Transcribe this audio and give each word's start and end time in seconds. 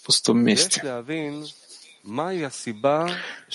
в 0.00 0.06
пустом 0.06 0.38
месте. 0.40 0.82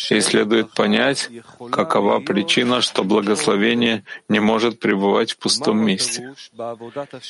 И 0.10 0.22
следует 0.22 0.74
понять, 0.74 1.30
какова 1.72 2.20
причина, 2.20 2.82
что 2.82 3.04
благословение 3.04 4.04
не 4.30 4.40
может 4.40 4.80
пребывать 4.80 5.32
в 5.32 5.38
пустом 5.38 5.84
месте. 5.84 6.36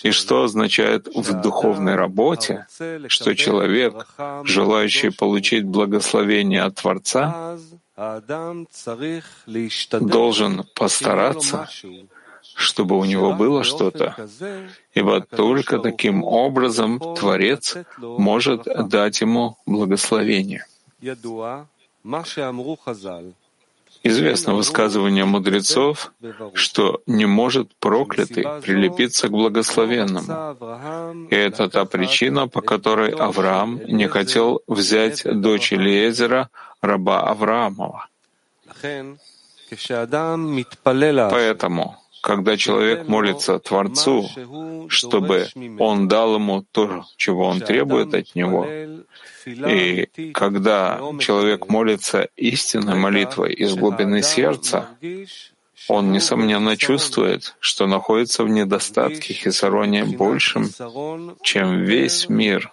И 0.03 0.11
что 0.11 0.43
означает 0.43 1.07
в 1.07 1.41
духовной 1.41 1.95
работе, 1.95 2.65
что 3.07 3.35
человек, 3.35 4.07
желающий 4.43 5.11
получить 5.11 5.65
благословение 5.65 6.63
от 6.63 6.75
Творца, 6.75 7.57
должен 9.99 10.63
постараться, 10.75 11.69
чтобы 12.55 12.97
у 12.97 13.05
него 13.05 13.33
было 13.33 13.63
что-то, 13.63 14.15
ибо 14.93 15.21
только 15.21 15.79
таким 15.79 16.23
образом 16.23 16.99
Творец 16.99 17.77
может 17.97 18.63
дать 18.89 19.21
ему 19.21 19.57
благословение. 19.65 20.65
Известно 24.05 24.53
высказывание 24.53 25.23
мудрецов, 25.23 26.11
что 26.53 27.01
не 27.07 27.25
может 27.25 27.73
проклятый 27.79 28.43
прилепиться 28.61 29.29
к 29.29 29.31
благословенному. 29.31 31.27
И 31.29 31.35
это 31.35 31.69
та 31.69 31.85
причина, 31.85 32.49
по 32.49 32.61
которой 32.61 33.11
Авраам 33.11 33.79
не 33.87 34.07
хотел 34.09 34.61
взять 34.67 35.23
дочь 35.23 35.71
Элиезера, 35.71 36.49
раба 36.81 37.21
Авраамова. 37.21 38.07
Поэтому, 41.31 42.02
когда 42.23 42.55
человек 42.55 43.09
молится 43.09 43.59
Творцу, 43.59 44.29
чтобы 44.87 45.49
он 45.77 46.07
дал 46.07 46.35
ему 46.35 46.65
то, 46.71 47.03
чего 47.17 47.47
он 47.47 47.59
требует 47.59 48.13
от 48.13 48.33
него, 48.33 48.65
и 49.45 50.07
когда 50.33 51.01
человек 51.19 51.67
молится 51.67 52.29
истинной 52.37 52.95
молитвой 52.95 53.53
из 53.53 53.75
глубины 53.75 54.23
сердца, 54.23 54.87
он, 55.89 56.13
несомненно, 56.13 56.77
чувствует, 56.77 57.57
что 57.59 57.87
находится 57.87 58.45
в 58.45 58.49
недостатке 58.49 59.33
Хисароне 59.33 60.05
большим, 60.05 60.69
чем 61.41 61.83
весь 61.83 62.29
мир. 62.29 62.71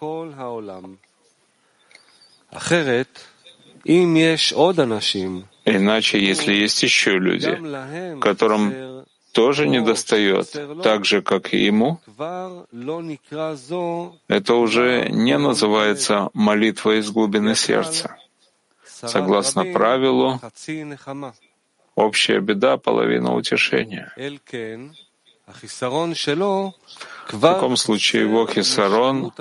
Иначе, 5.65 6.25
если 6.25 6.53
есть 6.53 6.83
еще 6.85 7.19
люди, 7.19 7.59
которым 8.21 9.00
тоже 9.33 9.69
не 9.69 9.81
достает, 9.81 10.57
так 10.83 11.05
же, 11.05 11.23
как 11.23 11.55
и 11.55 11.59
ему, 11.65 12.01
это 14.29 14.55
уже 14.55 15.09
не 15.11 15.39
называется 15.39 16.31
молитва 16.35 16.99
из 16.99 17.11
глубины 17.11 17.55
сердца. 17.55 18.17
Согласно 18.85 19.65
правилу, 19.65 20.41
общая 21.95 22.41
беда— 22.41 22.77
половина 22.79 23.35
утешения. 23.35 24.13
В 27.33 27.41
таком 27.41 27.77
случае 27.77 28.23
его 28.23 28.47
хисарон 28.47 29.33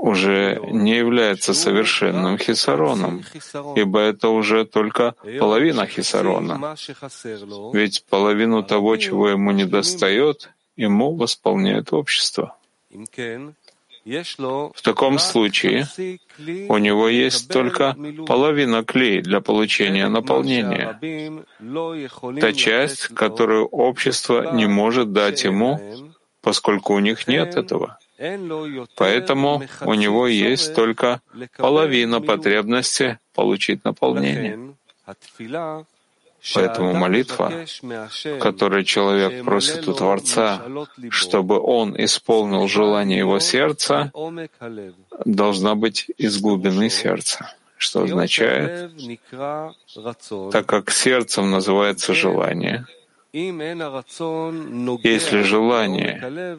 уже 0.00 0.58
не 0.70 0.96
является 0.96 1.52
совершенным 1.52 2.38
хисароном, 2.38 3.22
ибо 3.76 4.00
это 4.00 4.28
уже 4.30 4.64
только 4.64 5.14
половина 5.38 5.86
хисарона. 5.86 6.76
Ведь 7.72 8.04
половину 8.08 8.62
того, 8.62 8.96
чего 8.96 9.28
ему 9.28 9.52
не 9.52 9.66
достает, 9.66 10.50
ему 10.76 11.14
восполняет 11.14 11.92
общество. 11.92 12.56
В 14.74 14.82
таком 14.82 15.18
случае 15.18 15.86
у 16.68 16.78
него 16.78 17.08
есть 17.08 17.52
только 17.52 17.94
половина 18.26 18.82
клей 18.82 19.20
для 19.20 19.40
получения 19.42 20.08
наполнения, 20.08 20.98
та 22.40 22.52
часть, 22.54 23.08
которую 23.08 23.66
общество 23.66 24.54
не 24.54 24.66
может 24.66 25.12
дать 25.12 25.44
ему, 25.44 25.78
поскольку 26.40 26.94
у 26.94 26.98
них 26.98 27.28
нет 27.28 27.56
этого. 27.56 27.99
Поэтому 28.96 29.62
у 29.86 29.94
него 29.94 30.26
есть 30.26 30.74
только 30.74 31.22
половина 31.56 32.20
потребности 32.20 33.18
получить 33.34 33.84
наполнение. 33.84 34.74
Поэтому 36.54 36.94
молитва, 36.94 37.66
в 37.82 38.38
которой 38.38 38.84
человек 38.84 39.44
просит 39.44 39.88
у 39.88 39.94
Творца, 39.94 40.62
чтобы 41.10 41.60
он 41.60 41.94
исполнил 41.98 42.68
желание 42.68 43.18
его 43.18 43.40
сердца, 43.40 44.10
должна 45.24 45.74
быть 45.74 46.06
из 46.16 46.40
глубины 46.40 46.88
сердца, 46.88 47.54
что 47.76 48.04
означает, 48.04 48.90
так 50.50 50.66
как 50.66 50.90
сердцем 50.90 51.50
называется 51.50 52.14
желание, 52.14 52.86
если 53.32 55.42
желание 55.42 56.58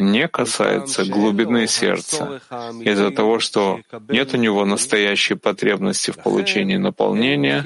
не 0.00 0.28
касается 0.28 1.04
глубины 1.04 1.66
сердца, 1.66 2.40
из-за 2.82 3.10
того, 3.10 3.38
что 3.38 3.80
нет 4.08 4.34
у 4.34 4.36
него 4.36 4.64
настоящей 4.64 5.34
потребности 5.34 6.10
в 6.10 6.18
получении 6.18 6.76
наполнения, 6.76 7.64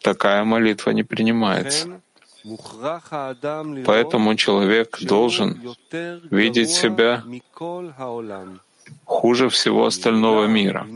такая 0.00 0.44
молитва 0.44 0.90
не 0.90 1.02
принимается. 1.02 2.00
Поэтому 3.84 4.34
человек 4.34 4.98
должен 5.00 5.60
видеть 6.30 6.70
себя 6.70 7.22
хуже 9.04 9.48
всего 9.48 9.86
остального 9.86 10.46
мира. 10.46 10.86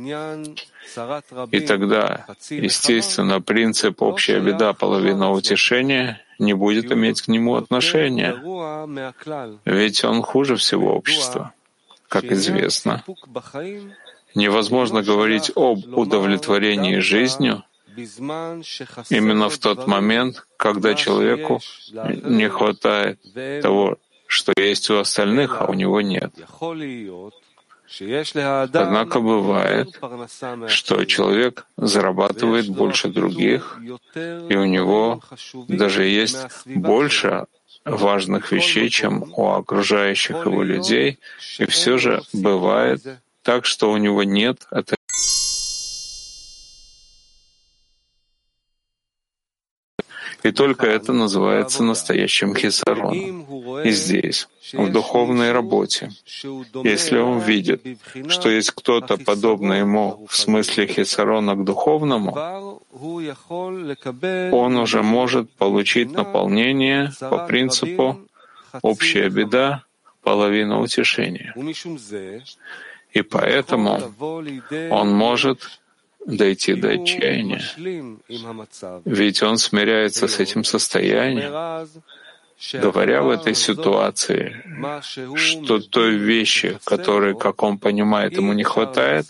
И 1.50 1.60
тогда, 1.60 2.26
естественно, 2.50 3.40
принцип 3.40 4.00
«общая 4.02 4.40
беда, 4.40 4.72
половина 4.72 5.30
утешения» 5.32 6.23
не 6.38 6.54
будет 6.54 6.92
иметь 6.92 7.22
к 7.22 7.28
нему 7.28 7.56
отношения, 7.56 8.34
ведь 9.64 10.04
он 10.04 10.22
хуже 10.22 10.56
всего 10.56 10.94
общества. 10.94 11.52
Как 12.08 12.24
известно, 12.24 13.02
невозможно 14.34 15.02
говорить 15.02 15.50
об 15.54 15.78
удовлетворении 15.96 16.98
жизнью 16.98 17.64
именно 19.10 19.48
в 19.48 19.58
тот 19.58 19.86
момент, 19.86 20.46
когда 20.56 20.94
человеку 20.94 21.60
не 21.92 22.48
хватает 22.48 23.20
того, 23.62 23.96
что 24.26 24.52
есть 24.56 24.90
у 24.90 24.98
остальных, 24.98 25.60
а 25.60 25.66
у 25.66 25.74
него 25.74 26.00
нет. 26.00 26.32
Однако 28.00 29.20
бывает, 29.20 30.00
что 30.68 31.04
человек 31.04 31.66
зарабатывает 31.76 32.68
больше 32.68 33.08
других, 33.08 33.78
и 34.14 34.56
у 34.56 34.64
него 34.64 35.22
даже 35.68 36.04
есть 36.04 36.66
больше 36.66 37.46
важных 37.84 38.52
вещей, 38.52 38.88
чем 38.88 39.32
у 39.36 39.50
окружающих 39.50 40.46
его 40.46 40.62
людей, 40.62 41.18
и 41.58 41.64
все 41.66 41.98
же 41.98 42.22
бывает 42.32 43.02
так, 43.42 43.66
что 43.66 43.92
у 43.92 43.98
него 43.98 44.22
нет 44.24 44.66
этой 44.70 44.93
И 50.44 50.52
только 50.52 50.86
это 50.86 51.12
называется 51.14 51.82
настоящим 51.82 52.54
хисароном. 52.54 53.82
И 53.82 53.90
здесь, 53.90 54.46
в 54.74 54.92
духовной 54.92 55.52
работе, 55.52 56.10
если 56.84 57.18
он 57.18 57.38
видит, 57.40 57.82
что 58.28 58.50
есть 58.50 58.70
кто-то 58.72 59.16
подобный 59.16 59.78
ему 59.78 60.26
в 60.28 60.36
смысле 60.36 60.86
хисарона 60.86 61.54
к 61.54 61.64
духовному, 61.64 62.32
он 64.52 64.76
уже 64.76 65.02
может 65.02 65.50
получить 65.52 66.12
наполнение 66.12 67.10
по 67.20 67.46
принципу 67.46 68.20
«общая 68.82 69.30
беда, 69.30 69.84
половина 70.22 70.80
утешения». 70.80 71.54
И 73.12 73.22
поэтому 73.22 73.98
он 74.90 75.08
может 75.10 75.80
дойти 76.26 76.74
до 76.74 76.90
отчаяния. 76.90 77.62
Ведь 79.04 79.42
он 79.42 79.58
смиряется 79.58 80.28
с 80.28 80.40
этим 80.40 80.64
состоянием, 80.64 81.88
говоря 82.72 83.22
в 83.22 83.30
этой 83.30 83.54
ситуации, 83.54 84.62
что 85.36 85.80
той 85.80 86.16
вещи, 86.16 86.78
которой, 86.84 87.36
как 87.36 87.62
он 87.62 87.78
понимает, 87.78 88.36
ему 88.36 88.52
не 88.52 88.64
хватает, 88.64 89.26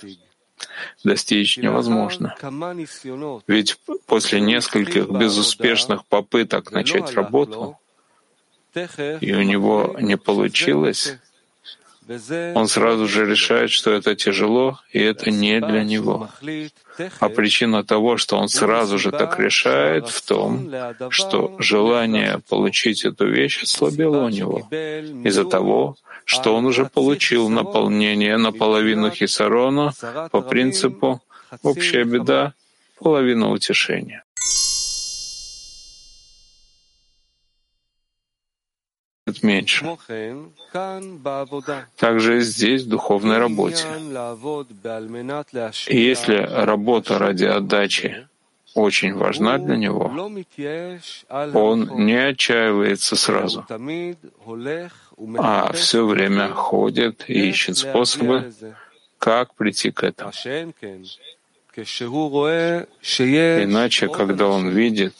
достичь 1.02 1.58
невозможно. 1.58 2.36
Ведь 3.46 3.78
после 4.06 4.40
нескольких 4.40 5.08
безуспешных 5.08 6.04
попыток 6.06 6.70
начать 6.72 7.12
работу, 7.14 7.78
и 9.20 9.32
у 9.32 9.42
него 9.42 9.96
не 10.00 10.16
получилось, 10.16 11.16
он 12.54 12.68
сразу 12.68 13.08
же 13.08 13.24
решает, 13.26 13.70
что 13.70 13.90
это 13.90 14.14
тяжело, 14.14 14.78
и 14.92 15.00
это 15.00 15.30
не 15.30 15.60
для 15.60 15.82
него. 15.84 16.28
А 17.20 17.28
причина 17.28 17.84
того, 17.84 18.16
что 18.16 18.36
он 18.36 18.48
сразу 18.48 18.98
же 18.98 19.10
так 19.10 19.38
решает, 19.38 20.08
в 20.08 20.22
том, 20.22 20.70
что 21.10 21.56
желание 21.58 22.40
получить 22.48 23.04
эту 23.04 23.26
вещь 23.26 23.62
ослабело 23.62 24.24
у 24.24 24.28
него. 24.28 24.68
Из-за 25.24 25.44
того, 25.44 25.96
что 26.24 26.54
он 26.54 26.66
уже 26.66 26.86
получил 26.86 27.48
наполнение 27.48 28.36
наполовину 28.36 29.10
хисарона. 29.10 29.92
По 30.30 30.40
принципу 30.40 31.20
«общая 31.62 32.04
беда, 32.04 32.52
половина 32.98 33.50
утешения». 33.50 34.22
Меньше. 39.44 39.86
Также 41.96 42.40
здесь, 42.40 42.82
в 42.82 42.88
духовной 42.88 43.38
работе. 43.38 43.86
И 45.88 46.00
если 46.00 46.36
работа 46.36 47.18
ради 47.18 47.44
отдачи 47.44 48.26
очень 48.74 49.14
важна 49.14 49.58
для 49.58 49.76
него, 49.76 50.10
он 51.54 52.06
не 52.06 52.16
отчаивается 52.16 53.14
сразу, 53.14 53.64
а 55.38 55.72
все 55.72 56.04
время 56.04 56.48
ходит 56.48 57.24
и 57.28 57.50
ищет 57.50 57.76
способы, 57.76 58.52
как 59.18 59.54
прийти 59.54 59.90
к 59.92 60.02
этому. 60.02 60.32
Иначе, 63.64 64.08
когда 64.08 64.46
он 64.48 64.68
видит, 64.68 65.14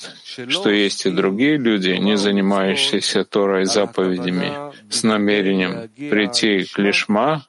что 0.49 0.71
есть 0.71 1.07
и 1.07 1.11
другие 1.11 1.57
люди, 1.57 1.91
не 1.91 2.17
занимающиеся 2.17 3.25
Торой 3.25 3.65
заповедями, 3.65 4.53
с 4.91 5.03
намерением 5.03 5.89
прийти 6.11 6.65
к 6.65 6.79
Лишма, 6.79 7.47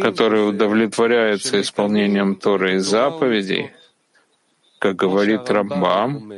которые 0.00 0.44
удовлетворяются 0.44 1.60
исполнением 1.60 2.36
Торы 2.36 2.76
и 2.76 2.78
заповедей, 2.78 3.70
как 4.78 4.96
говорит 4.96 5.48
Рамбам, 5.48 6.32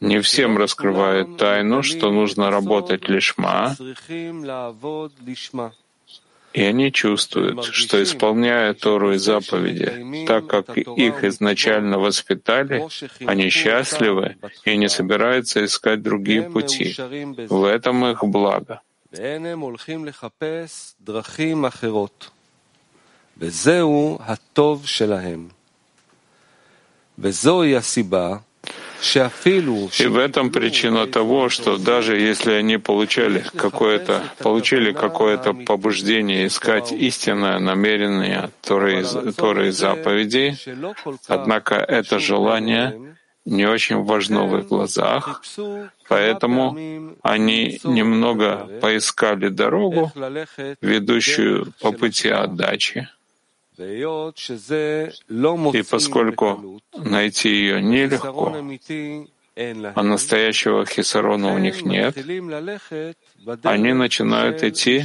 не 0.00 0.20
всем 0.20 0.58
раскрывает 0.58 1.36
тайну, 1.36 1.82
что 1.82 2.10
нужно 2.10 2.50
работать 2.50 3.08
лишма, 3.08 3.76
и 6.53 6.63
они 6.63 6.91
чувствуют, 6.91 7.63
что, 7.63 8.01
исполняя 8.01 8.73
Тору 8.73 9.13
и 9.13 9.17
заповеди, 9.17 10.25
так 10.25 10.47
как 10.47 10.77
их 10.77 11.23
изначально 11.23 11.99
воспитали, 11.99 12.87
они 13.25 13.49
счастливы 13.49 14.37
и 14.65 14.75
не 14.77 14.89
собираются 14.89 15.63
искать 15.63 16.01
другие 16.01 16.49
пути. 16.49 16.95
В 17.49 17.63
этом 17.65 18.05
их 18.05 18.23
благо. 18.23 18.81
וזוהי 27.19 27.75
הסיבה 27.75 28.37
и 29.98 30.06
в 30.06 30.16
этом 30.16 30.50
причина 30.50 31.06
того, 31.06 31.48
что 31.48 31.76
даже 31.76 32.16
если 32.16 32.52
они 32.52 32.78
получали 32.78 33.44
какое-то, 33.56 34.22
получили 34.38 34.92
какое-то 34.92 35.52
побуждение 35.52 36.46
искать 36.46 36.92
истинное 36.92 37.58
намерение 37.58 38.50
Торы, 38.62 39.04
Торы 39.36 39.72
заповедей, 39.72 40.58
однако 41.28 41.74
это 41.74 42.18
желание 42.18 43.16
не 43.44 43.66
очень 43.66 44.02
важно 44.02 44.44
в 44.44 44.56
их 44.58 44.68
глазах, 44.68 45.42
поэтому 46.08 47.14
они 47.22 47.78
немного 47.84 48.68
поискали 48.80 49.48
дорогу, 49.48 50.10
ведущую 50.80 51.72
по 51.80 51.92
пути 51.92 52.28
отдачи, 52.28 53.08
и 55.72 55.82
поскольку 55.82 56.80
найти 56.96 57.48
ее 57.48 57.82
нелегко, 57.82 58.54
а 59.56 60.02
настоящего 60.02 60.84
хисарона 60.86 61.54
у 61.54 61.58
них 61.58 61.84
нет, 61.84 62.16
они 63.62 63.92
начинают 63.92 64.62
идти 64.62 65.04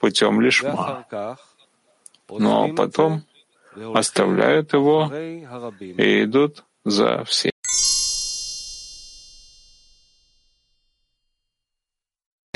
путем 0.00 0.40
лишма, 0.40 1.06
но 2.30 2.74
потом 2.74 3.22
оставляют 3.94 4.72
его 4.72 5.10
и 5.14 6.24
идут 6.24 6.64
за 6.84 7.24
всем. 7.24 7.51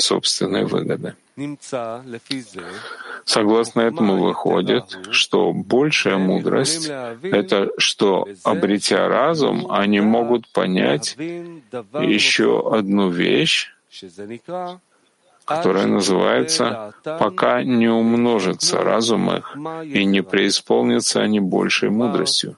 Собственной 0.07 0.65
выгоды. 0.65 1.15
Согласно 3.25 3.81
этому 3.81 4.17
выходит, 4.17 4.85
что 5.11 5.53
большая 5.53 6.17
мудрость— 6.17 6.89
это 7.21 7.69
что, 7.77 8.27
обретя 8.43 9.07
разум, 9.07 9.67
они 9.69 9.99
могут 9.99 10.47
понять 10.53 11.15
еще 11.17 12.49
одну 12.73 13.09
вещь, 13.09 13.73
которая 15.45 15.87
называется 15.87 16.93
«пока 17.03 17.63
не 17.63 17.89
умножится 17.89 18.81
разум 18.81 19.31
их 19.31 19.55
и 19.83 20.05
не 20.05 20.21
преисполнится 20.23 21.21
они 21.21 21.39
большей 21.39 21.89
мудростью». 21.89 22.57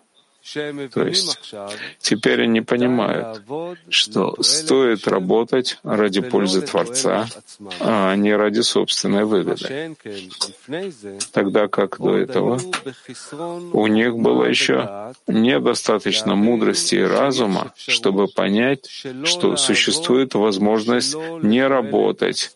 То 0.53 1.05
есть 1.05 1.53
теперь 1.99 2.43
они 2.43 2.61
понимают, 2.61 3.41
что 3.89 4.35
стоит 4.41 5.07
работать 5.07 5.77
ради 5.83 6.21
пользы 6.21 6.61
Творца, 6.61 7.27
а 7.79 8.15
не 8.15 8.35
ради 8.35 8.61
собственной 8.61 9.25
выгоды. 9.25 9.95
Тогда 11.31 11.67
как 11.67 11.97
до 11.99 12.17
этого 12.17 12.59
у 13.73 13.87
них 13.87 14.17
было 14.17 14.45
еще 14.45 15.13
недостаточно 15.27 16.35
мудрости 16.35 16.95
и 16.95 17.03
разума, 17.03 17.73
чтобы 17.75 18.27
понять, 18.27 18.89
что 19.23 19.57
существует 19.57 20.33
возможность 20.33 21.15
не 21.41 21.65
работать, 21.67 22.51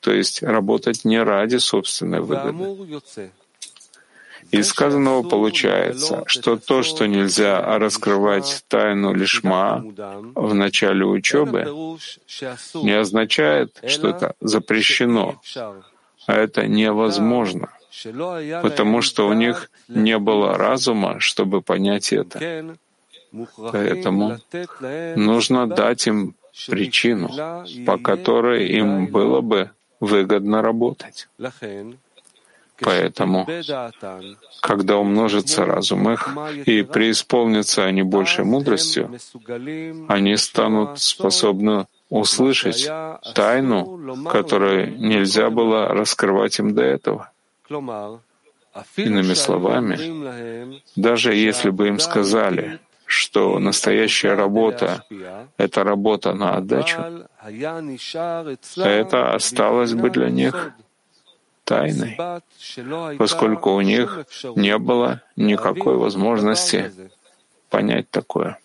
то 0.00 0.12
есть 0.12 0.42
работать 0.42 1.04
не 1.04 1.22
ради 1.22 1.56
собственной 1.56 2.20
выгоды. 2.20 2.54
Из 4.50 4.68
сказанного 4.68 5.22
получается, 5.22 6.22
что 6.26 6.56
то, 6.56 6.82
что 6.82 7.06
нельзя 7.06 7.78
раскрывать 7.78 8.64
тайну 8.68 9.12
лишма 9.12 9.84
в 10.34 10.54
начале 10.54 11.04
учебы, 11.04 11.98
не 12.74 12.92
означает, 12.92 13.78
что 13.86 14.08
это 14.08 14.34
запрещено, 14.40 15.40
а 16.26 16.34
это 16.34 16.66
невозможно, 16.66 17.68
потому 18.62 19.02
что 19.02 19.28
у 19.28 19.32
них 19.32 19.70
не 19.88 20.18
было 20.18 20.56
разума, 20.56 21.20
чтобы 21.20 21.60
понять 21.62 22.12
это. 22.12 22.76
Поэтому 23.56 24.38
нужно 25.16 25.66
дать 25.66 26.06
им 26.06 26.34
причину, 26.66 27.30
по 27.86 27.98
которой 27.98 28.68
им 28.68 29.06
было 29.06 29.40
бы 29.40 29.70
выгодно 30.00 30.62
работать. 30.62 31.28
Поэтому, 32.80 33.46
когда 34.60 34.98
умножится 34.98 35.64
разум 35.64 36.10
их 36.10 36.28
и 36.66 36.82
преисполнятся 36.82 37.84
они 37.84 38.02
большей 38.02 38.44
мудростью, 38.44 39.10
они 40.08 40.36
станут 40.36 41.00
способны 41.00 41.86
услышать 42.08 42.88
тайну, 43.34 44.26
которую 44.30 44.98
нельзя 44.98 45.50
было 45.50 45.88
раскрывать 45.88 46.58
им 46.58 46.74
до 46.74 46.82
этого. 46.82 47.30
Иными 48.96 49.34
словами, 49.34 50.82
даже 50.94 51.34
если 51.34 51.70
бы 51.70 51.88
им 51.88 51.98
сказали, 51.98 52.78
что 53.06 53.58
настоящая 53.58 54.34
работа— 54.34 55.02
это 55.56 55.82
работа 55.82 56.34
на 56.34 56.56
отдачу, 56.56 57.26
это 58.76 59.34
осталось 59.34 59.94
бы 59.94 60.10
для 60.10 60.28
них 60.30 60.72
тайной, 61.68 62.16
поскольку 63.18 63.72
у 63.72 63.82
них 63.82 64.24
не 64.56 64.76
было 64.78 65.20
никакой 65.36 65.96
возможности 65.96 66.90
понять 67.70 68.08
такое. 68.10 68.58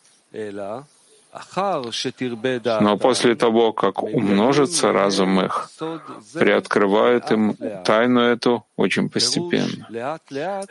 Но 2.81 2.97
после 2.97 3.35
того, 3.35 3.73
как 3.73 4.03
умножится 4.03 4.91
разум 4.91 5.43
их, 5.43 5.69
приоткрывает 6.33 7.31
им 7.31 7.55
тайну 7.83 8.21
эту 8.21 8.65
очень 8.77 9.09
постепенно. 9.09 10.19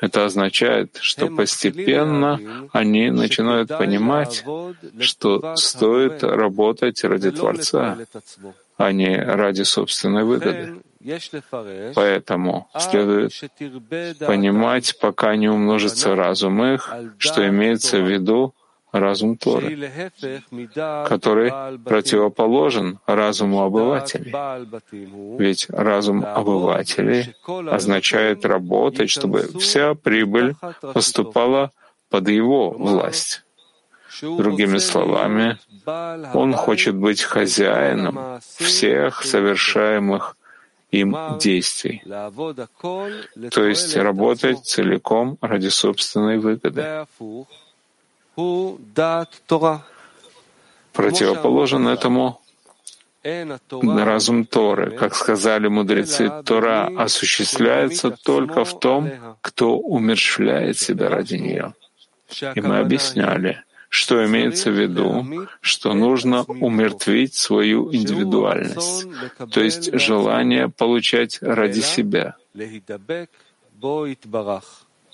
Это 0.01 0.25
означает, 0.25 0.99
что 1.01 1.27
постепенно 1.27 2.41
они 2.73 3.11
начинают 3.11 3.69
понимать, 3.77 4.45
что 5.01 5.57
стоит 5.57 6.23
работать 6.23 7.03
ради 7.05 7.31
Творца, 7.33 7.99
а 8.77 8.93
не 8.93 9.17
ради 9.17 9.65
собственной 9.65 10.25
выгоды. 10.25 10.81
Поэтому 11.95 12.69
следует 12.79 13.33
понимать, 14.21 14.99
пока 15.01 15.37
не 15.37 15.49
умножится 15.49 16.15
разум 16.15 16.63
их, 16.65 16.93
что 17.19 17.47
имеется 17.49 17.99
в 17.99 18.09
виду 18.09 18.55
разум 18.93 19.37
Торы, 19.37 19.91
который 21.09 21.79
противоположен 21.85 22.99
разуму 23.07 23.63
обывателей. 23.63 24.33
Ведь 25.39 25.67
разум 25.71 26.25
обывателей 26.25 27.35
означает 27.71 28.45
работать, 28.45 29.11
чтобы 29.11 29.49
вся 29.59 29.95
прибыль 29.95 30.55
поступала 30.95 31.71
под 32.11 32.29
его 32.29 32.71
власть. 32.71 33.43
Другими 34.21 34.79
словами, 34.79 35.59
он 36.35 36.53
хочет 36.53 36.95
быть 36.95 37.23
хозяином 37.23 38.41
всех 38.59 39.25
совершаемых 39.25 40.37
им 40.93 41.17
действий, 41.41 42.03
то 43.51 43.65
есть 43.65 43.97
работать 43.97 44.65
целиком 44.65 45.39
ради 45.41 45.69
собственной 45.69 46.39
выгоды. 46.39 47.07
Противоположен 50.93 51.89
этому 51.89 52.41
разум 53.23 54.45
Торы. 54.45 54.91
Как 54.91 55.15
сказали 55.15 55.69
мудрецы, 55.69 56.31
Тора 56.45 56.91
осуществляется 56.99 58.11
только 58.11 58.65
в 58.65 58.79
том, 58.79 59.11
кто 59.41 59.79
умерщвляет 59.79 60.79
себя 60.79 61.09
ради 61.09 61.37
нее. 61.37 61.75
И 62.55 62.61
мы 62.61 62.79
объясняли, 62.79 63.63
что 63.93 64.25
имеется 64.25 64.71
в 64.71 64.81
виду, 64.81 65.47
что 65.61 65.93
нужно 65.93 66.45
умертвить 66.45 67.35
свою 67.35 67.93
индивидуальность, 67.95 69.07
то 69.53 69.61
есть 69.61 69.93
желание 69.93 70.71
получать 70.71 71.39
ради 71.43 71.81
себя, 71.81 72.37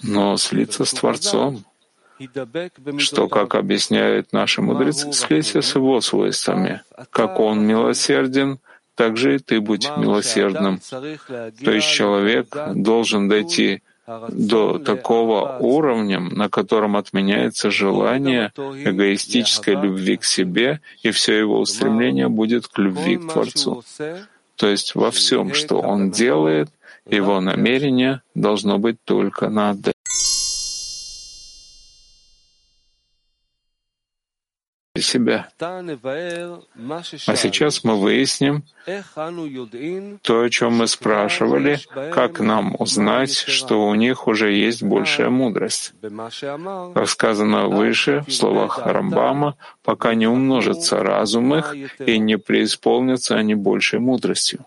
но 0.00 0.37
слиться 0.37 0.85
с 0.85 0.92
Творцом, 0.92 1.64
что, 2.99 3.26
как 3.26 3.56
объясняют 3.56 4.32
наши 4.32 4.62
мудрецы, 4.62 5.12
слейся 5.12 5.61
с 5.61 5.75
его 5.75 6.00
свойствами. 6.00 6.82
Как 7.11 7.40
он 7.40 7.66
милосерден, 7.66 8.61
так 8.94 9.16
же 9.16 9.37
и 9.37 9.38
ты 9.40 9.61
будь 9.61 9.90
милосердным. 9.97 10.80
То 11.64 11.73
есть 11.73 11.88
человек 11.88 12.56
должен 12.75 13.28
дойти 13.28 13.82
до 14.29 14.79
такого 14.79 15.59
уровня, 15.59 16.21
на 16.21 16.49
котором 16.49 16.97
отменяется 16.97 17.71
желание 17.71 18.53
эгоистической 18.57 19.75
любви 19.75 20.17
к 20.17 20.25
себе, 20.25 20.81
и 21.03 21.11
все 21.11 21.38
его 21.38 21.61
устремление 21.61 22.29
будет 22.29 22.67
к 22.69 22.79
любви 22.79 23.17
к 23.17 23.33
Творцу. 23.33 23.83
То 24.57 24.69
есть 24.69 24.95
во 24.95 25.11
всем, 25.11 25.55
что 25.55 25.81
он 25.81 26.11
делает, 26.11 26.69
его 27.07 27.41
намерение 27.41 28.23
должно 28.35 28.79
быть 28.79 28.97
только 29.05 29.49
на 29.49 29.71
отдачу. 34.99 35.11
себя. 35.11 35.49
А 37.26 37.37
сейчас 37.37 37.85
мы 37.85 38.00
выясним 38.00 38.64
то, 40.23 40.40
о 40.43 40.50
чем 40.50 40.75
мы 40.75 40.87
спрашивали, 40.87 41.78
как 42.12 42.40
нам 42.40 42.75
узнать, 42.78 43.33
что 43.33 43.87
у 43.87 43.95
них 43.95 44.26
уже 44.26 44.52
есть 44.52 44.83
большая 44.83 45.31
мудрость. 45.31 45.93
Как 46.95 47.09
сказано 47.09 47.69
выше 47.69 48.25
в 48.26 48.33
словах 48.33 48.78
Рамбама, 48.85 49.57
пока 49.83 50.14
не 50.14 50.26
умножится 50.26 51.02
разум 51.02 51.55
их 51.55 51.75
и 51.99 52.19
не 52.19 52.38
преисполнятся 52.38 53.37
они 53.37 53.55
большей 53.55 53.99
мудростью. 53.99 54.64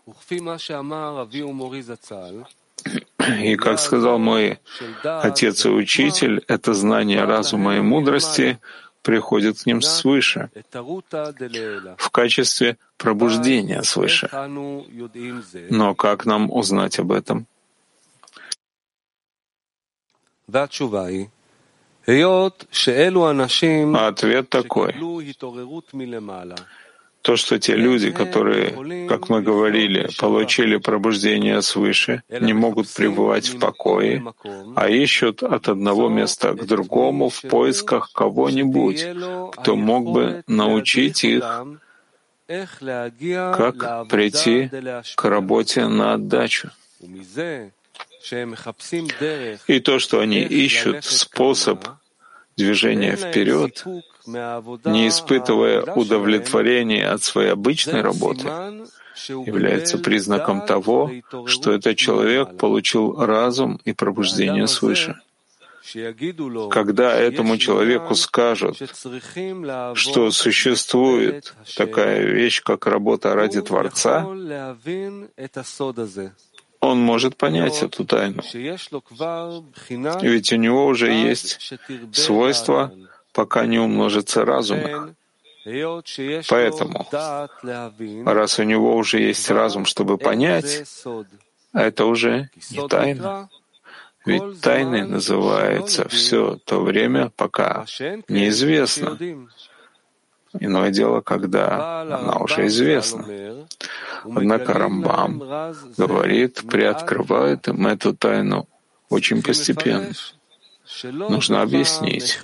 И, 3.43 3.55
как 3.55 3.79
сказал 3.79 4.17
мой 4.17 4.59
отец 5.03 5.65
и 5.65 5.69
учитель, 5.69 6.43
это 6.47 6.73
знание 6.73 7.23
разума 7.25 7.77
и 7.77 7.79
мудрости 7.79 8.59
приходит 9.01 9.60
к 9.62 9.65
ним 9.65 9.81
свыше, 9.81 10.50
в 11.98 12.10
качестве 12.10 12.77
пробуждения 12.98 13.84
свыше. 13.84 14.29
Но 15.70 15.96
как 15.96 16.25
нам 16.25 16.51
узнать 16.51 17.00
об 17.00 17.12
этом? 17.12 17.48
Ответ 23.96 24.50
такой. 24.50 24.93
То, 27.21 27.35
что 27.35 27.59
те 27.59 27.75
люди, 27.75 28.11
которые, 28.11 29.07
как 29.07 29.29
мы 29.29 29.41
говорили, 29.41 30.09
получили 30.17 30.77
пробуждение 30.77 31.61
свыше, 31.61 32.23
не 32.29 32.53
могут 32.53 32.87
пребывать 32.89 33.47
в 33.47 33.59
покое, 33.59 34.23
а 34.75 34.89
ищут 34.89 35.43
от 35.43 35.69
одного 35.69 36.09
места 36.09 36.53
к 36.53 36.65
другому 36.65 37.29
в 37.29 37.41
поисках 37.43 38.11
кого-нибудь, 38.13 39.05
кто 39.53 39.75
мог 39.75 40.11
бы 40.11 40.43
научить 40.47 41.23
их, 41.23 41.43
как 42.47 44.07
прийти 44.07 44.69
к 45.15 45.25
работе 45.25 45.87
на 45.87 46.13
отдачу. 46.13 46.71
И 49.67 49.79
то, 49.79 49.99
что 49.99 50.19
они 50.19 50.41
ищут 50.41 51.03
способ 51.03 51.87
движения 52.63 53.15
вперед, 53.15 53.83
не 54.85 55.07
испытывая 55.07 55.81
удовлетворения 56.01 57.07
от 57.15 57.21
своей 57.23 57.51
обычной 57.51 58.01
работы, 58.01 58.47
является 59.27 59.97
признаком 59.97 60.65
того, 60.65 61.11
что 61.45 61.71
этот 61.71 61.97
человек 61.97 62.57
получил 62.57 63.05
разум 63.17 63.79
и 63.85 63.93
пробуждение 63.93 64.67
свыше. 64.67 65.15
Когда 66.69 67.17
этому 67.17 67.57
человеку 67.57 68.15
скажут, 68.15 68.77
что 69.95 70.31
существует 70.31 71.53
такая 71.75 72.23
вещь, 72.23 72.61
как 72.61 72.85
работа 72.85 73.33
ради 73.33 73.61
Творца, 73.61 74.25
он 76.81 77.00
может 77.00 77.38
понять 77.38 77.81
эту 77.83 78.05
тайну. 78.05 78.41
Ведь 80.21 80.53
у 80.53 80.55
него 80.57 80.85
уже 80.85 81.11
есть 81.11 81.73
свойство 82.11 82.91
пока 83.33 83.65
не 83.65 83.79
умножится 83.79 84.43
разум 84.43 85.15
Поэтому, 85.63 87.07
раз 88.25 88.59
у 88.59 88.63
него 88.63 88.95
уже 88.95 89.19
есть 89.19 89.50
разум, 89.51 89.85
чтобы 89.85 90.17
понять, 90.17 90.83
это 91.71 92.05
уже 92.05 92.50
не 92.71 92.88
тайна. 92.88 93.50
Ведь 94.25 94.61
тайной 94.61 95.03
называется 95.05 96.07
все 96.09 96.57
то 96.65 96.81
время, 96.81 97.31
пока 97.35 97.85
неизвестно. 98.27 99.17
Иное 100.60 100.91
дело, 100.91 101.22
когда 101.22 102.01
она 102.01 102.38
уже 102.39 102.67
известна. 102.67 103.25
Однако 104.24 104.74
Рамбам 104.74 105.39
говорит, 105.98 106.63
приоткрывает 106.70 107.67
им 107.67 107.88
эту 107.88 108.13
тайну 108.13 108.67
очень 109.10 109.41
постепенно. 109.41 110.12
Нужно 111.03 111.62
объяснить, 111.62 112.39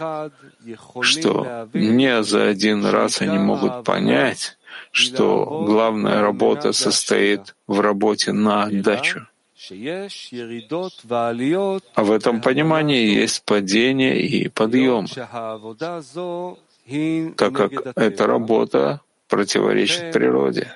что 1.02 1.68
не 1.74 2.24
за 2.24 2.48
один 2.48 2.86
раз 2.86 3.22
они 3.22 3.38
могут 3.38 3.84
понять, 3.84 4.58
что 4.92 5.64
главная 5.66 6.22
работа 6.22 6.72
состоит 6.72 7.56
в 7.68 7.80
работе 7.82 8.32
на 8.32 8.64
отдачу. 8.64 9.28
А 11.96 12.04
в 12.04 12.12
этом 12.12 12.42
понимании 12.42 13.16
есть 13.22 13.44
падение 13.44 14.22
и 14.22 14.48
подъем, 14.50 15.08
так 17.36 17.54
как 17.54 17.72
эта 17.96 18.28
работа 18.28 19.02
противоречит 19.28 20.14
природе. 20.14 20.72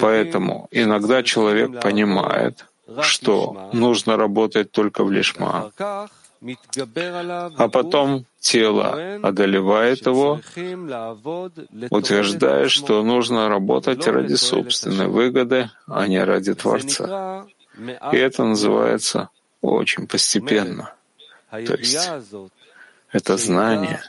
Поэтому 0.00 0.68
иногда 0.70 1.22
человек 1.22 1.80
понимает, 1.80 2.66
что 3.02 3.70
нужно 3.72 4.16
работать 4.16 4.70
только 4.70 5.04
в 5.04 5.10
лишма, 5.12 5.70
а 5.78 7.68
потом 7.68 8.24
тело 8.40 9.18
одолевает 9.22 10.06
его, 10.06 10.40
утверждая, 11.90 12.68
что 12.68 13.02
нужно 13.02 13.48
работать 13.48 14.06
ради 14.06 14.34
собственной 14.34 15.08
выгоды, 15.08 15.70
а 15.86 16.06
не 16.06 16.22
ради 16.22 16.54
Творца. 16.54 17.46
И 18.12 18.16
это 18.16 18.44
называется 18.44 19.28
очень 19.60 20.06
постепенно. 20.06 20.92
То 21.50 21.74
есть 21.74 22.10
это 23.16 23.36
знание, 23.36 24.00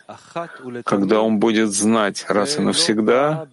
когда 0.84 1.22
он 1.22 1.40
будет 1.40 1.72
знать 1.72 2.26
раз 2.28 2.58
и 2.58 2.62
навсегда, 2.62 3.48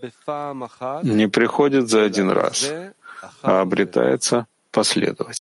не 1.02 1.28
приходит 1.28 1.88
за 1.88 2.02
один 2.02 2.30
раз, 2.30 2.70
а 3.42 3.60
обретается 3.60 4.46
последовать. 4.70 5.40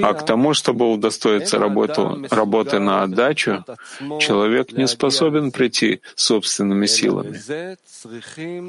А 0.00 0.14
к 0.14 0.24
тому, 0.24 0.54
чтобы 0.54 0.90
удостоиться 0.90 1.58
работу, 1.58 2.24
работы 2.30 2.78
на 2.78 3.02
отдачу, 3.02 3.64
человек 4.20 4.72
не 4.72 4.86
способен 4.86 5.50
прийти 5.50 6.00
собственными 6.14 6.86
силами. 6.86 7.38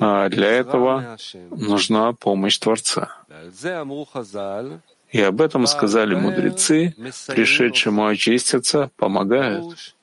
А 0.01 0.29
для 0.29 0.49
этого 0.49 1.17
нужна 1.49 2.13
помощь 2.13 2.57
Творца. 2.57 3.15
И 5.11 5.21
об 5.21 5.41
этом 5.41 5.67
сказали 5.67 6.15
мудрецы, 6.15 6.95
пришедшему 7.27 8.07
очиститься, 8.07 8.89
помогают. 8.97 9.95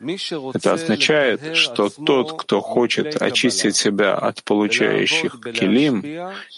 Это 0.00 0.72
означает, 0.72 1.56
что 1.56 1.88
тот, 1.88 2.42
кто 2.42 2.60
хочет 2.60 3.20
очистить 3.20 3.76
себя 3.76 4.14
от 4.14 4.42
получающих 4.44 5.40
килим 5.54 6.04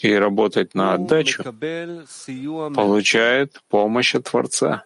и 0.03 0.13
работать 0.13 0.75
на 0.75 0.95
отдачу, 0.95 1.45
получает 2.75 3.61
помощь 3.69 4.15
от 4.15 4.25
Творца. 4.25 4.85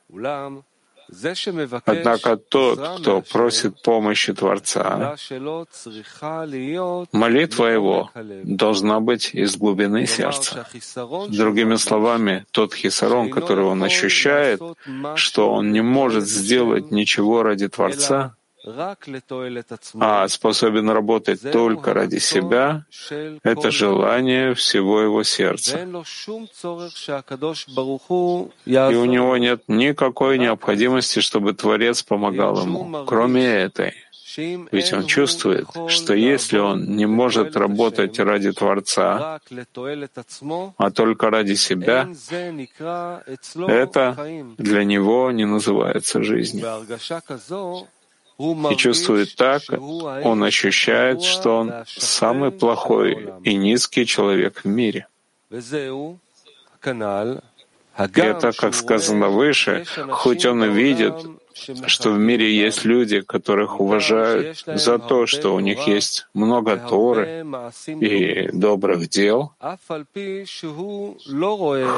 Однако 1.84 2.36
тот, 2.36 3.00
кто 3.00 3.20
просит 3.20 3.82
помощи 3.82 4.32
Творца, 4.32 5.16
молитва 7.12 7.66
его 7.66 8.10
должна 8.44 9.00
быть 9.00 9.30
из 9.34 9.56
глубины 9.56 10.06
сердца. 10.06 10.66
Другими 11.28 11.76
словами, 11.76 12.46
тот 12.50 12.74
хисарон, 12.74 13.30
который 13.30 13.64
он 13.64 13.82
ощущает, 13.82 14.60
что 15.16 15.52
он 15.52 15.72
не 15.72 15.82
может 15.82 16.24
сделать 16.26 16.90
ничего 16.90 17.42
ради 17.42 17.68
Творца, 17.68 18.34
а 18.64 20.28
способен 20.28 20.90
работать 20.90 21.40
только 21.52 21.94
ради 21.94 22.18
себя, 22.18 22.84
это 23.42 23.70
желание 23.70 24.54
всего 24.54 25.00
его 25.00 25.24
сердца. 25.24 25.78
И 28.64 28.76
у 28.76 29.04
него 29.04 29.36
нет 29.36 29.62
никакой 29.66 30.38
необходимости, 30.38 31.20
чтобы 31.20 31.54
Творец 31.54 32.02
помогал 32.02 32.62
ему, 32.62 33.04
кроме 33.04 33.44
этой. 33.44 33.94
Ведь 34.36 34.92
он 34.94 35.06
чувствует, 35.06 35.66
что 35.88 36.14
если 36.14 36.58
он 36.58 36.96
не 36.96 37.04
может 37.04 37.54
работать 37.56 38.18
ради 38.18 38.52
Творца, 38.52 39.40
а 40.78 40.90
только 40.90 41.30
ради 41.30 41.54
себя, 41.54 42.08
это 43.68 44.16
для 44.56 44.84
него 44.84 45.30
не 45.32 45.44
называется 45.44 46.22
жизнью 46.22 46.66
и 48.70 48.76
чувствует 48.76 49.34
так, 49.36 49.62
он 50.24 50.42
ощущает, 50.44 51.22
что 51.22 51.58
он 51.58 51.72
самый 51.86 52.50
плохой 52.50 53.32
и 53.44 53.54
низкий 53.54 54.06
человек 54.06 54.60
в 54.64 54.68
мире. 54.68 55.06
Это, 57.96 58.52
как 58.52 58.74
сказано 58.74 59.28
выше, 59.28 59.84
хоть 60.08 60.46
он 60.46 60.64
и 60.64 60.68
видит, 60.68 61.14
что 61.86 62.10
в 62.10 62.18
мире 62.18 62.56
есть 62.56 62.84
люди, 62.84 63.20
которых 63.20 63.80
уважают 63.80 64.62
за 64.66 64.98
то, 64.98 65.26
что 65.26 65.54
у 65.54 65.60
них 65.60 65.86
есть 65.86 66.26
много 66.34 66.76
Торы 66.76 67.46
и 67.86 68.48
добрых 68.52 69.08
дел, 69.08 69.52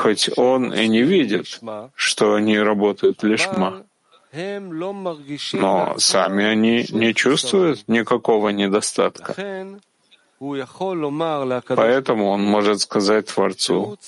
хоть 0.02 0.30
он 0.36 0.74
и 0.74 0.88
не 0.88 1.02
видит, 1.02 1.60
что 1.94 2.34
они 2.34 2.58
работают 2.58 3.22
лишма, 3.22 3.84
но 5.52 5.94
сами 5.98 6.44
они 6.44 6.86
не 6.90 7.14
чувствуют 7.14 7.86
никакого 7.88 8.48
недостатка. 8.50 9.34
Поэтому 11.68 12.28
он 12.28 12.44
может 12.44 12.80
сказать 12.80 13.26
Творцу, 13.26 13.98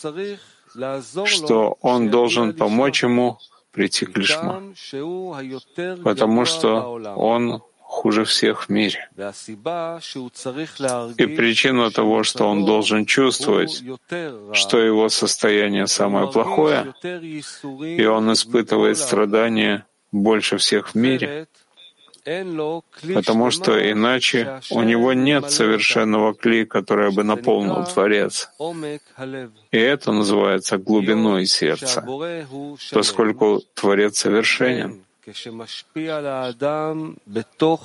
что 1.25 1.79
он 1.81 2.11
должен 2.11 2.55
помочь 2.55 3.03
ему 3.03 3.39
прийти 3.73 4.07
к 4.07 4.17
лишма, 4.19 4.63
потому 6.03 6.45
что 6.45 7.01
он 7.17 7.63
хуже 7.81 8.25
всех 8.25 8.65
в 8.65 8.69
мире. 8.69 9.09
И 11.19 11.27
причина 11.27 11.91
того, 11.91 12.25
что 12.25 12.47
он 12.49 12.65
должен 12.65 13.07
чувствовать, 13.07 13.83
что 14.53 14.79
его 14.79 15.09
состояние 15.09 15.87
самое 15.87 16.27
плохое, 16.27 16.93
и 17.03 18.05
он 18.05 18.33
испытывает 18.33 18.99
страдания 18.99 19.87
больше 20.13 20.57
всех 20.59 20.89
в 20.89 20.95
мире, 20.95 21.47
потому 23.15 23.51
что 23.51 23.73
иначе 23.93 24.61
у 24.71 24.83
него 24.83 25.13
нет 25.13 25.51
совершенного 25.51 26.35
кли, 26.35 26.65
который 26.65 27.13
бы 27.13 27.23
наполнил 27.23 27.85
Творец. 27.85 28.51
И 29.71 29.79
это 29.79 30.13
называется 30.13 30.79
глубиной 30.79 31.47
сердца, 31.47 32.05
поскольку 32.93 33.63
Творец 33.75 34.19
совершенен. 34.19 35.03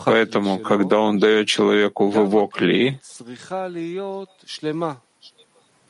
Поэтому, 0.05 0.59
когда 0.59 0.99
он 0.99 1.17
дает 1.19 1.47
человеку 1.47 2.09
в 2.09 2.21
его 2.21 2.47
кли, 2.47 2.99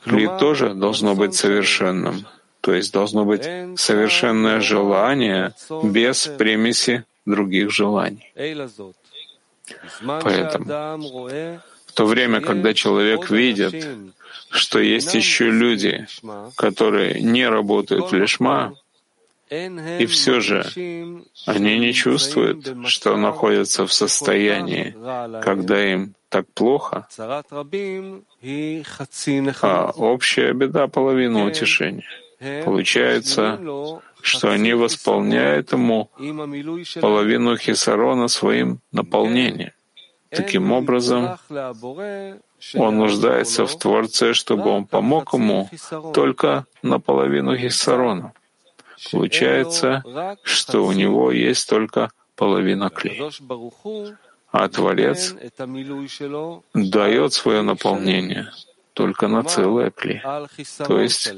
кли 0.04 0.28
тоже 0.38 0.74
должно 0.74 1.14
быть 1.14 1.34
совершенным. 1.34 2.26
То 2.62 2.72
есть 2.72 2.92
должно 2.92 3.24
быть 3.24 3.44
совершенное 3.76 4.60
желание 4.60 5.52
без 5.82 6.28
примеси 6.38 7.04
других 7.26 7.70
желаний. 7.70 8.32
Поэтому 10.22 11.28
в 11.86 11.92
то 11.92 12.06
время, 12.06 12.40
когда 12.40 12.72
человек 12.72 13.30
видит, 13.30 13.86
что 14.50 14.78
есть 14.78 15.14
еще 15.14 15.50
люди, 15.50 16.06
которые 16.56 17.20
не 17.20 17.48
работают 17.48 18.12
в 18.12 18.14
лишма, 18.14 18.74
и 19.50 20.06
все 20.06 20.40
же 20.40 20.64
они 21.46 21.78
не 21.78 21.92
чувствуют, 21.92 22.74
что 22.86 23.16
находятся 23.16 23.86
в 23.86 23.92
состоянии, 23.92 24.94
когда 25.42 25.92
им 25.92 26.14
так 26.28 26.46
плохо, 26.54 27.06
а 29.60 29.92
общая 29.96 30.52
беда— 30.54 30.86
половина 30.88 31.44
утешения. 31.44 32.21
Получается, 32.64 33.60
что 34.20 34.50
они 34.50 34.74
восполняют 34.74 35.72
ему 35.72 36.10
половину 37.00 37.56
хисарона 37.56 38.28
своим 38.28 38.80
наполнением. 38.92 39.72
Таким 40.30 40.72
образом, 40.72 41.36
он 42.74 42.98
нуждается 42.98 43.66
в 43.66 43.78
Творце, 43.78 44.32
чтобы 44.32 44.70
он 44.70 44.86
помог 44.86 45.34
ему 45.34 45.68
только 46.14 46.66
наполовину 46.82 47.56
хисарона. 47.56 48.32
Получается, 49.10 50.02
что 50.42 50.86
у 50.86 50.92
него 50.92 51.32
есть 51.32 51.68
только 51.68 52.10
половина 52.36 52.88
клей. 52.88 53.20
А 54.52 54.68
Творец 54.68 55.34
дает 56.74 57.32
свое 57.32 57.62
наполнение 57.62 58.52
только 58.92 59.28
на 59.28 59.42
целое 59.42 59.90
клей, 59.90 60.22
то 60.86 61.00
есть 61.00 61.32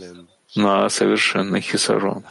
на 0.55 0.89
совершенный 0.89 1.61
хисарон. 1.61 2.25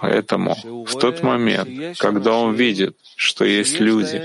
Поэтому 0.00 0.56
в 0.86 0.98
тот 0.98 1.22
момент, 1.22 1.98
когда 1.98 2.34
он 2.34 2.54
видит, 2.54 2.96
что 3.16 3.44
есть 3.44 3.80
люди, 3.80 4.22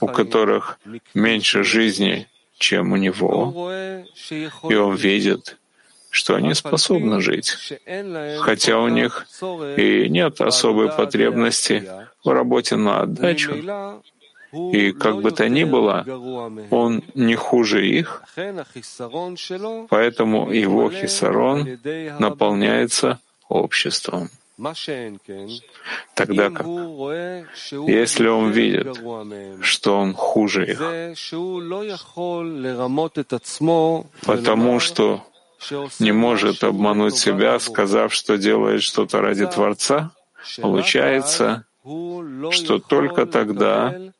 у 0.00 0.06
которых 0.08 0.78
меньше 1.14 1.62
жизни, 1.64 2.28
чем 2.58 2.92
у 2.92 2.96
него, 2.96 3.70
и 4.68 4.74
он 4.74 4.94
видит, 4.94 5.58
что 6.10 6.36
они 6.36 6.54
способны 6.54 7.20
жить, 7.20 7.78
хотя 8.40 8.78
у 8.78 8.88
них 8.88 9.26
и 9.76 10.08
нет 10.08 10.40
особой 10.40 10.88
потребности 10.90 11.88
в 12.22 12.30
работе 12.30 12.76
на 12.76 13.00
отдачу, 13.00 13.52
и 14.72 14.92
как 14.92 15.20
бы 15.22 15.30
то 15.30 15.48
ни 15.48 15.64
было, 15.64 16.04
он 16.70 17.02
не 17.14 17.34
хуже 17.34 17.86
их, 17.86 18.22
поэтому 19.88 20.50
его 20.50 20.90
хисарон 20.90 21.78
наполняется 22.18 23.20
обществом. 23.48 24.30
Тогда 26.14 26.50
как, 26.50 26.66
если 27.88 28.28
он 28.28 28.52
видит, 28.52 28.96
что 29.62 29.98
он 29.98 30.14
хуже 30.14 30.70
их, 30.70 30.78
потому 34.24 34.80
что 34.80 35.24
не 35.98 36.12
может 36.12 36.62
обмануть 36.62 37.16
себя, 37.16 37.58
сказав, 37.58 38.14
что 38.14 38.38
делает 38.38 38.82
что-то 38.82 39.20
ради 39.20 39.46
Творца, 39.46 40.12
получается, 40.60 41.64
что 42.50 42.78
только 42.78 43.26
тогда 43.26 44.12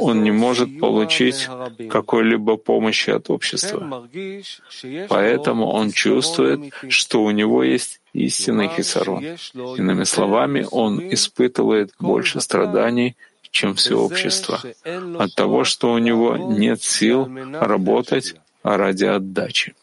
он 0.00 0.22
не 0.22 0.30
может 0.30 0.80
получить 0.80 1.48
какой-либо 1.90 2.56
помощи 2.56 3.10
от 3.10 3.30
общества. 3.30 4.08
Поэтому 5.08 5.66
он 5.66 5.92
чувствует, 5.92 6.72
что 6.88 7.22
у 7.22 7.30
него 7.30 7.62
есть 7.62 8.00
истинный 8.12 8.68
хисарон. 8.68 9.24
Иными 9.54 10.04
словами, 10.04 10.66
он 10.70 11.00
испытывает 11.12 11.92
больше 12.00 12.40
страданий, 12.40 13.16
чем 13.50 13.74
все 13.74 13.98
общество, 13.98 14.60
от 15.18 15.34
того, 15.34 15.64
что 15.64 15.92
у 15.92 15.98
него 15.98 16.36
нет 16.36 16.82
сил 16.82 17.28
работать 17.52 18.34
ради 18.62 19.04
отдачи. 19.04 19.74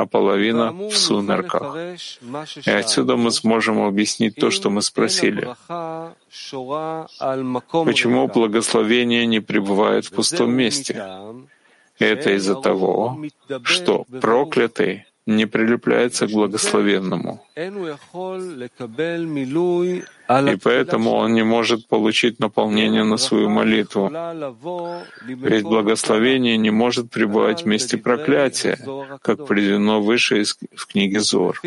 А 0.00 0.06
половина 0.06 0.72
в 0.72 0.96
сумерках. 0.96 1.76
И 2.66 2.70
отсюда 2.70 3.16
мы 3.16 3.30
сможем 3.30 3.82
объяснить 3.82 4.36
то, 4.36 4.50
что 4.50 4.70
мы 4.70 4.82
спросили. 4.82 5.48
Почему 7.84 8.28
благословение 8.28 9.26
не 9.26 9.40
пребывает 9.40 10.06
в 10.06 10.12
пустом 10.12 10.52
месте? 10.52 10.94
Это 11.98 12.30
из-за 12.36 12.54
того, 12.54 13.18
что 13.64 14.04
проклятый 14.20 15.04
не 15.26 15.46
прилепляется 15.46 16.26
к 16.26 16.30
благословенному. 16.30 17.44
И 20.52 20.56
поэтому 20.56 21.10
он 21.12 21.34
не 21.34 21.44
может 21.44 21.88
получить 21.88 22.40
наполнение 22.40 23.04
на 23.04 23.16
свою 23.16 23.48
молитву. 23.48 24.10
Ведь 25.26 25.64
благословение 25.64 26.56
не 26.56 26.70
может 26.70 27.10
пребывать 27.10 27.62
в 27.62 27.66
месте 27.66 27.96
проклятия, 27.98 28.78
как 29.22 29.46
приведено 29.46 30.00
выше 30.00 30.44
в 30.74 30.86
книге 30.86 31.20
Зор. 31.20 31.60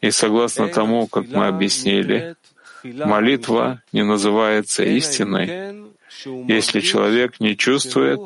И 0.00 0.10
согласно 0.10 0.68
тому, 0.68 1.06
как 1.06 1.28
мы 1.28 1.46
объяснили, 1.46 2.34
молитва 2.84 3.82
не 3.92 4.04
называется 4.04 4.84
истиной, 4.84 5.92
если 6.24 6.80
человек 6.80 7.40
не 7.40 7.56
чувствует, 7.56 8.20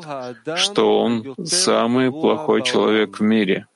что 0.55 0.99
он 0.99 1.35
самый 1.43 2.11
плохой 2.11 2.61
человек 2.63 3.19
в 3.19 3.23
мире. 3.23 3.67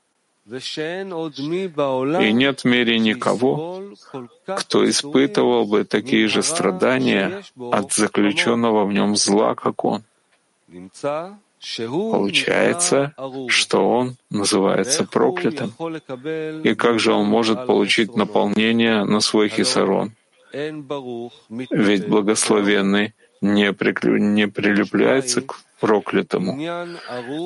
И 0.48 2.34
нет 2.34 2.62
в 2.62 2.66
мире 2.66 3.00
никого, 3.00 3.84
кто 4.46 4.90
испытывал 4.90 5.66
бы 5.66 5.86
такие 5.86 6.28
же 6.28 6.44
страдания 6.44 7.44
от 7.72 7.94
заключенного 7.94 8.86
в 8.86 8.92
нем 8.92 9.16
зла, 9.16 9.56
как 9.56 9.86
он. 9.86 10.04
Получается, 11.78 13.14
что 13.48 13.90
он 13.90 14.16
называется 14.30 15.06
проклятым. 15.06 15.74
И 16.64 16.74
как 16.76 17.00
же 17.00 17.14
он 17.14 17.28
может 17.28 17.68
получить 17.68 18.16
наполнение 18.16 19.06
на 19.06 19.20
свой 19.22 19.48
хисарон? 19.48 20.12
Ведь 21.70 22.08
благословенный 22.08 23.14
не, 23.42 23.74
приклю... 23.74 24.18
не 24.18 24.48
прилепляется 24.48 25.42
к 25.42 25.60
проклятому. 25.80 26.58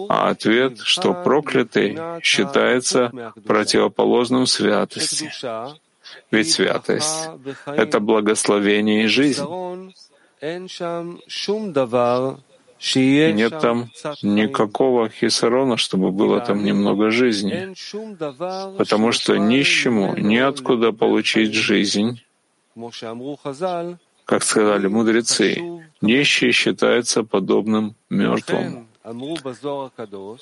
А 0.09 0.29
ответ, 0.29 0.79
что 0.79 1.13
проклятый 1.13 1.97
считается 2.21 3.11
противоположным 3.45 4.45
святости. 4.45 5.31
Ведь 6.31 6.51
святость— 6.51 7.29
это 7.65 7.99
благословение 7.99 9.05
и 9.05 9.07
жизнь. 9.07 9.43
И 12.93 13.31
нет 13.33 13.59
там 13.61 13.89
никакого 14.21 15.09
хисарона, 15.09 15.77
чтобы 15.77 16.11
было 16.11 16.41
там 16.41 16.63
немного 16.63 17.09
жизни, 17.09 17.73
потому 18.77 19.11
что 19.13 19.37
нищему 19.37 20.15
неоткуда 20.17 20.91
получить 20.91 21.53
жизнь, 21.53 22.21
как 24.25 24.43
сказали 24.43 24.87
мудрецы, 24.87 25.57
нищий 26.01 26.51
считается 26.51 27.23
подобным 27.23 27.95
мертвым. 28.09 28.87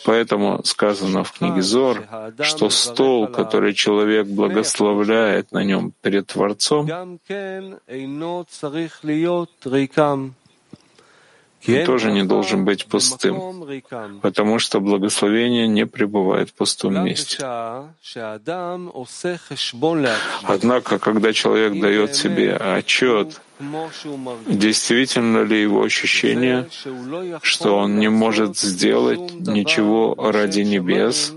Поэтому 0.06 0.64
сказано 0.64 1.24
в 1.26 1.32
книге 1.34 1.62
Зор, 1.62 2.08
что 2.40 2.70
стол, 2.70 3.28
который 3.28 3.74
человек 3.74 4.26
благословляет 4.26 5.52
на 5.52 5.66
нем 5.66 5.92
перед 6.02 6.28
Творцом, 6.28 6.88
он 11.68 11.86
тоже 11.86 12.12
не 12.12 12.24
должен 12.24 12.66
быть 12.66 12.86
пустым, 12.86 13.66
потому 14.22 14.60
что 14.60 14.80
благословение 14.80 15.68
не 15.68 15.86
пребывает 15.86 16.50
в 16.50 16.54
пустом 16.54 17.04
месте. 17.04 17.38
Однако, 20.44 21.00
когда 21.00 21.34
человек 21.34 21.80
дает 21.80 22.16
себе 22.16 22.56
отчет, 22.56 23.42
действительно 24.48 25.44
ли 25.44 25.62
его 25.62 25.84
ощущение, 25.84 26.68
что 27.42 27.78
он 27.78 28.00
не 28.00 28.10
может 28.10 28.58
сделать 28.58 29.34
ничего 29.34 30.16
ради 30.18 30.62
небес, 30.62 31.34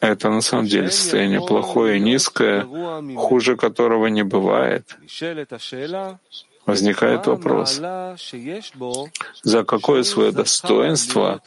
это 0.00 0.30
на 0.30 0.40
самом 0.40 0.66
деле 0.66 0.90
состояние 0.90 1.40
плохое 1.40 1.98
низкое, 1.98 2.66
хуже 3.16 3.56
которого 3.56 4.06
не 4.06 4.22
бывает. 4.22 4.96
Возникает 6.66 7.26
вопрос, 7.26 7.80
за 9.42 9.64
какое 9.64 10.02
свое 10.02 10.32
достоинство 10.32 11.40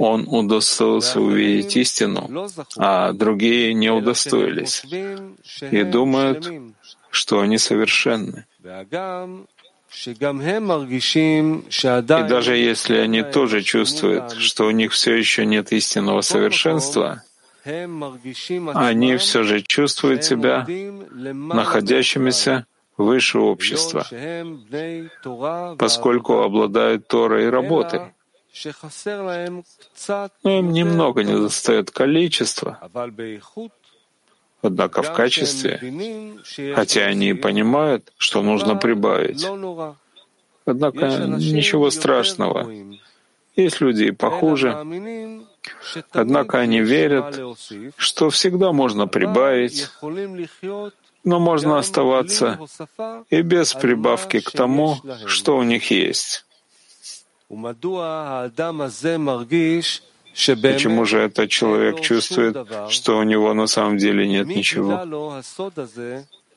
он 0.00 0.26
удостоился 0.28 1.20
увидеть 1.20 1.76
истину, 1.76 2.48
а 2.76 3.12
другие 3.12 3.72
не 3.72 3.90
удостоились 3.90 4.82
и 5.70 5.82
думают, 5.84 6.50
что 7.10 7.40
они 7.40 7.58
совершенны. 7.58 8.46
И 10.06 10.14
даже 12.28 12.56
если 12.56 12.96
они 12.96 13.22
тоже 13.22 13.62
чувствуют, 13.62 14.32
что 14.32 14.66
у 14.66 14.72
них 14.72 14.92
все 14.92 15.14
еще 15.14 15.46
нет 15.46 15.70
истинного 15.72 16.20
совершенства, 16.22 17.22
они 17.64 19.16
все 19.16 19.42
же 19.42 19.62
чувствуют 19.62 20.24
себя 20.24 20.66
находящимися 20.68 22.66
выше 22.96 23.38
общества, 23.38 24.06
поскольку 25.78 26.42
обладают 26.42 27.08
Торой 27.08 27.44
и 27.44 27.48
работой. 27.48 28.00
Но 30.44 30.58
им 30.58 30.72
немного 30.72 31.24
не 31.24 31.32
достает 31.32 31.90
количества, 31.90 32.78
однако 34.62 35.02
в 35.02 35.12
качестве, 35.12 35.80
хотя 36.74 37.06
они 37.06 37.30
и 37.30 37.34
понимают, 37.34 38.12
что 38.16 38.42
нужно 38.42 38.76
прибавить. 38.76 39.44
Однако 40.66 41.06
ничего 41.26 41.90
страшного. 41.90 42.70
Есть 43.56 43.80
люди 43.80 44.04
и 44.04 44.10
похуже, 44.10 44.70
Однако 46.12 46.58
они 46.58 46.80
верят, 46.80 47.40
что 47.96 48.30
всегда 48.30 48.72
можно 48.72 49.06
прибавить, 49.06 49.88
но 51.24 51.40
можно 51.40 51.78
оставаться 51.78 52.58
и 53.30 53.42
без 53.42 53.74
прибавки 53.74 54.40
к 54.40 54.50
тому, 54.50 54.98
что 55.26 55.56
у 55.56 55.62
них 55.62 55.90
есть. 55.90 56.44
Почему 60.62 61.04
же 61.04 61.18
этот 61.18 61.48
человек 61.48 62.00
чувствует, 62.00 62.56
что 62.88 63.18
у 63.18 63.22
него 63.22 63.54
на 63.54 63.66
самом 63.66 63.98
деле 63.98 64.26
нет 64.26 64.46
ничего? 64.46 65.40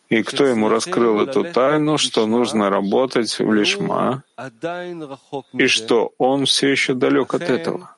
И 0.10 0.24
кто 0.24 0.46
ему 0.46 0.70
раскрыл 0.70 1.20
эту 1.22 1.44
тайну, 1.44 1.98
что 1.98 2.26
нужно 2.26 2.70
работать 2.70 3.40
в 3.40 3.54
лишма, 3.54 4.24
и 5.54 5.68
что 5.68 6.14
он 6.18 6.46
все 6.46 6.70
еще 6.70 6.94
далек 6.94 7.34
от 7.34 7.44
этого? 7.44 7.97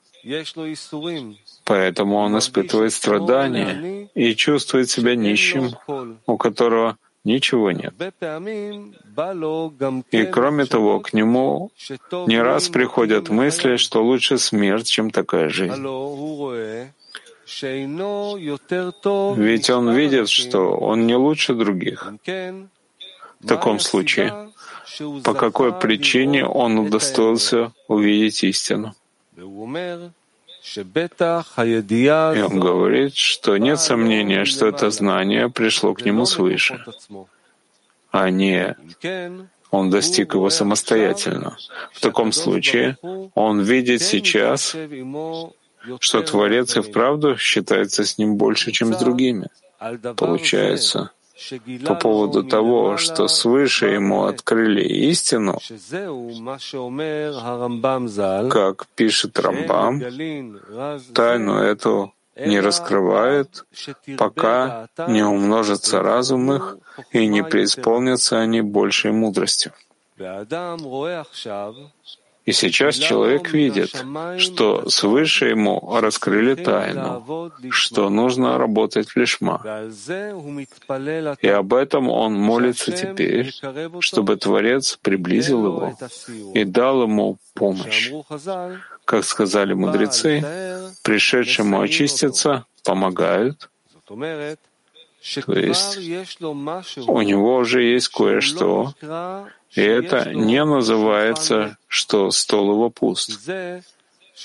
Поэтому 1.65 2.15
он 2.17 2.37
испытывает 2.37 2.93
страдания 2.93 4.09
и 4.13 4.35
чувствует 4.35 4.89
себя 4.89 5.15
нищим, 5.15 5.71
у 6.25 6.37
которого 6.37 6.97
ничего 7.23 7.71
нет. 7.71 7.93
И 10.11 10.25
кроме 10.25 10.65
того, 10.65 10.99
к 10.99 11.13
нему 11.13 11.71
не 12.27 12.41
раз 12.41 12.69
приходят 12.69 13.29
мысли, 13.29 13.77
что 13.77 14.03
лучше 14.03 14.37
смерть, 14.37 14.87
чем 14.87 15.11
такая 15.11 15.49
жизнь. 15.49 15.83
Ведь 19.37 19.69
он 19.69 19.91
видит, 19.91 20.29
что 20.29 20.77
он 20.77 21.07
не 21.07 21.15
лучше 21.15 21.53
других. 21.55 22.13
В 23.39 23.47
таком 23.47 23.79
случае, 23.79 24.51
по 25.23 25.33
какой 25.33 25.73
причине 25.73 26.45
он 26.45 26.77
удостоился 26.79 27.71
увидеть 27.87 28.43
истину? 28.43 28.93
И 32.35 32.41
он 32.41 32.59
говорит, 32.59 33.15
что 33.15 33.57
нет 33.57 33.79
сомнения, 33.79 34.45
что 34.45 34.67
это 34.67 34.89
знание 34.91 35.49
пришло 35.49 35.93
к 35.93 36.01
нему 36.05 36.25
свыше, 36.25 36.83
а 38.11 38.29
не 38.29 38.75
он 39.71 39.89
достиг 39.89 40.33
его 40.33 40.49
самостоятельно. 40.49 41.57
В 41.93 41.99
таком 42.01 42.31
случае 42.31 42.97
он 43.35 43.61
видит 43.61 44.01
сейчас, 44.01 44.75
что 45.99 46.21
Творец 46.21 46.75
и 46.75 46.81
вправду 46.81 47.37
считается 47.37 48.03
с 48.03 48.17
ним 48.17 48.35
больше, 48.35 48.71
чем 48.71 48.93
с 48.93 48.97
другими. 48.97 49.47
Получается, 50.17 51.11
по 51.85 51.95
поводу 51.95 52.43
того, 52.43 52.97
что 52.97 53.27
свыше 53.27 53.87
ему 53.87 54.25
открыли 54.25 54.81
истину, 54.81 55.59
как 58.49 58.87
пишет 58.95 59.39
Рамбам, 59.39 60.01
тайну 61.13 61.57
эту 61.57 62.13
не 62.35 62.59
раскрывают, 62.59 63.65
пока 64.17 64.87
не 65.07 65.23
умножится 65.23 66.01
разум 66.01 66.53
их 66.53 66.77
и 67.11 67.27
не 67.27 67.43
преисполнятся 67.43 68.39
они 68.39 68.61
большей 68.61 69.11
мудростью. 69.11 69.73
И 72.49 72.51
сейчас 72.51 72.95
человек 72.95 73.53
видит, 73.53 73.91
что 74.39 74.89
свыше 74.89 75.49
ему 75.49 75.99
раскрыли 76.01 76.55
тайну, 76.55 77.51
что 77.69 78.09
нужно 78.09 78.57
работать 78.57 79.09
в 79.09 79.15
лишма. 79.17 79.61
И 81.43 81.47
об 81.47 81.75
этом 81.75 82.09
он 82.09 82.33
молится 82.33 82.91
теперь, 82.91 83.53
чтобы 83.99 84.37
Творец 84.37 84.97
приблизил 84.99 85.63
его 85.67 85.97
и 86.55 86.63
дал 86.63 87.03
ему 87.03 87.37
помощь. 87.53 88.11
Как 89.05 89.25
сказали 89.25 89.73
мудрецы, 89.73 90.43
пришедшему 91.03 91.81
очиститься 91.81 92.65
помогают, 92.83 93.69
то 94.07 95.53
есть 95.53 95.99
у 97.05 97.21
него 97.21 97.57
уже 97.57 97.83
есть 97.83 98.07
кое-что, 98.07 98.93
и 99.75 99.81
это 99.81 100.33
не 100.33 100.63
называется, 100.63 101.77
что 101.87 102.31
стол 102.31 102.71
его 102.71 102.89
пуст. 102.89 103.49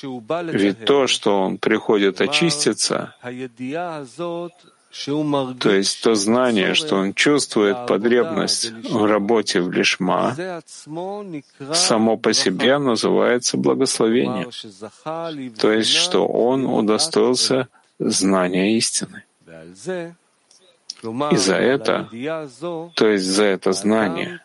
Ведь 0.02 0.84
то, 0.84 1.06
что 1.06 1.40
он 1.40 1.58
приходит 1.58 2.20
очиститься, 2.20 3.14
то 5.60 5.70
есть 5.70 6.02
то 6.02 6.14
знание, 6.14 6.74
что 6.74 6.96
он 6.96 7.14
чувствует 7.14 7.86
потребность 7.86 8.72
в 8.90 9.04
работе 9.04 9.60
в 9.60 9.72
лишма, 9.72 10.36
само 11.72 12.16
по 12.16 12.32
себе 12.32 12.78
называется 12.78 13.56
благословением, 13.56 14.50
то 15.58 15.72
есть 15.72 15.90
что 15.90 16.26
он 16.26 16.66
удостоился 16.66 17.68
знания 17.98 18.76
истины. 18.76 19.24
И 21.32 21.36
за 21.36 21.56
это, 21.56 22.08
то 22.94 23.08
есть 23.08 23.24
за 23.24 23.44
это 23.44 23.72
знание, 23.72 24.40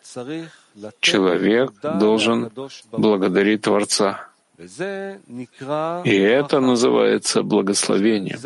человек 0.99 1.73
должен 1.81 2.51
благодарить 2.91 3.61
Творца. 3.63 4.29
И 6.03 6.15
это 6.15 6.59
называется 6.59 7.43
благословением, 7.43 8.39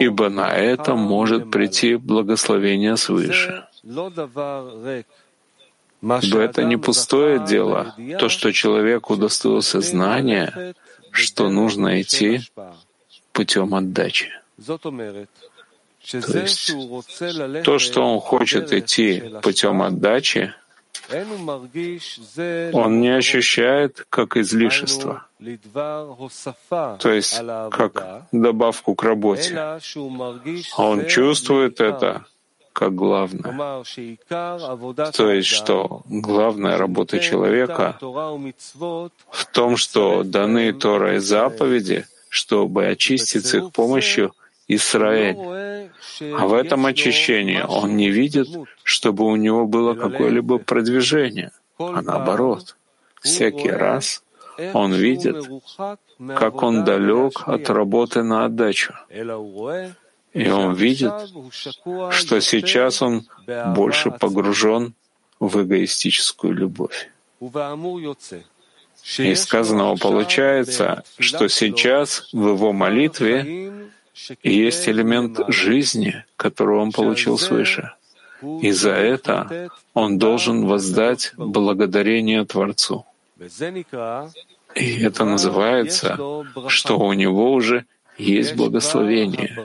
ибо 0.00 0.28
на 0.28 0.52
это 0.52 0.96
может 0.96 1.50
прийти 1.52 1.94
благословение 1.94 2.96
свыше. 2.96 3.64
Ибо 6.02 6.40
это 6.40 6.64
не 6.64 6.76
пустое 6.76 7.38
дело, 7.38 7.94
то, 8.18 8.28
что 8.28 8.52
человек 8.52 9.08
удостоился 9.08 9.80
знания, 9.80 10.74
что 11.12 11.48
нужно 11.48 12.00
идти 12.02 12.40
путем 13.32 13.74
отдачи. 13.76 14.30
То 16.10 16.38
есть 16.40 16.74
то, 17.64 17.78
что 17.78 18.02
он 18.02 18.18
хочет 18.20 18.72
идти 18.72 19.22
путем 19.42 19.80
отдачи, 19.82 20.52
он 22.72 23.00
не 23.00 23.16
ощущает 23.16 24.06
как 24.08 24.36
излишество, 24.36 25.26
то 26.98 27.12
есть 27.12 27.40
как 27.70 28.26
добавку 28.32 28.94
к 28.94 29.02
работе, 29.02 29.56
а 29.58 29.80
он 30.76 31.06
чувствует 31.06 31.80
это 31.80 32.24
как 32.72 32.94
главное. 32.94 33.84
То 35.12 35.30
есть, 35.30 35.48
что 35.48 36.02
главная 36.06 36.78
работа 36.78 37.18
человека 37.18 37.98
в 38.00 39.46
том, 39.52 39.76
что 39.76 40.22
даны 40.22 40.72
Тора 40.72 41.16
и 41.16 41.18
заповеди, 41.18 42.06
чтобы 42.28 42.86
очиститься 42.86 43.58
их 43.58 43.72
помощью 43.72 44.32
Израиль. 44.68 45.36
А 46.20 46.46
в 46.46 46.54
этом 46.54 46.86
очищении 46.86 47.60
он 47.60 47.96
не 47.96 48.10
видит, 48.10 48.48
чтобы 48.82 49.24
у 49.24 49.36
него 49.36 49.66
было 49.66 49.94
какое-либо 49.94 50.58
продвижение, 50.58 51.50
а 51.78 52.02
наоборот, 52.02 52.76
всякий 53.20 53.70
раз 53.70 54.22
он 54.74 54.92
видит, 54.92 55.36
как 56.36 56.62
он 56.62 56.84
далек 56.84 57.42
от 57.46 57.68
работы 57.70 58.22
на 58.22 58.44
отдачу. 58.44 58.94
И 60.32 60.48
он 60.48 60.74
видит, 60.74 61.12
что 62.10 62.40
сейчас 62.40 63.02
он 63.02 63.26
больше 63.74 64.10
погружен 64.10 64.94
в 65.40 65.62
эгоистическую 65.62 66.54
любовь. 66.54 67.10
И 69.18 69.34
сказанного 69.34 69.96
получается, 69.96 71.02
что 71.18 71.48
сейчас 71.48 72.28
в 72.32 72.48
его 72.48 72.72
молитве 72.72 73.90
есть 74.42 74.88
элемент 74.88 75.40
жизни, 75.48 76.24
который 76.36 76.78
он 76.78 76.92
получил 76.92 77.38
свыше. 77.38 77.92
И 78.60 78.70
за 78.72 78.90
это 78.90 79.70
он 79.94 80.18
должен 80.18 80.66
воздать 80.66 81.32
благодарение 81.36 82.44
Творцу. 82.44 83.06
И 84.74 85.02
это 85.02 85.24
называется, 85.24 86.18
что 86.68 86.98
у 86.98 87.12
него 87.12 87.52
уже 87.52 87.84
есть 88.18 88.54
благословение, 88.56 89.56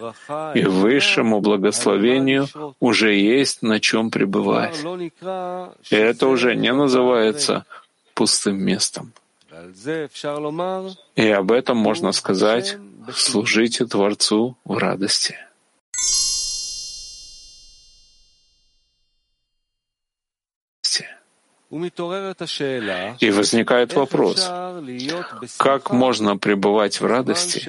и 0.55 0.63
высшему 0.63 1.41
благословению 1.41 2.47
уже 2.79 3.13
есть 3.13 3.61
на 3.61 3.79
чем 3.79 4.09
пребывать. 4.09 4.77
И 5.89 5.95
это 5.95 6.27
уже 6.27 6.55
не 6.55 6.73
называется 6.73 7.65
пустым 8.13 8.57
местом. 8.57 9.11
И 11.15 11.29
об 11.29 11.51
этом 11.51 11.77
можно 11.77 12.11
сказать 12.11 12.77
«служите 13.13 13.85
Творцу 13.85 14.57
в 14.63 14.77
радости». 14.77 15.35
И 23.19 23.31
возникает 23.31 23.93
вопрос, 23.93 24.49
как 25.57 25.91
можно 25.91 26.37
пребывать 26.37 27.01
в 27.01 27.05
радости, 27.05 27.59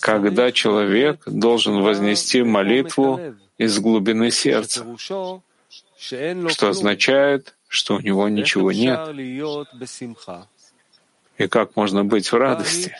когда 0.00 0.50
человек 0.50 1.22
должен 1.26 1.82
вознести 1.82 2.42
молитву 2.42 3.20
из 3.58 3.78
глубины 3.78 4.30
сердца, 4.30 4.86
что 4.98 6.68
означает, 6.68 7.54
что 7.68 7.96
у 7.96 8.00
него 8.00 8.28
ничего 8.30 8.72
нет. 8.72 8.98
И 11.36 11.48
как 11.48 11.76
можно 11.76 12.04
быть 12.04 12.32
в 12.32 12.36
радости? 12.36 12.96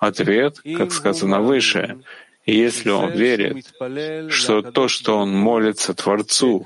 Ответ, 0.00 0.60
как 0.78 0.92
сказано 0.92 1.40
выше, 1.42 1.98
если 2.46 2.90
он 2.90 3.10
верит, 3.10 3.66
что 4.30 4.62
то, 4.62 4.88
что 4.88 5.18
он 5.18 5.30
молится 5.32 5.92
Творцу, 5.94 6.64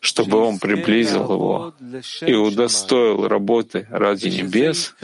чтобы 0.00 0.38
он 0.38 0.58
приблизил 0.58 1.24
его 1.24 1.74
и 2.22 2.32
удостоил 2.32 3.28
работы 3.28 3.86
ради 3.90 4.28
небес, 4.28 4.94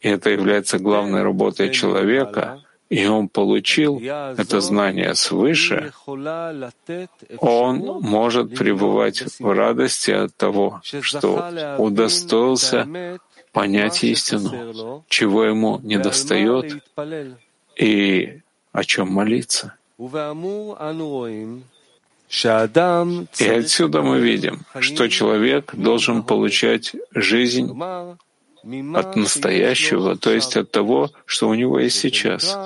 и 0.00 0.08
это 0.08 0.30
является 0.30 0.78
главной 0.78 1.22
работой 1.22 1.70
человека, 1.70 2.62
и 2.88 3.06
он 3.06 3.28
получил 3.28 3.98
это 3.98 4.60
знание 4.60 5.14
свыше, 5.14 5.92
он 7.38 7.76
может 8.02 8.54
пребывать 8.54 9.24
в 9.40 9.52
радости 9.52 10.12
от 10.12 10.36
того, 10.36 10.80
что 10.82 11.76
удостоился 11.78 12.86
понять 13.52 14.02
истину, 14.04 15.04
чего 15.08 15.44
ему 15.44 15.80
недостает 15.82 16.82
и 17.76 18.40
о 18.72 18.84
чем 18.84 19.12
молиться. 19.12 19.74
И 23.38 23.48
отсюда 23.48 24.02
мы 24.02 24.20
видим, 24.20 24.62
что 24.80 25.08
человек 25.08 25.74
должен 25.74 26.22
получать 26.22 26.96
жизнь 27.14 27.70
от 28.94 29.16
настоящего, 29.16 30.16
то 30.16 30.32
есть 30.32 30.56
от 30.56 30.70
того, 30.70 31.10
что 31.26 31.48
у 31.48 31.54
него 31.54 31.78
есть 31.78 31.98
сейчас. 31.98 32.56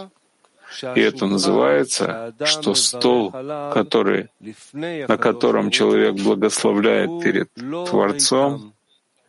И 0.94 1.00
это 1.00 1.26
называется, 1.26 2.34
что 2.44 2.74
стол, 2.74 3.32
который, 3.72 4.28
на 4.72 5.16
котором 5.16 5.70
человек 5.70 6.14
благословляет 6.14 7.22
перед 7.22 7.48
Творцом, 7.54 8.75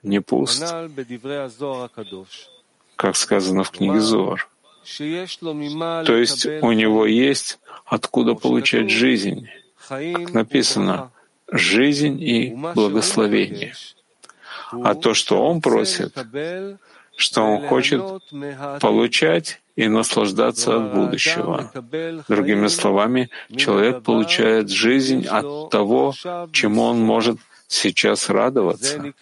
не 0.07 0.21
пуст, 0.21 0.63
как 2.95 3.15
сказано 3.15 3.63
в 3.63 3.71
книге 3.71 3.99
Зор. 3.99 4.47
То 4.97 6.15
есть 6.15 6.45
у 6.45 6.71
него 6.71 7.05
есть 7.05 7.59
откуда 7.85 8.33
получать 8.35 8.89
жизнь, 8.89 9.47
как 9.87 10.33
написано, 10.33 11.11
жизнь 11.51 12.21
и 12.21 12.55
благословение. 12.75 13.73
А 14.71 14.95
то, 14.95 15.13
что 15.13 15.45
он 15.45 15.61
просит, 15.61 16.13
что 17.15 17.41
он 17.41 17.67
хочет 17.67 18.01
получать 18.81 19.61
и 19.75 19.87
наслаждаться 19.87 20.75
от 20.77 20.93
будущего. 20.93 21.71
Другими 22.27 22.67
словами, 22.67 23.29
человек 23.55 24.03
получает 24.03 24.69
жизнь 24.69 25.25
от 25.25 25.69
того, 25.69 26.13
чему 26.51 26.83
он 26.83 26.99
может 26.99 27.37
сейчас 27.67 28.29
радоваться. 28.29 29.13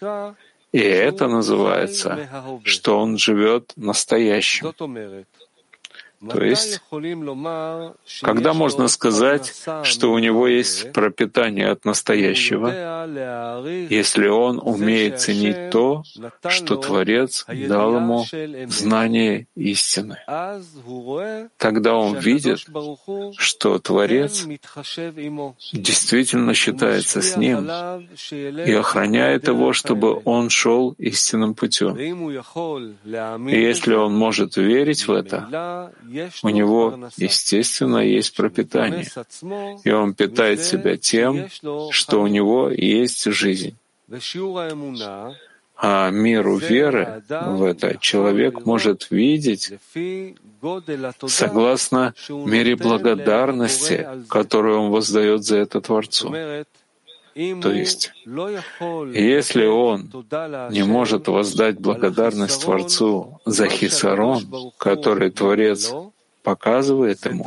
И 0.76 0.80
это 0.80 1.26
называется, 1.26 2.28
что 2.64 2.98
он 2.98 3.16
живет 3.16 3.72
настоящим. 3.76 4.74
То 6.30 6.44
есть, 6.44 6.80
когда 8.22 8.52
можно 8.54 8.88
сказать, 8.88 9.52
что 9.82 10.12
у 10.12 10.18
него 10.18 10.46
есть 10.46 10.92
пропитание 10.92 11.70
от 11.70 11.84
настоящего, 11.84 12.68
если 13.90 14.28
он 14.28 14.60
умеет 14.62 15.20
ценить 15.20 15.70
то, 15.70 16.02
что 16.48 16.76
Творец 16.76 17.44
дал 17.48 17.96
ему 17.96 18.24
знание 18.68 19.46
истины, 19.54 20.18
тогда 21.56 21.94
он 21.94 22.18
видит, 22.18 22.66
что 23.36 23.78
Творец 23.78 24.46
действительно 25.72 26.54
считается 26.54 27.22
с 27.22 27.36
ним 27.36 27.68
и 28.30 28.72
охраняет 28.72 29.48
его, 29.48 29.72
чтобы 29.72 30.20
он 30.24 30.50
шел 30.50 30.94
истинным 30.98 31.54
путем. 31.54 31.96
И 31.96 33.60
если 33.60 33.94
он 33.94 34.14
может 34.14 34.56
верить 34.56 35.06
в 35.06 35.12
это, 35.12 35.92
у 36.42 36.48
него, 36.48 36.98
естественно, 37.16 37.98
есть 37.98 38.34
пропитание, 38.34 39.06
и 39.84 39.90
он 39.90 40.14
питает 40.14 40.62
себя 40.62 40.96
тем, 40.96 41.48
что 41.90 42.22
у 42.22 42.26
него 42.26 42.70
есть 42.70 43.24
жизнь. 43.24 43.76
А 45.78 46.08
миру 46.10 46.56
веры 46.56 47.22
в 47.28 47.62
это 47.62 47.98
человек 48.00 48.64
может 48.64 49.08
видеть 49.10 49.72
согласно 51.26 52.14
мере 52.28 52.76
благодарности, 52.76 54.08
которую 54.28 54.80
он 54.80 54.90
воздает 54.90 55.44
за 55.44 55.58
это 55.58 55.80
Творцу. 55.82 56.34
То 57.36 57.70
есть, 57.70 58.12
если 58.24 59.66
он 59.66 60.10
не 60.70 60.84
может 60.84 61.28
воздать 61.28 61.78
благодарность 61.78 62.62
Творцу 62.62 63.40
за 63.44 63.68
хисарон, 63.68 64.72
который 64.78 65.30
Творец 65.30 65.92
показывает 66.42 67.26
ему, 67.26 67.44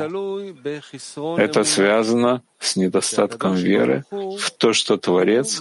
это 1.36 1.64
связано 1.64 2.42
с 2.60 2.76
недостатком 2.76 3.54
веры 3.56 4.04
в 4.12 4.50
то, 4.52 4.72
что 4.72 4.96
Творец 4.96 5.60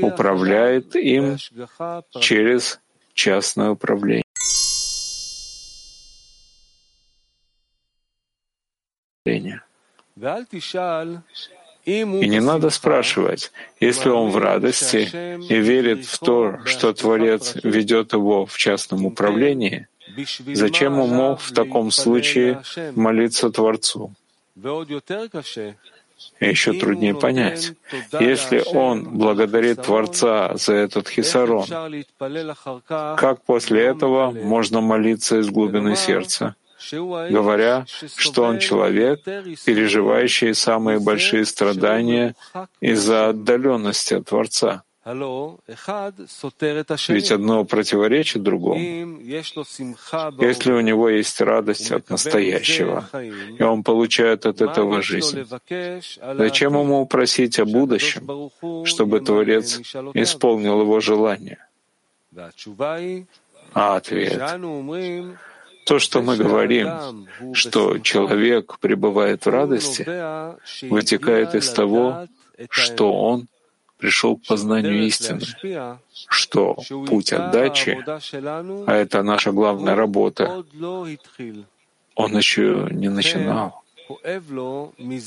управляет 0.00 0.96
им 0.96 1.36
через 2.18 2.80
частное 3.12 3.70
управление. 3.70 4.24
И 11.86 12.04
не 12.04 12.40
надо 12.40 12.70
спрашивать, 12.70 13.52
если 13.78 14.08
он 14.08 14.30
в 14.30 14.36
радости 14.36 15.08
и 15.48 15.60
верит 15.60 16.04
в 16.04 16.18
то, 16.18 16.58
что 16.64 16.92
Творец 16.92 17.54
ведет 17.62 18.12
его 18.12 18.44
в 18.44 18.56
частном 18.56 19.06
управлении, 19.06 19.86
зачем 20.52 20.98
он 20.98 21.10
мог 21.10 21.40
в 21.40 21.52
таком 21.52 21.92
случае 21.92 22.60
молиться 22.96 23.50
Творцу? 23.50 24.12
Еще 26.40 26.72
труднее 26.72 27.14
понять, 27.14 27.72
если 28.18 28.64
он 28.66 29.04
благодарит 29.16 29.82
Творца 29.82 30.56
за 30.56 30.72
этот 30.74 31.08
хисарон, 31.08 31.66
как 32.88 33.42
после 33.42 33.82
этого 33.82 34.32
можно 34.32 34.80
молиться 34.80 35.38
из 35.38 35.50
глубины 35.50 35.94
сердца? 35.94 36.56
Говоря, 37.30 37.86
что 38.16 38.42
он 38.44 38.58
человек, 38.58 39.22
переживающий 39.22 40.54
самые 40.54 40.98
большие 41.00 41.44
страдания 41.44 42.34
из-за 42.80 43.28
отдаленности 43.30 44.14
от 44.14 44.26
Творца. 44.26 44.82
Ведь 47.08 47.30
одно 47.30 47.64
противоречит 47.64 48.42
другому. 48.42 48.80
Если 48.80 50.72
у 50.72 50.80
него 50.80 51.08
есть 51.08 51.40
радость 51.40 51.92
от 51.92 52.10
настоящего, 52.10 53.08
и 53.58 53.62
он 53.62 53.84
получает 53.84 54.46
от 54.46 54.60
этого 54.60 55.02
жизнь, 55.02 55.46
зачем 56.34 56.72
ему 56.76 57.06
просить 57.06 57.60
о 57.60 57.64
будущем, 57.64 58.50
чтобы 58.84 59.20
Творец 59.20 59.78
исполнил 60.14 60.80
его 60.80 60.98
желание? 60.98 61.58
А 63.74 63.96
ответ 63.96 64.42
то, 65.86 66.00
что 66.00 66.20
мы 66.20 66.36
говорим, 66.36 66.88
что 67.54 67.98
человек 67.98 68.78
пребывает 68.80 69.46
в 69.46 69.48
радости, 69.48 70.04
вытекает 70.90 71.54
из 71.54 71.70
того, 71.70 72.26
что 72.70 73.12
он 73.12 73.46
пришел 73.98 74.36
к 74.36 74.42
познанию 74.48 75.06
истины, 75.06 75.46
что 76.28 76.76
путь 77.06 77.32
отдачи, 77.32 78.04
а 78.86 78.92
это 78.94 79.22
наша 79.22 79.52
главная 79.52 79.94
работа, 79.94 80.64
он 82.16 82.36
еще 82.36 82.88
не 82.90 83.08
начинал. 83.08 83.82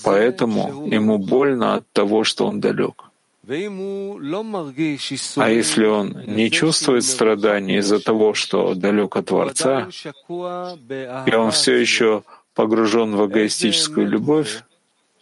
Поэтому 0.04 0.88
ему 0.88 1.18
больно 1.18 1.76
от 1.76 1.92
того, 1.92 2.24
что 2.24 2.48
он 2.48 2.60
далек. 2.60 3.09
А 3.50 5.50
если 5.50 5.86
он 5.86 6.24
не 6.28 6.52
чувствует 6.52 7.04
страданий 7.04 7.78
из-за 7.78 8.00
того, 8.00 8.36
что 8.36 8.76
далек 8.76 9.16
от 9.16 9.26
Творца, 9.26 9.90
и 10.30 11.36
он 11.36 11.52
все 11.52 11.76
еще 11.76 12.24
погружен 12.54 13.16
в 13.16 13.26
эгоистическую 13.26 14.08
любовь, 14.08 14.64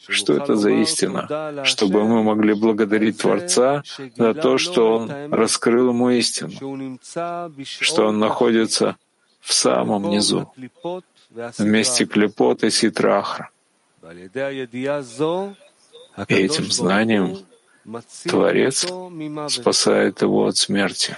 что 0.09 0.33
это 0.33 0.57
за 0.57 0.71
истина, 0.71 1.63
чтобы 1.63 2.03
мы 2.03 2.21
могли 2.21 2.53
благодарить 2.53 3.19
Творца 3.19 3.83
за 4.17 4.33
то, 4.33 4.57
что 4.57 4.97
Он 4.97 5.11
раскрыл 5.31 5.89
ему 5.89 6.09
истину, 6.09 6.99
что 7.63 8.07
он 8.07 8.19
находится 8.19 8.97
в 9.39 9.53
самом 9.53 10.09
низу, 10.09 10.51
вместе 11.57 12.05
клепот 12.05 12.63
и 12.63 12.69
ситрахра. 12.69 13.49
И 16.27 16.33
этим 16.33 16.71
знанием 16.71 17.37
Творец 18.25 18.85
спасает 19.49 20.21
его 20.21 20.45
от 20.47 20.57
смерти. 20.57 21.17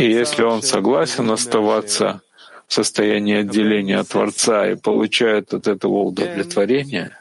И 0.00 0.10
если 0.10 0.42
он 0.42 0.62
согласен 0.62 1.30
оставаться 1.30 2.20
в 2.66 2.74
состоянии 2.74 3.36
отделения 3.36 3.98
от 3.98 4.08
Творца 4.08 4.70
и 4.70 4.74
получает 4.76 5.54
от 5.54 5.66
этого 5.68 6.02
удовлетворение, 6.02 7.16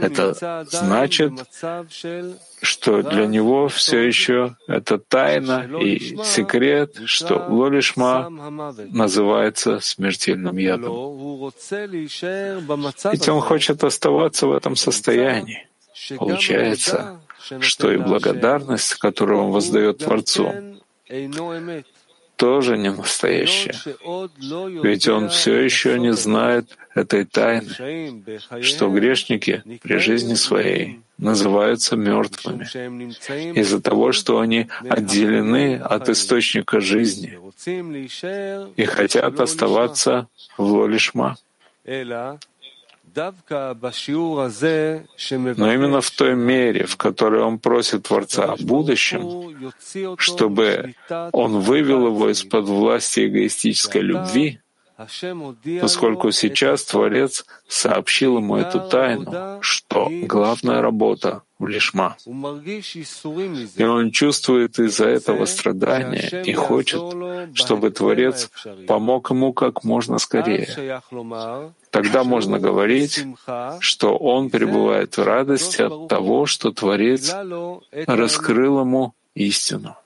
это 0.00 0.64
значит, 0.70 1.32
что 2.62 3.02
для 3.02 3.26
него 3.26 3.68
все 3.68 3.98
еще 4.00 4.56
это 4.66 4.98
тайна 4.98 5.68
и 5.82 6.16
секрет, 6.24 6.96
что 7.04 7.46
Лолишма 7.48 8.30
называется 8.90 9.80
смертельным 9.80 10.56
ядом. 10.56 10.92
Ведь 13.12 13.28
он 13.28 13.40
хочет 13.40 13.84
оставаться 13.84 14.46
в 14.46 14.52
этом 14.52 14.76
состоянии. 14.76 15.68
Получается, 16.18 17.20
что 17.60 17.92
и 17.92 17.96
благодарность, 17.96 18.94
которую 18.94 19.44
он 19.44 19.50
воздает 19.52 19.98
Творцу, 19.98 20.52
тоже 22.36 22.76
не 22.76 22.90
настоящая. 22.90 23.74
Ведь 24.82 25.08
он 25.08 25.28
все 25.30 25.58
еще 25.58 25.98
не 25.98 26.12
знает 26.12 26.76
этой 26.94 27.24
тайны, 27.24 28.22
что 28.62 28.90
грешники 28.90 29.62
при 29.82 29.96
жизни 29.96 30.34
своей 30.34 31.00
называются 31.18 31.96
мертвыми 31.96 32.64
из-за 33.58 33.80
того, 33.80 34.12
что 34.12 34.38
они 34.40 34.68
отделены 34.88 35.76
от 35.76 36.08
источника 36.10 36.80
жизни 36.80 37.38
и 38.76 38.84
хотят 38.84 39.40
оставаться 39.40 40.28
в 40.58 40.64
лолишма. 40.64 41.36
Но 45.56 45.72
именно 45.72 46.00
в 46.00 46.10
той 46.10 46.34
мере, 46.34 46.84
в 46.86 46.96
которой 46.96 47.42
он 47.42 47.58
просит 47.58 48.04
Творца 48.04 48.52
о 48.52 48.56
будущем, 48.56 49.56
чтобы 50.18 50.94
он 51.32 51.60
вывел 51.60 52.06
его 52.06 52.30
из-под 52.30 52.66
власти 52.66 53.26
эгоистической 53.26 54.02
любви, 54.02 54.60
поскольку 55.80 56.30
сейчас 56.30 56.84
Творец 56.84 57.44
сообщил 57.68 58.38
ему 58.38 58.56
эту 58.56 58.80
тайну, 58.80 59.58
что 59.62 60.08
главная 60.10 60.80
работа 60.82 61.42
Лишма. 61.58 62.16
И 63.76 63.82
он 63.82 64.10
чувствует 64.10 64.78
из-за 64.78 65.06
этого 65.06 65.46
страдания 65.46 66.42
и 66.44 66.52
хочет, 66.52 67.00
чтобы 67.54 67.90
Творец 67.90 68.50
помог 68.86 69.30
ему 69.30 69.54
как 69.54 69.82
можно 69.82 70.18
скорее. 70.18 71.00
Тогда 71.90 72.24
можно 72.24 72.58
говорить, 72.58 73.24
что 73.80 74.16
он 74.18 74.50
пребывает 74.50 75.16
в 75.16 75.22
радости 75.22 75.80
от 75.80 76.08
того, 76.08 76.44
что 76.44 76.72
Творец 76.72 77.34
раскрыл 78.06 78.80
ему 78.80 79.14
истину. 79.34 79.96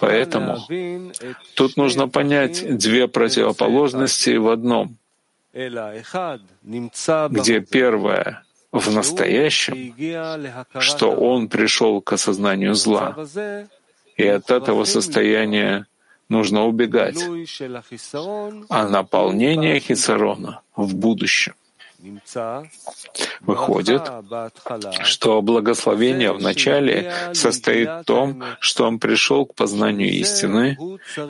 Поэтому 0.00 0.58
тут 1.54 1.76
нужно 1.76 2.08
понять 2.08 2.76
две 2.76 3.06
противоположности 3.06 4.36
в 4.36 4.48
одном, 4.48 4.96
где 7.30 7.60
первое 7.60 8.42
в 8.72 8.92
настоящем, 8.92 9.94
что 10.78 11.10
он 11.10 11.48
пришел 11.48 12.00
к 12.00 12.12
осознанию 12.12 12.74
зла, 12.74 13.16
и 14.16 14.26
от 14.26 14.50
этого 14.50 14.84
состояния 14.84 15.86
нужно 16.28 16.66
убегать, 16.66 17.22
а 18.68 18.88
наполнение 18.88 19.80
хисарона 19.80 20.60
в 20.74 20.94
будущем. 20.94 21.54
Выходит, 23.40 24.02
что 25.02 25.42
благословение 25.42 26.32
в 26.32 26.40
начале 26.40 27.12
состоит 27.32 27.88
в 27.88 28.04
том, 28.04 28.44
что 28.60 28.86
он 28.86 28.98
пришел 28.98 29.46
к 29.46 29.54
познанию 29.54 30.10
истины, 30.10 30.78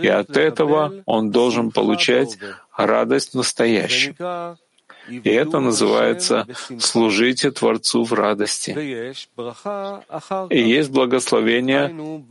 и 0.02 0.08
от 0.08 0.36
этого 0.36 0.92
он 1.06 1.30
должен 1.30 1.70
получать 1.70 2.36
радость 2.76 3.34
настоящего. 3.34 4.58
И 5.08 5.30
это 5.30 5.60
называется 5.60 6.46
«служите 6.78 7.50
Творцу 7.50 8.04
в 8.04 8.12
радости». 8.12 8.70
И 10.50 10.60
есть 10.60 10.90
благословение 10.90 12.22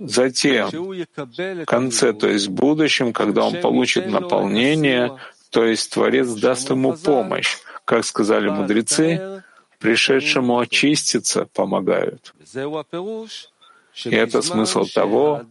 затем, 0.00 0.68
в 0.68 1.64
конце, 1.64 2.12
то 2.12 2.28
есть 2.28 2.46
в 2.48 2.52
будущем, 2.52 3.12
когда 3.12 3.44
он 3.44 3.60
получит 3.60 4.06
наполнение, 4.06 5.16
то 5.50 5.64
есть 5.64 5.92
Творец 5.92 6.28
даст 6.28 6.70
ему 6.70 6.94
помощь. 6.94 7.56
Как 7.84 8.04
сказали 8.04 8.48
мудрецы, 8.48 9.42
пришедшему 9.78 10.58
очиститься 10.58 11.46
помогают. 11.52 12.32
И 14.04 14.14
это 14.14 14.40
смысл 14.40 14.84
того, 14.84 15.42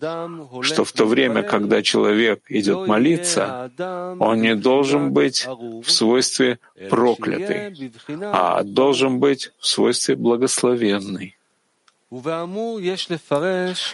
что 0.61 0.83
в 0.83 0.91
то 0.91 1.05
время, 1.05 1.43
когда 1.43 1.81
человек 1.81 2.43
идет 2.49 2.87
молиться, 2.87 3.71
он 4.19 4.41
не 4.41 4.55
должен 4.55 5.11
быть 5.13 5.45
в 5.47 5.89
свойстве 5.89 6.59
проклятый, 6.89 7.91
а 8.33 8.63
должен 8.63 9.19
быть 9.19 9.51
в 9.59 9.67
свойстве 9.67 10.15
благословенный. 10.15 11.35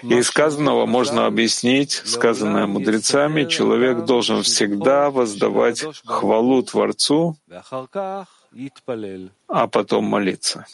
И 0.02 0.22
сказанного 0.24 0.86
можно 0.88 1.28
объяснить, 1.28 1.92
сказанное 1.92 2.66
мудрецами, 2.66 3.46
человек 3.46 4.06
должен 4.06 4.42
всегда 4.42 5.12
воздавать 5.12 5.86
хвалу 6.04 6.64
Творцу, 6.64 7.38
а 9.48 9.68
потом 9.68 10.06
молиться. 10.06 10.66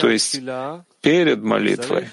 То 0.00 0.10
есть 0.10 0.40
перед 1.04 1.42
молитвой 1.42 2.08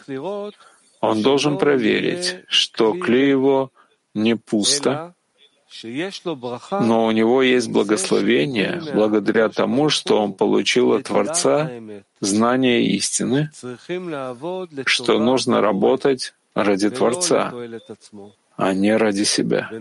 он 1.00 1.22
должен 1.24 1.58
проверить, 1.58 2.38
что 2.48 2.94
клей 2.94 3.30
его 3.30 3.72
не 4.14 4.36
пусто, 4.36 5.16
но 6.72 7.06
у 7.06 7.12
него 7.12 7.42
есть 7.42 7.70
благословение 7.70 8.82
благодаря 8.94 9.50
тому, 9.50 9.90
что 9.90 10.22
он 10.22 10.34
получил 10.34 10.94
от 10.94 11.06
Творца 11.06 11.72
знание 12.20 12.86
истины, 12.98 13.52
что 14.86 15.20
нужно 15.20 15.62
работать 15.62 16.34
ради 16.54 16.90
Творца, 16.90 17.54
а 18.58 18.74
не 18.74 18.96
ради 18.96 19.24
себя. 19.24 19.72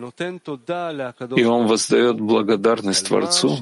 И 1.37 1.45
он 1.45 1.67
воздает 1.67 2.21
благодарность 2.21 3.09
Творцу 3.09 3.59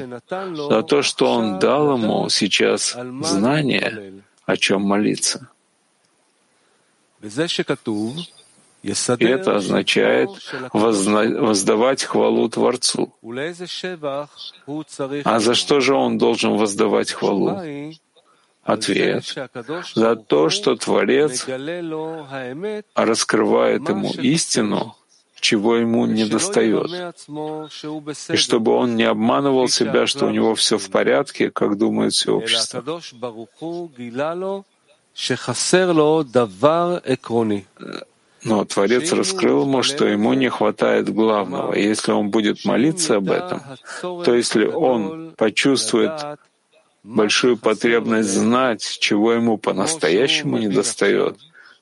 за 0.70 0.82
то, 0.82 1.02
что 1.02 1.32
он 1.32 1.58
дал 1.58 1.96
ему 1.96 2.28
сейчас 2.28 2.96
знание, 3.22 4.22
о 4.48 4.56
чем 4.56 4.80
молиться. 4.82 5.48
И 8.82 9.24
это 9.36 9.56
означает 9.56 10.30
воздавать 10.72 12.04
хвалу 12.04 12.48
Творцу. 12.48 13.12
А 15.24 15.40
за 15.40 15.54
что 15.54 15.80
же 15.80 15.94
он 15.94 16.16
должен 16.16 16.56
воздавать 16.56 17.12
хвалу? 17.12 17.60
Ответ— 18.62 19.24
за 19.94 20.16
то, 20.16 20.50
что 20.50 20.76
Творец 20.76 21.46
раскрывает 22.94 23.88
ему 23.88 24.12
истину, 24.12 24.96
чего 25.40 25.76
ему 25.76 26.06
не 26.06 26.24
достает, 26.24 26.90
и 28.30 28.36
чтобы 28.36 28.72
он 28.72 28.96
не 28.96 29.04
обманывал 29.04 29.68
себя, 29.68 30.06
что 30.06 30.26
у 30.26 30.30
него 30.30 30.54
все 30.54 30.78
в 30.78 30.90
порядке, 30.90 31.50
как 31.50 31.76
думает 31.78 32.12
все 32.12 32.34
общество. 32.34 32.82
Но 38.44 38.64
Творец 38.64 39.12
раскрыл 39.12 39.62
ему, 39.62 39.82
что 39.82 40.06
ему 40.06 40.32
не 40.34 40.48
хватает 40.48 41.12
главного. 41.12 41.74
Если 41.74 42.12
он 42.12 42.30
будет 42.30 42.64
молиться 42.64 43.16
об 43.16 43.30
этом, 43.30 43.60
то 44.00 44.32
если 44.32 44.66
он 44.66 45.32
почувствует 45.36 46.12
большую 47.02 47.56
потребность 47.56 48.28
знать, 48.28 48.98
чего 49.00 49.32
ему 49.32 49.58
по-настоящему 49.58 50.58
недостает, 50.58 51.36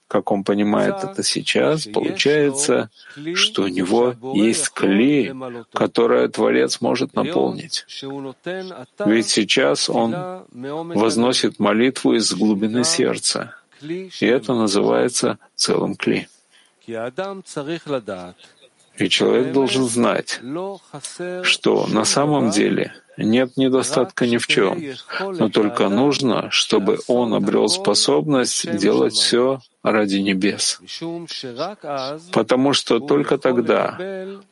как 0.08 0.30
он 0.30 0.44
понимает 0.44 0.96
это 1.02 1.22
сейчас, 1.22 1.86
получается, 1.86 2.90
что 3.34 3.62
у 3.62 3.68
него 3.68 4.14
есть 4.34 4.70
клей, 4.70 5.32
которое 5.72 6.28
Творец 6.28 6.80
может 6.80 7.14
наполнить. 7.14 7.84
Ведь 9.04 9.28
сейчас 9.28 9.90
он 9.90 10.14
возносит 10.52 11.58
молитву 11.58 12.14
из 12.14 12.32
глубины 12.32 12.84
сердца, 12.84 13.56
и 13.80 14.26
это 14.26 14.54
называется 14.54 15.38
целым 15.54 15.96
клей. 15.96 16.28
И 18.98 19.08
человек 19.08 19.52
должен 19.52 19.84
знать, 19.84 20.40
что 21.42 21.86
на 21.86 22.04
самом 22.04 22.50
деле 22.50 22.92
нет 23.16 23.56
недостатка 23.56 24.26
ни 24.26 24.36
в 24.36 24.46
чем, 24.46 24.82
но 25.20 25.48
только 25.48 25.88
нужно, 25.88 26.50
чтобы 26.50 26.98
он 27.06 27.34
обрел 27.34 27.68
способность 27.68 28.70
делать 28.76 29.14
все 29.14 29.60
ради 29.82 30.16
небес. 30.16 30.80
Потому 32.32 32.72
что 32.72 33.00
только 33.00 33.38
тогда 33.38 33.98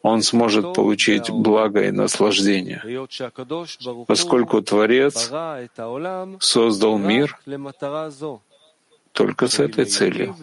он 0.03 0.23
сможет 0.23 0.75
получить 0.75 1.31
благо 1.31 1.83
и 1.83 1.91
наслаждение, 1.91 2.83
поскольку 4.07 4.63
Творец 4.63 5.31
создал 6.41 6.99
мир 6.99 7.39
только 9.13 9.49
с 9.49 9.59
этой 9.59 9.85
целью 9.85 10.37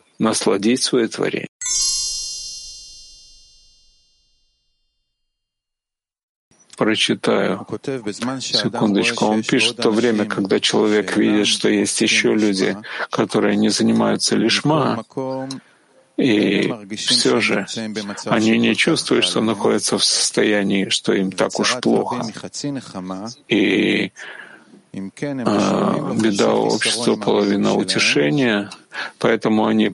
—насладить 0.18 0.82
свое 0.82 1.08
творение. 1.08 1.48
Прочитаю. 6.76 7.66
Секундочку. 8.40 9.26
Он 9.26 9.42
пишет 9.42 9.78
в 9.78 9.82
то 9.82 9.90
время, 9.90 10.24
когда 10.26 10.60
человек 10.60 11.16
видит, 11.16 11.46
что 11.46 11.68
есть 11.68 12.00
еще 12.00 12.34
люди, 12.34 12.76
которые 13.10 13.56
не 13.56 13.68
занимаются 13.68 14.36
лишма, 14.36 15.04
и 16.16 16.72
все 16.96 17.40
же 17.40 17.66
они 18.26 18.58
не 18.58 18.76
чувствуют, 18.76 19.24
что 19.24 19.40
находятся 19.40 19.98
в 19.98 20.04
состоянии, 20.04 20.88
что 20.88 21.12
им 21.12 21.32
так 21.32 21.58
уж 21.58 21.76
плохо. 21.80 22.24
И 23.48 24.12
беда 24.94 26.54
общества, 26.54 27.16
половина 27.16 27.74
утешения, 27.74 28.70
поэтому 29.18 29.66
они 29.66 29.90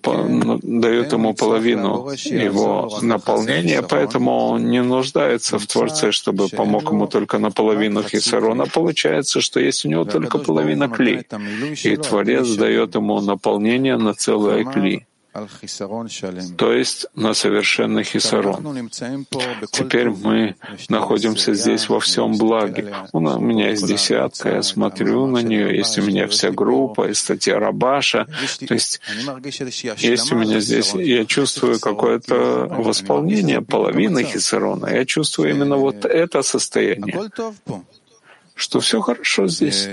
дают 0.62 1.12
ему 1.12 1.34
половину 1.34 2.10
его 2.10 2.98
наполнения, 3.02 3.82
поэтому 3.82 4.30
он 4.50 4.70
не 4.70 4.82
нуждается 4.82 5.58
в 5.58 5.66
Творце, 5.66 6.12
чтобы 6.12 6.48
помог 6.48 6.90
ему 6.92 7.06
только 7.06 7.38
наполовину 7.38 8.02
Хисарона. 8.02 8.66
Получается, 8.66 9.40
что 9.40 9.60
есть 9.60 9.84
у 9.84 9.88
него 9.88 10.04
только 10.04 10.38
половина 10.38 10.88
кли, 10.88 11.26
и 11.84 11.96
Творец 11.96 12.48
дает 12.56 12.94
ему 12.94 13.20
наполнение 13.20 13.96
на 13.96 14.14
целое 14.14 14.64
кли 14.64 15.06
то 16.56 16.72
есть 16.72 17.06
на 17.14 17.34
совершенный 17.34 18.02
хисарон. 18.02 18.56
Теперь 19.70 20.10
мы 20.10 20.56
находимся 20.88 21.54
здесь 21.54 21.88
во 21.88 22.00
всем 22.00 22.36
благе. 22.36 22.92
У 23.12 23.20
меня 23.20 23.70
есть 23.70 23.86
десятка, 23.86 24.54
я 24.56 24.62
смотрю 24.62 25.26
на 25.26 25.38
нее, 25.38 25.76
есть 25.76 25.98
у 25.98 26.02
меня 26.02 26.26
вся 26.26 26.50
группа, 26.50 27.06
есть 27.08 27.20
статья 27.20 27.60
Рабаша. 27.60 28.26
То 28.66 28.74
есть 28.74 29.00
есть 29.98 30.32
у 30.32 30.36
меня 30.36 30.60
здесь, 30.60 30.94
я 30.94 31.24
чувствую 31.24 31.78
какое-то 31.78 32.66
восполнение 32.68 33.60
половины 33.60 34.24
хисарона. 34.24 34.86
Я 34.86 35.04
чувствую 35.04 35.50
именно 35.50 35.76
вот 35.76 36.04
это 36.04 36.42
состояние, 36.42 37.30
что 38.54 38.80
все 38.80 39.00
хорошо 39.00 39.46
здесь. 39.46 39.88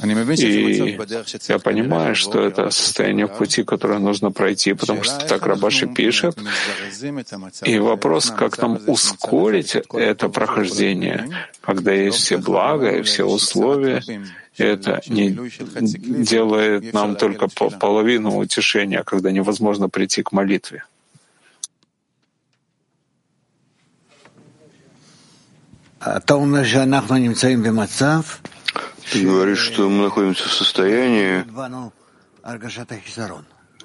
И 0.00 0.98
я 1.48 1.58
понимаю, 1.58 2.14
что 2.14 2.44
это 2.44 2.70
состояние 2.70 3.26
в 3.26 3.38
пути, 3.38 3.64
которое 3.64 3.98
нужно 3.98 4.30
пройти, 4.30 4.74
потому 4.74 5.02
что 5.02 5.26
так 5.26 5.46
Рабаши 5.46 5.86
пишет. 5.86 6.36
И 7.64 7.78
вопрос, 7.78 8.30
как 8.30 8.58
нам 8.58 8.78
ускорить 8.86 9.74
это 9.94 10.28
прохождение, 10.28 11.30
когда 11.62 11.92
есть 11.92 12.18
все 12.18 12.36
блага 12.36 12.90
и 12.98 13.02
все 13.02 13.24
условия, 13.24 14.02
это 14.58 15.00
не 15.08 15.30
делает 16.24 16.92
нам 16.92 17.16
только 17.16 17.48
половину 17.48 18.36
утешения, 18.36 19.02
когда 19.02 19.30
невозможно 19.30 19.88
прийти 19.88 20.22
к 20.22 20.32
молитве. 20.32 20.84
אתה 26.16 26.34
אומר 26.34 26.64
שאנחנו 26.64 27.16
נמצאים 27.16 27.62
במצב 27.62 28.22
ты 29.11 29.25
говоришь, 29.25 29.59
что 29.59 29.89
мы 29.89 30.03
находимся 30.03 30.47
в 30.47 30.53
состоянии, 30.53 31.45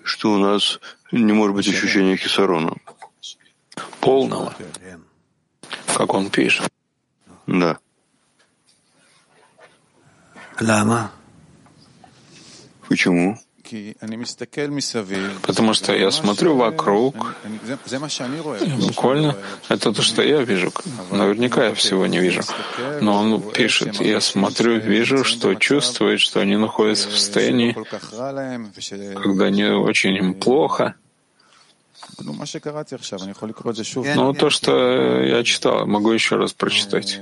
что 0.05 0.33
у 0.33 0.39
нас 0.39 0.79
не 1.11 1.33
может 1.33 1.57
быть 1.57 1.69
ощущения 1.69 2.17
хисарона. 2.17 2.77
Полного. 4.01 4.55
Как 5.97 6.15
он 6.15 6.31
пишет. 6.31 6.69
Да. 7.47 7.79
Лама. 10.61 11.11
Почему? 12.89 13.39
Потому 15.43 15.75
что 15.75 15.95
я 15.95 16.11
смотрю 16.11 16.57
вокруг, 16.57 17.35
буквально 18.79 19.37
это 19.69 19.93
то, 19.93 20.03
что 20.03 20.23
я 20.23 20.43
вижу. 20.43 20.73
Наверняка 21.11 21.67
я 21.67 21.75
всего 21.75 22.07
не 22.07 22.19
вижу. 22.19 22.43
Но 23.01 23.17
он 23.17 23.43
пишет, 23.53 24.01
я 24.01 24.21
смотрю, 24.21 24.79
вижу, 24.79 25.25
что 25.25 25.55
чувствует, 25.55 26.21
что 26.21 26.41
они 26.41 26.57
находятся 26.57 27.09
в 27.09 27.19
состоянии, 27.19 27.77
когда 29.15 29.51
не 29.51 29.71
очень 29.71 30.17
им 30.17 30.35
плохо. 30.35 30.95
Ну, 34.15 34.33
то, 34.35 34.51
что 34.51 35.23
я 35.23 35.43
читал, 35.45 35.87
могу 35.87 36.13
еще 36.13 36.37
раз 36.37 36.53
прочитать. 36.53 37.21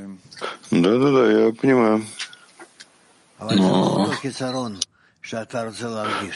Да-да-да, 0.71 1.47
я 1.47 1.53
понимаю. 1.53 2.05
Но 3.41 4.11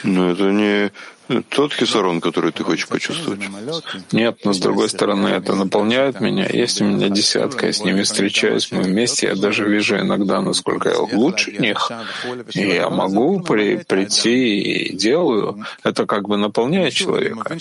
но 0.04 0.30
это 0.30 0.44
не 0.50 0.90
тот 1.48 1.72
хисарон, 1.74 2.20
который 2.20 2.52
ты 2.52 2.64
хочешь 2.64 2.88
почувствовать. 2.88 3.40
Нет, 4.12 4.38
но 4.44 4.52
с 4.52 4.58
другой 4.58 4.88
стороны, 4.88 5.28
это 5.28 5.54
наполняет 5.54 6.20
меня. 6.20 6.46
Есть 6.46 6.80
у 6.80 6.84
меня 6.84 7.08
десятка, 7.08 7.66
я 7.66 7.72
с 7.72 7.84
ними 7.84 8.02
встречаюсь, 8.02 8.72
мы 8.72 8.82
вместе, 8.82 9.28
я 9.28 9.36
даже 9.36 9.68
вижу 9.68 9.98
иногда, 9.98 10.40
насколько 10.40 10.88
я 10.88 10.98
лучше 10.98 11.52
них. 11.52 11.90
И 12.54 12.60
я 12.60 12.88
могу 12.90 13.40
при, 13.40 13.78
прийти 13.78 14.60
и 14.60 14.96
делаю. 14.96 15.64
Это 15.84 16.06
как 16.06 16.28
бы 16.28 16.36
наполняет 16.36 16.94
человека. 16.94 17.56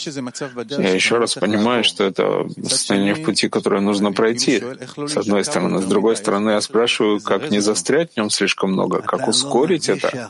Я 0.77 0.93
еще 0.93 1.17
раз 1.17 1.35
понимаю, 1.35 1.83
что 1.83 2.03
это 2.03 2.47
состояние 2.63 3.15
в 3.15 3.23
пути, 3.23 3.49
которое 3.49 3.81
нужно 3.81 4.11
пройти. 4.11 4.63
С 4.95 5.17
одной 5.17 5.43
стороны. 5.43 5.81
С 5.81 5.85
другой 5.85 6.15
стороны, 6.15 6.51
я 6.51 6.61
спрашиваю, 6.61 7.19
как 7.19 7.49
не 7.51 7.59
застрять 7.59 8.13
в 8.13 8.17
нем 8.17 8.29
слишком 8.29 8.71
много, 8.71 9.01
как 9.01 9.27
ускорить 9.27 9.89
это. 9.89 10.29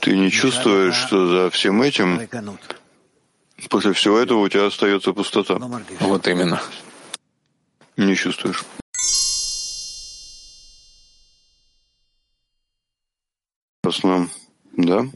Ты 0.00 0.16
не 0.16 0.30
чувствуешь, 0.30 0.94
что 0.94 1.28
за 1.28 1.50
всем 1.50 1.82
этим, 1.82 2.28
после 3.68 3.92
всего 3.92 4.18
этого 4.18 4.38
у 4.38 4.48
тебя 4.48 4.66
остается 4.66 5.12
пустота? 5.12 5.56
Вот 6.00 6.26
именно. 6.26 6.60
Не 7.96 8.16
чувствуешь. 8.16 8.64
Ясно. 13.84 14.28
Да? 14.80 15.06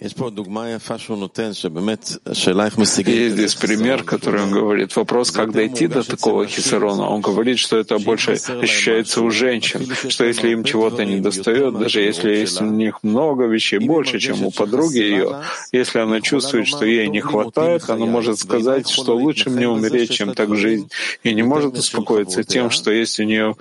Есть 3.13 3.35
здесь 3.35 3.55
пример, 3.55 4.03
который 4.03 4.43
он 4.43 4.51
говорит. 4.51 4.95
Вопрос, 4.97 5.31
как 5.31 5.53
дойти 5.53 5.87
до 5.87 6.03
такого 6.03 6.47
хисарона. 6.47 7.09
Он 7.09 7.21
говорит, 7.21 7.59
что 7.59 7.77
это 7.79 7.99
больше 7.99 8.33
ощущается 8.33 9.23
у 9.23 9.31
женщин, 9.31 9.87
что 10.09 10.25
если 10.25 10.51
им 10.51 10.65
чего-то 10.65 11.05
не 11.05 11.21
достает, 11.21 11.79
даже 11.79 12.01
если 12.01 12.35
есть 12.35 12.61
у 12.61 12.65
них 12.65 13.03
много 13.03 13.47
вещей, 13.47 13.79
больше, 13.79 14.19
чем 14.19 14.45
у 14.45 14.51
подруги 14.51 14.99
ее, 14.99 15.43
если 15.73 15.99
она 15.99 16.21
чувствует, 16.21 16.67
что 16.67 16.85
ей 16.85 17.09
не 17.09 17.21
хватает, 17.21 17.89
она 17.89 18.07
может 18.07 18.39
сказать, 18.39 18.89
что 18.89 19.17
лучше 19.17 19.51
мне 19.51 19.69
умереть, 19.69 20.11
чем 20.11 20.35
так 20.35 20.55
жить, 20.57 20.87
и 21.23 21.35
не 21.35 21.43
может 21.43 21.79
успокоиться 21.79 22.45
тем, 22.45 22.71
что 22.71 22.91
есть 22.91 23.21
у 23.21 23.23
нее 23.23 23.55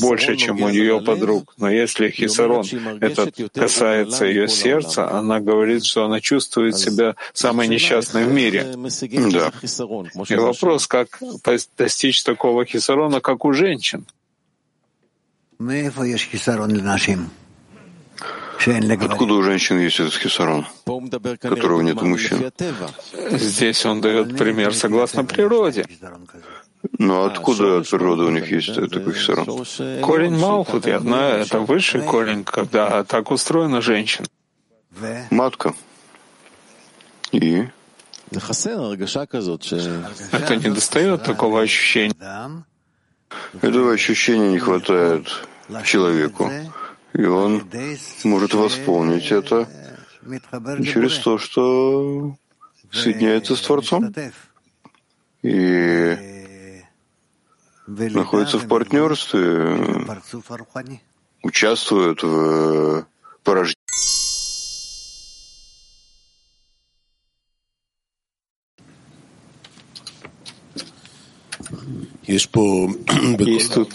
больше, 0.00 0.36
чем 0.36 0.62
у 0.62 0.68
ее 0.68 1.00
подруг. 1.00 1.54
Но 1.58 1.70
если 1.70 2.10
хисарон 2.10 2.64
это 3.00 3.30
касается 3.52 4.24
ее 4.24 4.48
сердца, 4.48 5.10
она 5.10 5.25
говорит, 5.40 5.84
что 5.84 6.04
она 6.04 6.20
чувствует 6.20 6.76
себя 6.76 7.14
самой 7.32 7.68
несчастной 7.68 8.24
в 8.24 8.32
мире. 8.32 8.74
Да. 9.32 9.52
И 10.28 10.36
вопрос, 10.36 10.86
как 10.86 11.20
достичь 11.76 12.22
такого 12.22 12.64
хисарона, 12.64 13.20
как 13.20 13.44
у 13.44 13.52
женщин? 13.52 14.06
Откуда 18.58 19.34
у 19.34 19.42
женщин 19.42 19.78
есть 19.78 20.00
этот 20.00 20.14
хисарон, 20.14 20.66
которого 21.40 21.82
нет 21.82 22.02
у 22.02 22.06
мужчин? 22.06 22.50
Здесь 23.32 23.84
он 23.86 24.00
дает 24.00 24.36
пример 24.36 24.74
согласно 24.74 25.24
природе. 25.24 25.86
Но 26.98 27.24
откуда 27.24 27.78
от 27.78 27.90
природы 27.90 28.22
у 28.24 28.30
них 28.30 28.50
есть 28.50 28.74
такой 28.74 29.14
хисарон? 29.14 29.64
Корень 30.02 30.36
Малхут, 30.36 30.86
я 30.86 31.00
знаю, 31.00 31.42
это 31.42 31.60
высший 31.60 32.02
корень, 32.02 32.44
когда 32.44 33.02
так 33.04 33.30
устроена 33.30 33.80
женщина 33.80 34.26
матка. 35.30 35.74
И? 37.32 37.68
это 40.32 40.56
не 40.56 40.70
достает 40.70 41.22
такого 41.24 41.60
ощущения. 41.62 42.64
Этого 43.60 43.92
ощущения 43.92 44.50
не 44.50 44.58
хватает 44.58 45.28
человеку. 45.84 46.50
И 47.12 47.24
он 47.24 47.68
может 48.24 48.54
восполнить 48.54 49.30
это 49.30 49.68
через 50.84 51.18
то, 51.18 51.38
что 51.38 52.36
соединяется 52.92 53.56
с 53.56 53.60
Творцом. 53.60 54.12
и 55.42 56.82
находится 57.86 58.58
в 58.58 58.66
партнерстве, 58.66 59.78
участвует 61.42 62.22
в 62.22 63.06
порождении 63.44 64.15
Есть 72.26 72.50
тут 73.72 73.92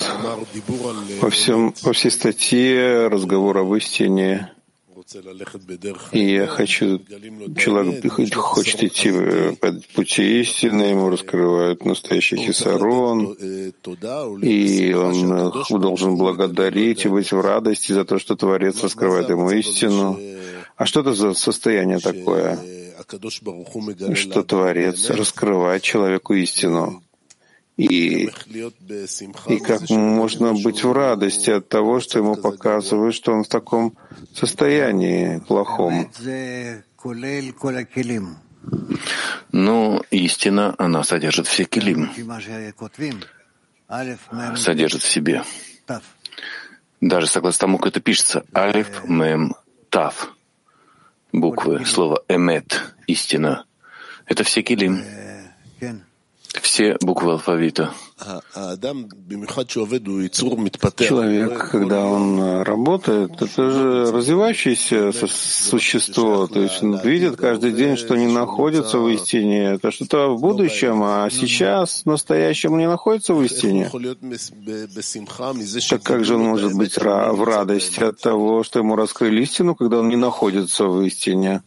во, 1.22 1.30
всем, 1.30 1.74
во 1.82 1.94
всей 1.94 2.12
статье 2.12 3.08
разговор 3.08 3.58
об 3.58 3.74
истине. 3.76 4.52
И 6.12 6.36
я 6.36 6.48
хочу, 6.48 7.00
человек 7.58 8.34
хочет 8.36 8.84
идти 8.84 9.12
по 9.56 9.74
пути 9.96 10.42
истины, 10.42 10.84
ему 10.84 11.10
раскрывают 11.10 11.84
настоящий 11.84 12.38
хисарон, 12.38 13.34
и 13.34 14.94
он 14.94 15.82
должен 15.82 16.16
благодарить 16.16 17.06
и 17.06 17.10
быть 17.10 17.32
в 17.32 17.42
радости 17.42 17.92
за 17.92 18.06
то, 18.06 18.20
что 18.20 18.38
Творец 18.38 18.82
раскрывает 18.82 19.30
ему 19.30 19.50
истину. 19.52 20.18
А 20.78 20.86
что 20.86 21.02
это 21.02 21.14
за 21.14 21.34
состояние 21.34 22.00
такое, 22.00 22.58
что 24.16 24.44
Творец 24.44 25.10
раскрывает 25.10 25.84
человеку 25.84 26.34
истину? 26.36 27.04
И, 27.82 28.30
и 29.48 29.60
как 29.60 29.90
можно 29.90 30.54
быть 30.54 30.84
в 30.84 30.92
радости 30.92 31.50
от 31.50 31.68
того, 31.68 32.00
что 32.00 32.20
ему 32.20 32.36
показывают, 32.36 33.16
что 33.16 33.34
он 33.34 33.44
в 33.44 33.48
таком 33.48 33.98
состоянии 34.36 35.40
плохом. 35.40 36.08
Но 39.52 40.04
истина, 40.12 40.76
она 40.78 41.04
содержит 41.04 41.48
все 41.48 41.64
килим, 41.64 42.12
содержит 44.56 45.02
в 45.02 45.10
себе. 45.10 45.44
Даже 47.02 47.26
согласно 47.26 47.62
тому, 47.62 47.80
как 47.80 47.88
это 47.88 48.00
пишется, 48.00 48.46
алиф, 48.54 49.06
мем, 49.06 49.56
тав, 49.90 50.36
буквы, 51.34 51.84
слово 51.86 52.24
эмет, 52.28 52.94
истина, 53.08 53.66
это 54.28 54.44
все 54.44 54.62
килим 54.62 55.04
все 56.60 56.98
буквы 57.02 57.34
алфавита. 57.34 57.94
Человек, 61.08 61.72
когда 61.72 62.06
он 62.06 62.40
э, 62.40 62.64
работает, 62.64 63.42
это 63.42 63.72
же 63.72 64.12
развивающееся 64.12 65.12
существо, 65.12 66.48
то 66.48 66.60
есть 66.62 66.84
он 66.84 67.00
видит 67.00 67.38
каждый 67.38 67.72
день, 67.72 67.98
что 67.98 68.16
не 68.16 68.28
находится 68.28 69.00
в 69.00 69.08
истине. 69.10 69.74
Это 69.74 69.92
что-то 69.92 70.36
в 70.36 70.42
будущем, 70.42 71.02
а 71.04 71.30
сейчас, 71.30 72.04
в 72.04 72.06
настоящем, 72.06 72.78
не 72.78 72.88
находится 72.88 73.34
в 73.34 73.42
истине. 73.44 73.90
Так 75.90 76.04
как 76.04 76.26
же 76.26 76.36
он 76.36 76.44
может 76.44 76.74
быть 76.76 76.98
в 76.98 77.44
радости 77.44 78.04
от 78.04 78.20
того, 78.20 78.64
что 78.64 78.80
ему 78.80 78.96
раскрыли 78.96 79.42
истину, 79.42 79.76
когда 79.76 80.00
он 80.00 80.10
не 80.10 80.18
находится 80.18 80.86
в 80.86 81.02
истине? 81.02 81.64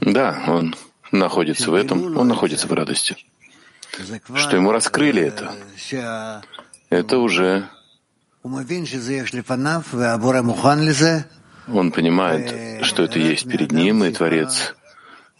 Да, 0.00 0.42
он 0.46 0.74
находится 1.12 1.70
в 1.70 1.74
этом, 1.74 2.16
он 2.16 2.28
находится 2.28 2.66
в 2.66 2.72
радости. 2.72 3.16
Что 4.34 4.56
ему 4.56 4.72
раскрыли 4.72 5.22
это, 5.22 5.54
это 6.90 7.18
уже 7.18 7.68
он 11.66 11.92
понимает, 11.92 12.84
что 12.84 13.02
это 13.04 13.18
есть 13.18 13.48
перед 13.48 13.72
ним, 13.72 14.04
и 14.04 14.12
Творец 14.12 14.74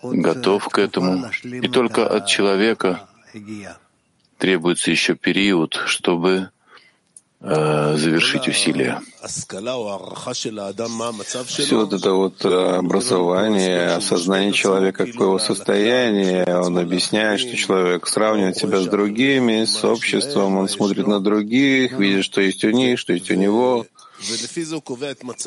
готов 0.02 0.68
к 0.68 0.78
этому. 0.78 1.26
И 1.42 1.68
только 1.68 2.07
от 2.09 2.26
человека 2.26 3.07
требуется 4.38 4.90
еще 4.90 5.14
период, 5.16 5.74
чтобы 5.86 6.50
завершить 7.45 8.49
усилия. 8.49 9.01
Все 11.47 11.76
вот 11.76 11.92
это 11.92 12.12
вот 12.12 12.45
э, 12.45 12.76
образование, 12.76 13.88
осознание 13.88 14.53
человека, 14.53 15.07
какое 15.07 15.28
его 15.28 15.38
состояние, 15.38 16.45
он 16.47 16.78
объясняет, 16.78 17.40
что 17.40 17.55
человек 17.57 18.07
сравнивает 18.07 18.57
себя 18.57 18.80
с 18.80 18.86
другими, 18.86 19.64
с 19.64 19.84
обществом, 19.84 20.57
он 20.57 20.68
смотрит 20.68 21.07
на 21.07 21.20
других, 21.20 21.92
видит, 21.99 22.24
что 22.24 22.40
есть 22.40 22.64
у 22.64 22.70
них, 22.70 22.99
что 22.99 23.12
есть 23.12 23.30
у 23.30 23.34
него. 23.34 23.86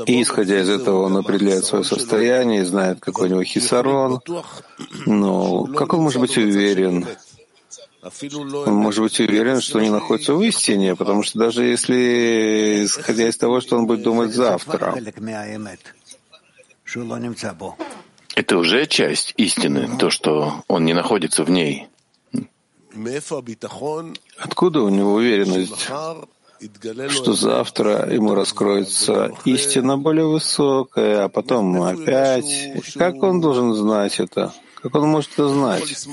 И, 0.05 0.21
исходя 0.21 0.61
из 0.61 0.69
этого, 0.69 1.03
он 1.03 1.17
определяет 1.17 1.65
свое 1.65 1.83
состояние, 1.83 2.65
знает, 2.65 2.99
какой 2.99 3.27
у 3.27 3.31
него 3.31 3.43
хисарон. 3.43 4.19
Но 5.05 5.65
как 5.65 5.93
он 5.93 6.01
может 6.01 6.21
быть 6.21 6.37
уверен, 6.37 7.07
может 8.71 9.03
быть 9.03 9.19
уверен, 9.19 9.61
что 9.61 9.79
не 9.79 9.89
находится 9.89 10.33
в 10.33 10.41
истине, 10.43 10.95
потому 10.95 11.23
что 11.23 11.39
даже 11.39 11.63
если, 11.63 12.85
исходя 12.85 13.27
из 13.27 13.37
того, 13.37 13.61
что 13.61 13.77
он 13.77 13.87
будет 13.87 14.03
думать 14.03 14.33
завтра, 14.33 14.95
это 18.35 18.57
уже 18.57 18.85
часть 18.85 19.33
истины, 19.37 19.97
то, 19.97 20.09
что 20.09 20.63
он 20.67 20.85
не 20.85 20.93
находится 20.93 21.43
в 21.43 21.49
ней. 21.49 21.87
Откуда 24.37 24.81
у 24.81 24.89
него 24.89 25.13
уверенность, 25.13 25.89
что 27.09 27.33
завтра 27.33 28.11
ему 28.11 28.33
раскроется 28.33 29.31
истина 29.45 29.97
более 29.97 30.25
высокая, 30.25 31.25
а 31.25 31.29
потом 31.29 31.81
опять? 31.81 32.73
Как 32.95 33.21
он 33.21 33.41
должен 33.41 33.73
знать 33.73 34.19
это? 34.19 34.53
Как 34.81 34.93
он 34.95 35.09
может 35.09 35.33
это 35.33 35.47
знать? 35.49 36.07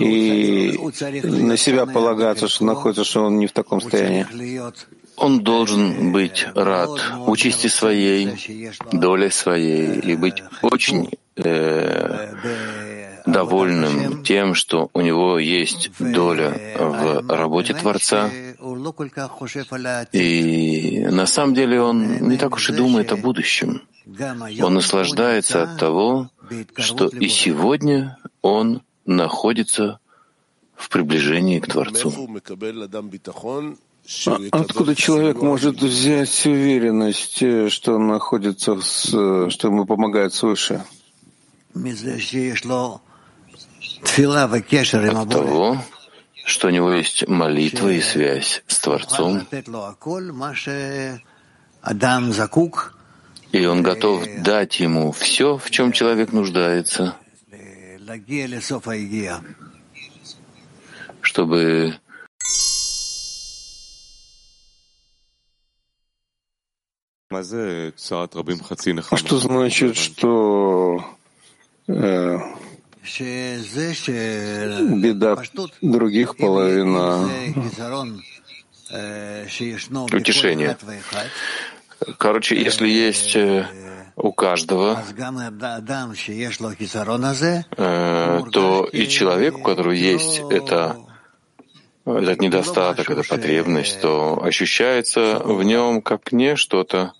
И 0.00 0.78
на 1.22 1.56
себя 1.56 1.86
полагаться, 1.86 2.48
что 2.48 2.64
находится, 2.64 3.04
что 3.04 3.24
он 3.24 3.38
не 3.38 3.46
в 3.46 3.52
таком 3.52 3.80
состоянии. 3.80 4.62
Он 5.16 5.40
должен 5.40 6.12
быть 6.12 6.46
рад 6.54 6.90
участи 7.26 7.68
своей, 7.68 8.28
долей 8.92 9.30
своей, 9.30 9.98
и 10.00 10.16
быть 10.16 10.42
очень 10.60 11.10
э, 11.36 12.34
довольным 13.26 14.22
тем, 14.22 14.54
что 14.54 14.90
у 14.92 15.00
него 15.00 15.38
есть 15.38 15.90
доля 15.98 16.52
в 16.78 17.28
работе 17.28 17.74
Творца. 17.74 18.30
И 20.12 21.06
на 21.10 21.26
самом 21.26 21.54
деле 21.54 21.80
он 21.80 22.28
не 22.28 22.36
так 22.36 22.54
уж 22.54 22.70
и 22.70 22.72
думает 22.72 23.12
о 23.12 23.16
будущем. 23.16 23.82
Он 24.06 24.74
наслаждается 24.74 25.64
от 25.64 25.78
того, 25.78 26.30
что 26.76 27.08
и 27.08 27.28
сегодня 27.28 28.18
он 28.40 28.82
находится 29.04 29.98
в 30.76 30.88
приближении 30.88 31.58
к 31.58 31.66
Творцу. 31.66 32.12
А 34.26 34.38
откуда 34.52 34.94
человек 34.94 35.42
может 35.42 35.82
взять 35.82 36.46
уверенность, 36.46 37.42
э, 37.42 37.68
что 37.68 37.94
он 37.94 38.06
находится, 38.06 38.80
с, 38.80 39.12
э, 39.12 39.50
что 39.50 39.66
ему 39.66 39.84
помогает 39.84 40.32
свыше? 40.32 40.84
От 41.74 41.82
того, 45.30 45.84
что 46.44 46.68
у 46.68 46.70
него 46.70 46.92
есть 46.92 47.26
молитва 47.26 47.88
и 47.88 48.00
связь 48.00 48.62
с 48.68 48.78
Творцом, 48.78 49.44
и 53.52 53.64
он 53.66 53.82
готов 53.82 54.24
дать 54.38 54.80
ему 54.80 55.12
все, 55.12 55.56
в 55.56 55.70
чем 55.70 55.92
человек 55.92 56.32
нуждается, 56.32 57.16
чтобы 61.20 61.94
А 69.10 69.16
что 69.16 69.38
значит, 69.38 69.96
что 69.96 71.04
э, 71.88 72.38
беда 75.02 75.36
других 75.82 76.36
половина 76.36 77.28
утешения? 80.12 80.76
Короче, 82.18 82.56
если 82.56 82.88
есть 82.88 83.36
э, 83.36 83.66
у 84.16 84.32
каждого, 84.32 85.02
э, 87.76 88.42
то 88.52 88.88
и 88.92 89.06
человек, 89.08 89.58
у 89.58 89.62
которого 89.62 89.92
есть 89.92 90.40
это, 90.50 90.96
этот 92.04 92.40
недостаток, 92.40 93.10
эта 93.10 93.22
потребность, 93.28 94.00
то 94.00 94.42
ощущается 94.42 95.40
в 95.44 95.62
нем 95.62 96.02
как 96.02 96.32
не 96.32 96.56
что-то, 96.56 97.12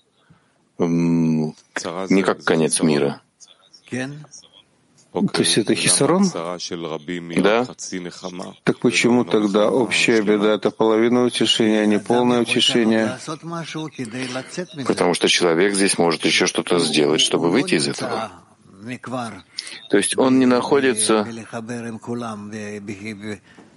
не 0.79 2.23
как 2.23 2.43
конец 2.43 2.81
мира. 2.81 3.21
То 5.13 5.39
есть 5.41 5.57
это 5.57 5.73
хисарон? 5.73 6.29
Да. 6.29 7.65
Так 8.63 8.79
почему 8.79 9.23
тогда 9.23 9.69
общая 9.71 10.21
беда— 10.21 10.53
это 10.55 10.69
половина 10.69 11.23
утешения, 11.23 11.81
а 11.81 11.85
не 11.85 11.97
полное 11.99 12.41
утешение? 12.41 13.17
Потому 14.85 15.13
что 15.13 15.27
человек 15.27 15.73
здесь 15.73 15.97
может 15.97 16.25
еще 16.25 16.45
что-то 16.45 16.79
сделать, 16.79 17.21
чтобы 17.21 17.49
выйти 17.49 17.75
из 17.75 17.87
этого. 17.87 18.31
То 19.89 19.97
есть 19.97 20.17
он 20.17 20.39
не 20.39 20.45
находится 20.45 21.27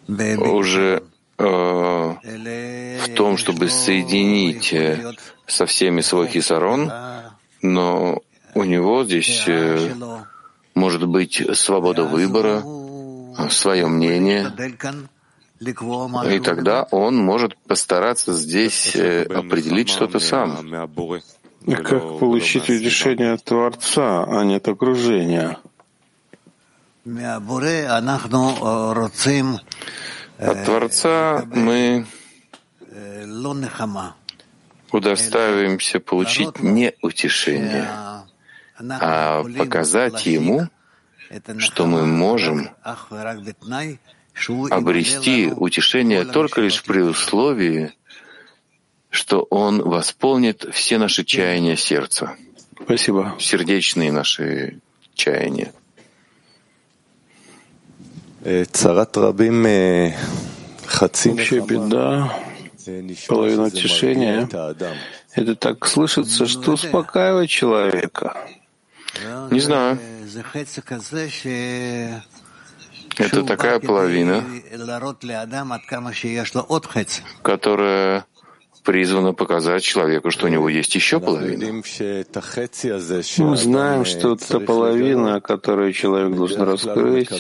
уже 0.09 1.03
э, 1.39 1.45
в 3.05 3.15
том, 3.15 3.37
чтобы 3.37 3.69
соединить 3.69 4.73
э, 4.73 5.13
со 5.47 5.67
всеми 5.67 6.01
свой 6.01 6.29
хисарон, 6.29 6.93
но 7.63 8.23
у 8.55 8.65
него 8.65 9.05
здесь 9.05 9.45
э, 9.47 9.95
может 10.81 11.07
быть 11.07 11.35
свобода 11.65 12.05
выбора, 12.05 12.63
свое 13.51 13.87
мнение, 13.87 14.45
и 15.61 16.39
тогда 16.41 16.85
он 16.91 17.17
может 17.17 17.57
постараться 17.59 18.33
здесь 18.33 18.97
э, 18.97 19.25
определить 19.25 19.91
что-то 19.91 20.19
сам. 20.19 20.49
Как 21.67 22.19
получить 22.19 22.69
решение 22.71 23.33
от 23.33 23.45
Творца, 23.45 24.25
а 24.25 24.43
не 24.45 24.57
от 24.57 24.67
окружения? 24.69 25.59
От 30.39 30.65
Творца 30.65 31.45
мы 31.55 32.07
удоставимся 34.93 36.01
получить 36.01 36.63
не 36.63 36.95
утешение, 37.03 37.87
а 38.89 39.45
показать 39.59 40.27
Ему, 40.27 40.69
что 41.59 41.87
мы 41.87 42.07
можем 42.07 42.71
обрести 44.71 45.49
утешение 45.49 46.25
только 46.25 46.61
лишь 46.61 46.83
при 46.83 47.01
условии, 47.01 47.93
что 49.11 49.47
Он 49.51 49.83
восполнит 49.83 50.67
все 50.73 50.99
наши 50.99 51.25
чаяния 51.25 51.77
сердца. 51.77 52.37
Спасибо. 52.83 53.37
Сердечные 53.39 54.13
наши 54.13 54.79
чаяния. 55.15 55.73
Общая 58.43 58.75
беда, 61.61 62.35
половина 63.29 63.65
утешения— 63.65 64.49
это 65.35 65.55
так 65.55 65.87
слышится, 65.87 66.47
что 66.47 66.73
успокаивает 66.73 67.51
человека. 67.51 68.35
Не 69.51 69.61
знаю. 69.61 69.99
Это 73.19 73.43
такая 73.45 73.81
половина, 73.81 74.45
которая 77.43 78.25
призвана 78.85 79.35
показать 79.35 79.83
человеку, 79.83 80.31
что 80.31 80.47
у 80.47 80.49
него 80.49 80.69
есть 80.69 80.95
еще 80.95 81.21
половина. 81.21 81.83
Мы 83.39 83.57
знаем, 83.57 84.05
что 84.05 84.35
эта 84.35 84.61
половина, 84.61 85.41
которую 85.41 85.93
человек 85.93 86.35
должен 86.35 86.63
раскрыть, 86.63 87.31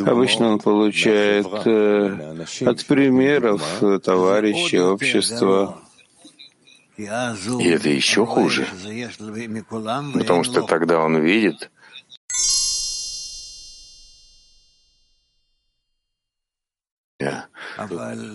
обычно 0.00 0.52
он 0.52 0.58
получает 0.58 1.46
э, 1.66 2.44
от 2.64 2.84
примеров 2.86 3.62
товарищей, 4.02 4.80
общества. 4.80 5.78
И 6.98 7.04
это 7.04 7.88
еще 7.88 8.26
хуже, 8.26 8.66
потому 10.14 10.42
что 10.42 10.62
тогда 10.62 10.98
он 10.98 11.18
видит, 11.18 11.70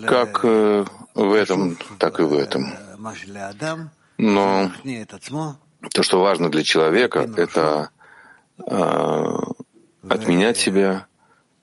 как 0.06 0.44
э, 0.44 0.84
в 1.14 1.32
этом, 1.34 1.76
так 1.98 2.20
и 2.20 2.22
в 2.22 2.32
этом. 2.32 2.72
Но 4.16 4.72
то, 5.92 6.02
что 6.02 6.20
важно 6.20 6.50
для 6.50 6.62
человека, 6.62 7.30
это 7.36 7.90
э, 8.66 9.38
отменять 10.08 10.56
себя, 10.56 11.06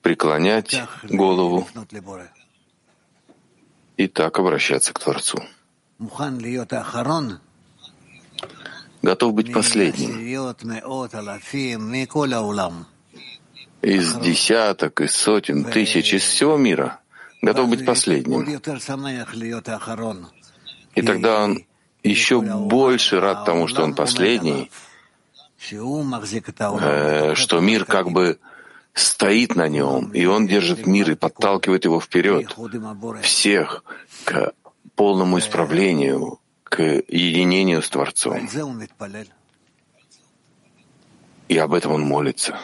преклонять 0.03 0.83
голову. 1.09 1.67
И 3.97 4.07
так 4.07 4.37
обращаться 4.37 4.93
к 4.93 4.99
Творцу. 4.99 5.43
Готов 9.01 9.33
быть 9.33 9.53
последним. 9.53 10.11
Из 13.81 14.13
десяток, 14.15 15.01
из 15.01 15.15
сотен, 15.15 15.63
тысяч, 15.63 16.13
из 16.13 16.23
всего 16.23 16.57
мира. 16.57 16.99
Готов 17.41 17.69
быть 17.69 17.85
последним. 17.85 18.43
И 20.95 21.01
тогда 21.01 21.43
он 21.43 21.65
еще 22.03 22.41
больше 22.41 23.19
рад 23.19 23.45
тому, 23.45 23.67
что 23.67 23.83
он 23.83 23.95
последний, 23.95 24.69
что 25.59 27.59
мир 27.59 27.85
как 27.85 28.11
бы 28.11 28.39
стоит 28.93 29.55
на 29.55 29.67
нем, 29.67 30.11
и 30.11 30.25
он 30.25 30.47
держит 30.47 30.85
мир 30.85 31.11
и 31.11 31.15
подталкивает 31.15 31.85
его 31.85 31.99
вперед, 31.99 32.55
всех 33.21 33.83
к 34.25 34.53
полному 35.01 35.39
исправлению, 35.39 36.37
к 36.63 36.79
единению 37.07 37.81
с 37.81 37.89
Творцом. 37.89 38.47
И 41.47 41.57
об 41.57 41.73
этом 41.73 41.93
он 41.93 42.03
молится. 42.03 42.59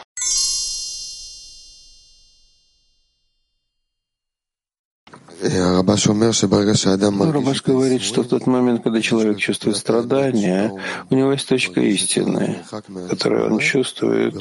Рабаш 7.32 7.64
говорит, 7.64 8.02
что 8.02 8.22
в 8.22 8.28
тот 8.28 8.46
момент, 8.46 8.84
когда 8.84 9.00
человек 9.00 9.38
чувствует 9.38 9.76
страдания, 9.76 10.72
у 11.10 11.14
него 11.16 11.32
есть 11.32 11.48
точка 11.48 11.80
истины, 11.80 12.62
которую 13.10 13.52
он 13.52 13.58
чувствует, 13.58 14.36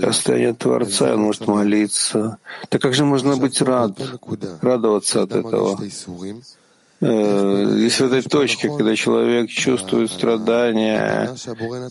состояние 0.00 0.54
Творца, 0.54 1.12
он 1.12 1.20
может 1.20 1.46
молиться. 1.46 2.38
Так 2.70 2.80
как 2.80 2.94
же 2.94 3.04
можно 3.04 3.36
быть 3.36 3.60
рад, 3.60 3.92
радоваться 4.62 5.24
от 5.24 5.32
этого? 5.32 5.78
Э, 7.06 7.76
если 7.76 8.04
в 8.04 8.12
этой 8.12 8.22
точке, 8.22 8.68
когда 8.68 8.96
человек 8.96 9.50
чувствует 9.50 10.10
страдания, 10.10 11.36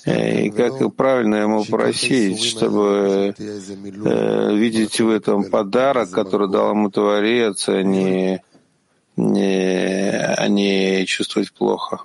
э, 0.05 0.45
и 0.45 0.49
как 0.49 0.95
правильно 0.95 1.35
ему 1.35 1.63
просить, 1.65 2.43
чтобы 2.43 3.35
э, 3.37 4.55
видеть 4.55 4.99
в 4.99 5.09
этом 5.09 5.43
подарок, 5.43 6.09
который 6.09 6.49
дал 6.49 6.71
ему 6.71 6.89
Творец, 6.89 7.69
а 7.69 7.83
не, 7.83 8.41
не, 9.15 10.09
а 10.35 10.47
не 10.47 11.05
чувствовать 11.05 11.53
плохо. 11.53 12.01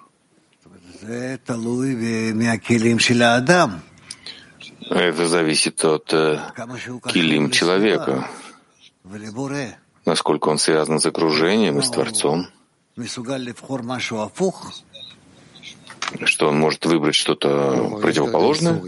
Это 4.90 5.26
зависит 5.26 5.82
от 5.82 6.12
э, 6.12 6.40
килим 7.06 7.50
человека, 7.50 8.28
насколько 10.04 10.48
он 10.48 10.58
связан 10.58 11.00
с 11.00 11.06
окружением 11.06 11.78
и 11.78 11.82
с 11.82 11.88
Творцом 11.88 12.48
что 16.24 16.48
он 16.48 16.58
может 16.58 16.86
выбрать 16.86 17.14
что-то 17.14 17.98
противоположное? 18.00 18.82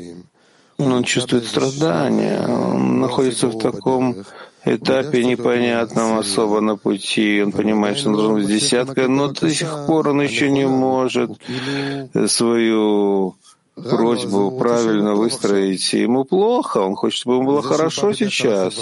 Он 0.79 1.05
чувствует 1.05 1.47
страдания, 1.47 2.41
он 2.47 3.01
находится 3.01 3.49
в 3.49 3.59
таком 3.59 4.25
этапе 4.65 5.25
непонятном 5.25 6.19
особо 6.19 6.61
на 6.61 6.77
пути. 6.77 7.43
Он 7.43 7.53
понимает, 7.53 7.99
что 7.99 8.09
он 8.09 8.17
должен 8.17 8.35
быть 8.35 8.47
десятка, 8.47 9.09
но 9.09 9.29
до 9.29 9.51
сих 9.51 9.87
пор 9.87 10.09
он 10.09 10.23
еще 10.23 10.51
не 10.51 10.67
может 10.67 11.33
свою 12.27 13.37
просьбу 13.81 14.51
правильно 14.59 15.15
выстроить. 15.15 15.93
Ему 15.93 16.25
плохо, 16.25 16.79
он 16.79 16.95
хочет, 16.95 17.21
чтобы 17.21 17.37
ему 17.37 17.47
было 17.47 17.63
хорошо 17.63 18.13
сейчас. 18.13 18.75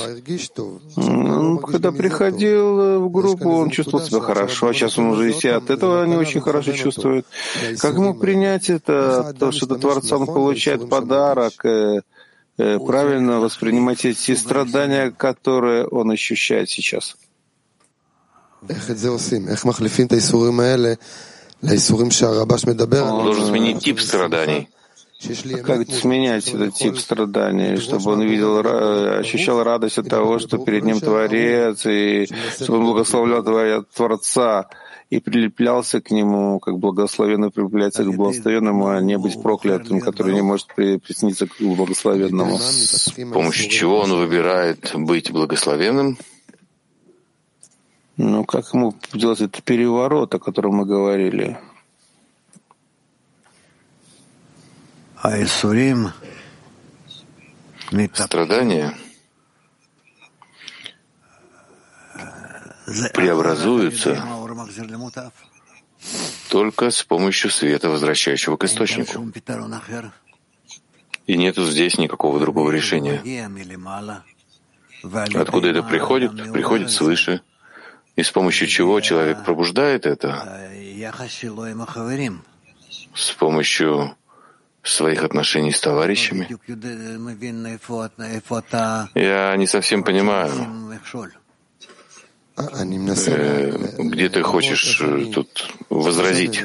Он, 0.97 1.59
когда 1.59 1.93
приходил 1.93 3.01
в 3.01 3.11
группу, 3.11 3.51
он 3.51 3.71
чувствовал 3.71 4.05
себя 4.05 4.21
хорошо, 4.21 4.69
а 4.69 4.75
сейчас 4.75 4.99
он 4.99 5.07
уже 5.07 5.31
и 5.31 5.49
от 5.49 5.71
этого 5.71 6.05
не 6.07 6.17
очень 6.17 6.41
хорошо 6.41 6.73
чувствует. 6.73 7.27
Как 7.79 7.95
ему 7.95 8.15
принять 8.15 8.71
это, 8.71 9.35
то, 9.39 9.53
что 9.53 9.73
от 9.73 9.81
Творца 9.81 10.17
он 10.17 10.27
получает 10.27 10.89
подарок, 10.89 11.65
э, 11.65 12.01
э, 12.59 12.79
правильно 12.79 13.41
воспринимать 13.41 14.05
эти 14.05 14.35
страдания, 14.35 15.11
которые 15.11 15.87
он 15.87 16.11
ощущает 16.11 16.71
сейчас? 16.71 17.17
Он 23.15 23.25
должен 23.25 23.47
сменить 23.47 23.83
тип 23.85 24.01
страданий. 24.01 24.69
Как 25.65 25.91
сменять 25.91 26.47
этот 26.49 26.75
тип 26.75 26.97
страданий, 26.97 27.77
чтобы 27.77 28.13
он 28.13 28.23
видел, 28.23 28.59
ощущал 29.19 29.65
радость 29.65 29.99
от 29.99 30.09
того, 30.09 30.39
что 30.39 30.59
перед 30.59 30.85
ним 30.85 31.01
Творец, 31.01 31.85
и 31.87 32.29
чтобы 32.61 32.79
он 32.79 32.85
благословлял 32.85 33.85
Творца 33.95 34.69
и 35.11 35.19
прилеплялся 35.19 36.01
к 36.01 36.13
нему, 36.13 36.61
как 36.61 36.79
благословенный 36.79 37.51
прилепляется 37.51 38.05
к 38.05 38.15
благословенному, 38.15 38.89
а 38.89 39.01
не 39.01 39.19
быть 39.19 39.43
проклятым, 39.43 40.01
который 40.01 40.35
не 40.35 40.43
может 40.43 40.69
присниться 40.77 41.49
к 41.49 41.61
благословенному. 41.61 42.57
С 42.59 43.11
помощью 43.33 43.71
чего 43.71 43.99
он 44.01 44.13
выбирает 44.13 44.93
быть 44.95 45.33
благословенным? 45.33 46.17
Ну, 48.17 48.45
как 48.45 48.73
ему 48.73 48.95
делать 49.15 49.41
этот 49.41 49.65
переворот, 49.65 50.35
о 50.35 50.39
котором 50.39 50.75
мы 50.77 50.87
говорили? 50.87 51.59
Страдания 58.15 58.95
преобразуются 63.13 64.25
только 66.51 66.91
с 66.91 67.03
помощью 67.03 67.51
света, 67.51 67.91
возвращающего 67.91 68.57
к 68.57 68.65
источнику. 68.65 69.33
И 71.27 71.37
нету 71.37 71.65
здесь 71.65 71.99
никакого 71.99 72.39
другого 72.41 72.71
решения. 72.71 73.21
Откуда 75.35 75.69
это 75.69 75.83
приходит? 75.83 76.53
Приходит 76.53 76.91
свыше. 76.91 77.43
И 78.17 78.23
с 78.23 78.31
помощью 78.31 78.67
чего 78.67 79.01
человек 79.01 79.45
пробуждает 79.45 80.07
это? 80.07 80.71
С 83.15 83.31
помощью 83.33 84.17
своих 84.83 85.25
отношений 85.25 85.73
с 85.73 85.81
товарищами. 85.81 86.49
Я 89.15 89.57
не 89.57 89.67
совсем 89.67 90.03
понимаю, 90.03 90.51
э, 92.57 93.73
где 93.99 94.29
ты 94.29 94.43
хочешь 94.43 95.01
э, 95.01 95.27
тут 95.33 95.69
возразить. 95.91 96.65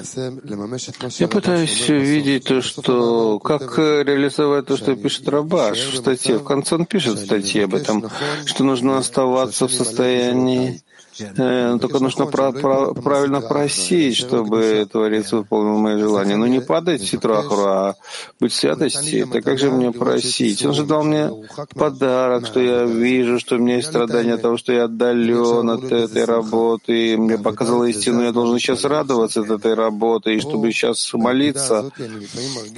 Я 1.19 1.27
пытаюсь 1.27 1.89
видеть 1.89 2.45
то, 2.45 2.61
что 2.61 3.39
как 3.39 3.77
реализовать 3.77 4.65
то, 4.65 4.77
что 4.77 4.95
пишет 4.95 5.27
Рабаш 5.27 5.77
в 5.77 5.97
статье. 5.97 6.37
В 6.37 6.43
конце 6.43 6.75
он 6.75 6.85
пишет 6.85 7.19
в 7.19 7.25
статье 7.25 7.65
об 7.65 7.75
этом, 7.75 8.09
что 8.45 8.63
нужно 8.63 8.97
оставаться 8.97 9.67
в 9.67 9.73
состоянии 9.73 10.81
Э, 11.19 11.77
только 11.79 11.99
нужно 11.99 12.25
про, 12.25 12.51
про, 12.51 12.93
правильно 12.93 13.41
просить, 13.41 14.17
чтобы 14.17 14.87
Творец 14.91 15.31
выполнил 15.31 15.77
мои 15.77 15.99
желания. 15.99 16.35
Но 16.35 16.47
не 16.47 16.59
падать 16.59 17.03
ситрахру, 17.03 17.65
а 17.65 17.95
быть 18.39 18.53
святости. 18.53 19.27
Это 19.27 19.41
как 19.41 19.59
же 19.59 19.69
мне 19.69 19.91
просить? 19.91 20.65
Он 20.65 20.73
же 20.73 20.85
дал 20.85 21.03
мне 21.03 21.29
подарок, 21.75 22.47
что 22.47 22.59
я 22.59 22.83
вижу, 22.85 23.39
что 23.39 23.55
у 23.55 23.59
меня 23.59 23.75
есть 23.77 23.89
страдания 23.89 24.33
от 24.33 24.41
того, 24.41 24.57
что 24.57 24.73
я 24.73 24.85
отдален 24.85 25.69
от 25.69 25.91
этой 25.91 26.25
работы. 26.25 27.13
И 27.13 27.17
мне 27.17 27.37
показал 27.37 27.83
истину, 27.85 28.23
я 28.23 28.31
должен 28.31 28.57
сейчас 28.59 28.83
радоваться 28.83 29.41
от 29.41 29.49
этой 29.49 29.73
работы, 29.73 30.35
и 30.35 30.39
чтобы 30.39 30.71
сейчас 30.71 31.13
молиться. 31.13 31.91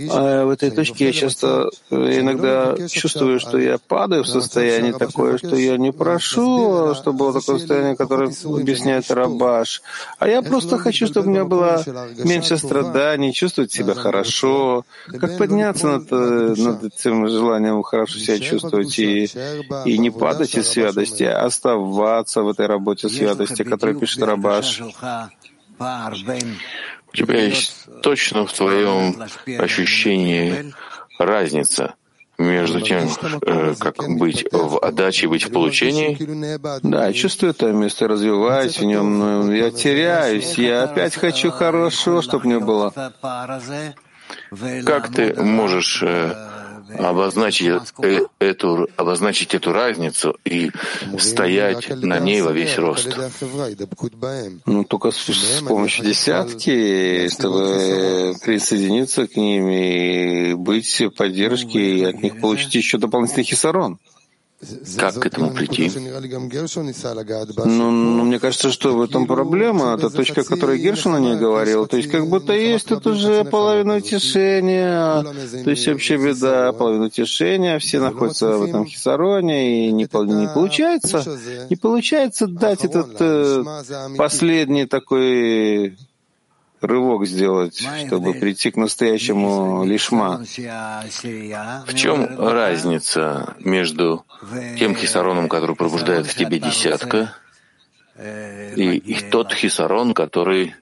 А 0.10 0.46
в 0.46 0.50
этой 0.50 0.72
точке 0.72 1.06
я 1.06 1.14
часто 1.14 1.70
э, 1.90 2.20
иногда 2.20 2.76
чувствую, 2.88 3.40
что 3.40 3.58
я 3.58 3.78
падаю 3.78 4.24
в 4.24 4.28
состояние 4.28 4.94
такое, 4.94 5.38
что 5.38 5.56
я 5.56 5.78
не 5.78 5.92
прошу, 5.92 6.94
чтобы 6.96 7.20
было 7.20 7.34
такое 7.34 7.60
состояние, 7.60 7.96
которое 7.96 8.25
объясняет 8.26 9.10
Рабаш. 9.12 9.82
А 10.20 10.28
я 10.28 10.42
просто 10.42 10.78
хочу, 10.78 11.08
чтобы 11.08 11.28
у 11.28 11.30
меня 11.30 11.46
было 11.46 11.84
меньше 12.24 12.58
страданий, 12.58 13.34
чувствовать 13.34 13.72
себя 13.72 13.94
хорошо, 13.94 14.86
как 15.08 15.38
подняться 15.38 15.88
над, 15.88 16.12
э, 16.12 16.54
над 16.58 16.84
этим 16.84 17.28
желанием 17.28 17.82
хорошо 17.84 18.20
себя 18.20 18.40
чувствовать 18.40 18.98
и, 19.00 19.30
и 19.86 19.98
не 19.98 20.12
падать 20.12 20.56
из 20.56 20.68
святости, 20.68 21.24
а 21.24 21.46
оставаться 21.46 22.42
в 22.42 22.50
этой 22.50 22.66
работе 22.66 23.10
святости, 23.10 23.64
которую 23.64 24.00
пишет 24.00 24.24
Рабаш. 24.24 24.82
У 25.80 27.16
тебя 27.16 27.42
есть 27.42 27.88
точно 28.02 28.46
в 28.46 28.54
твоем 28.54 29.24
ощущении 29.60 30.74
разница 31.18 31.96
между 32.38 32.82
тем, 32.82 33.10
э, 33.42 33.76
как 33.80 33.96
быть 34.18 34.46
в 34.52 34.78
отдаче, 34.80 35.28
быть 35.28 35.44
в 35.44 35.52
получении. 35.52 36.18
Да, 36.84 37.08
я 37.08 37.14
чувствую 37.14 37.52
это 37.52 37.72
место, 37.72 38.08
развиваюсь 38.08 38.80
в 38.80 38.84
нем, 38.84 39.20
но 39.20 39.54
я 39.54 39.72
теряюсь, 39.72 40.58
я 40.58 40.84
опять 40.84 41.16
хочу 41.16 41.52
хорошо, 41.52 42.22
чтобы 42.22 42.46
мне 42.46 42.60
было. 42.60 42.94
Как 44.86 45.14
ты 45.14 45.34
можешь 45.42 46.02
э, 46.04 46.34
обозначить, 46.98 47.94
э, 48.02 48.22
эту, 48.40 48.88
обозначить 48.96 49.54
эту 49.54 49.72
разницу 49.72 50.38
и 50.46 50.72
стоять 51.18 51.90
на 51.90 52.20
ней 52.20 52.42
во 52.42 52.52
весь 52.52 52.78
рост. 52.78 53.08
Ну, 54.66 54.84
только 54.84 55.12
с, 55.12 55.18
с 55.18 55.62
помощью 55.62 56.06
десятки, 56.06 57.28
чтобы 57.30 58.36
присоединиться 58.44 59.28
к 59.28 59.36
ним 59.36 59.70
и 59.70 60.54
быть 60.54 61.02
в 61.02 61.10
поддержке, 61.12 61.98
и 61.98 62.04
от 62.04 62.22
них 62.22 62.40
получить 62.40 62.76
еще 62.76 62.98
дополнительный 62.98 63.44
хисарон. 63.44 64.00
Как 64.98 65.20
к 65.20 65.26
этому 65.26 65.52
прийти? 65.52 65.92
Ну, 67.66 67.92
ну, 67.92 68.24
мне 68.24 68.40
кажется, 68.40 68.72
что 68.72 68.96
в 68.96 69.02
этом 69.02 69.28
проблема. 69.28 69.96
Это 69.96 70.10
точка, 70.10 70.42
о 70.42 70.44
которой 70.44 70.80
Гершин 70.80 71.18
не 71.22 71.36
говорил. 71.36 71.88
То 71.88 71.98
есть 71.98 72.10
как 72.10 72.28
будто 72.28 72.54
есть 72.54 72.88
тут 72.88 73.06
уже 73.06 73.44
половина 73.44 73.98
утешения, 73.98 75.24
то 75.64 75.70
есть 75.70 75.88
вообще 75.88 76.18
беда, 76.18 76.72
половина 76.74 77.06
утешения, 77.06 77.80
все 77.80 78.00
находятся 78.00 78.58
в 78.58 78.64
этом 78.64 78.86
хисароне, 78.86 79.90
и 79.90 79.92
не, 79.92 80.04
не 80.04 80.54
получается, 80.54 81.24
не 81.70 81.76
получается 81.76 82.48
дать 82.48 82.86
этот 82.86 83.16
э, 83.20 83.64
последний 84.18 84.86
такой 84.86 85.98
рывок 86.82 87.26
сделать, 87.26 87.86
чтобы 88.06 88.34
прийти 88.34 88.72
к 88.72 88.78
настоящему 88.78 89.86
лишма. 89.86 90.44
В 90.46 91.94
чем 91.94 92.40
разница 92.40 93.56
между 93.60 94.26
тем 94.78 94.96
хисароном, 94.96 95.50
который 95.50 95.76
пробуждает 95.76 96.26
в 96.28 96.36
тебе 96.36 96.60
десятка, 96.60 97.36
и, 98.18 98.98
и 98.98 99.30
тот 99.30 99.54
хисарон, 99.54 100.14
который 100.14 100.76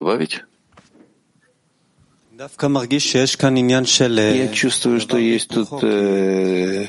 добавить? 0.00 0.42
Я 4.36 4.48
чувствую, 4.48 5.00
что 5.00 5.18
есть 5.18 5.48
тут 5.48 5.82
э, 5.82 6.86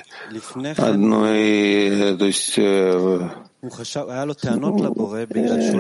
одно, 0.78 1.26
э, 1.26 2.16
то 2.16 2.26
есть 2.26 2.54
э, 2.58 3.30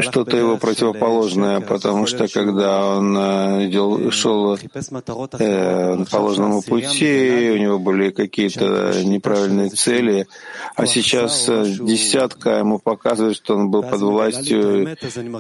что-то 0.02 0.36
его 0.36 0.58
противоположное, 0.58 1.62
потому 1.62 2.08
что 2.08 2.28
когда 2.28 2.86
он 2.98 3.18
э, 3.18 4.12
шел 4.12 4.56
э, 4.56 6.06
по 6.12 6.18
ложному 6.18 6.62
пути, 6.62 7.52
у 7.54 7.58
него 7.58 7.80
были 7.80 8.10
какие-то 8.10 9.02
неправильные 9.06 9.70
цели, 9.70 10.28
а 10.76 10.86
сейчас 10.88 11.48
э, 11.48 11.64
десятка 11.80 12.58
ему 12.60 12.80
показывает, 12.80 13.38
что 13.38 13.56
он 13.56 13.72
был 13.72 13.84
под 13.84 14.02
властью 14.02 14.98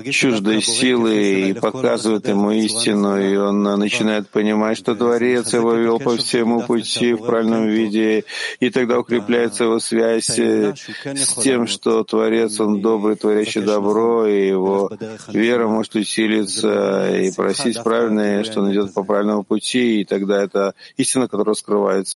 чуждой 0.09 0.61
силы 0.61 1.49
и 1.49 1.53
показывает 1.53 2.29
ему 2.29 2.51
истину, 2.51 3.19
и 3.19 3.35
он 3.35 3.63
начинает 3.63 4.29
понимать, 4.29 4.77
что 4.77 4.95
Творец 4.95 5.51
его 5.51 5.73
вел 5.73 5.99
по 5.99 6.15
всему 6.15 6.61
пути 6.61 7.11
в 7.11 7.25
правильном 7.25 7.67
виде, 7.67 8.23
и 8.61 8.69
тогда 8.69 8.97
укрепляется 8.97 9.65
его 9.65 9.79
связь 9.79 10.29
с 10.29 11.35
тем, 11.43 11.67
что 11.67 12.05
Творец 12.05 12.28
Творец, 12.29 12.59
Он 12.59 12.79
добрый, 12.79 13.15
творящий 13.15 13.61
добро, 13.61 14.27
и 14.27 14.49
его 14.49 14.91
вера 15.29 15.67
может 15.67 15.95
усилиться 15.95 17.09
и 17.09 17.31
просить 17.31 17.81
правильное, 17.83 18.43
что 18.43 18.61
он 18.61 18.71
идет 18.71 18.93
по 18.93 19.03
правильному 19.03 19.43
пути, 19.43 20.01
и 20.01 20.05
тогда 20.05 20.43
это 20.43 20.75
истина, 20.95 21.27
которая 21.27 21.55
скрывается. 21.55 22.15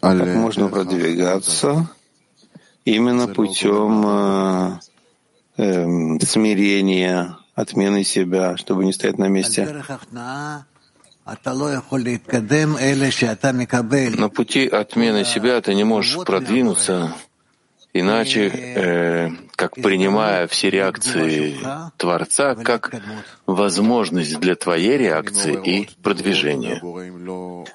Как 0.00 0.36
можно 0.36 0.68
продвигаться 0.68 1.90
именно 2.84 3.26
путем 3.26 4.04
э, 4.06 4.80
э, 5.56 6.18
смирения, 6.20 7.36
отмены 7.56 8.04
себя, 8.04 8.56
чтобы 8.56 8.84
не 8.84 8.92
стоять 8.92 9.18
на 9.18 9.26
месте. 9.26 9.82
На 14.18 14.28
пути 14.28 14.66
отмены 14.66 15.24
себя 15.24 15.60
ты 15.60 15.74
не 15.74 15.84
можешь 15.84 16.24
продвинуться 16.24 17.14
Иначе, 17.94 18.48
э, 18.48 19.30
как 19.58 19.74
принимая 19.74 20.46
все 20.46 20.70
реакции 20.70 21.58
Творца 21.96 22.54
как 22.54 22.94
возможность 23.44 24.38
для 24.38 24.54
твоей 24.54 24.96
реакции 24.96 25.58
и 25.64 25.88
продвижения. 26.00 26.80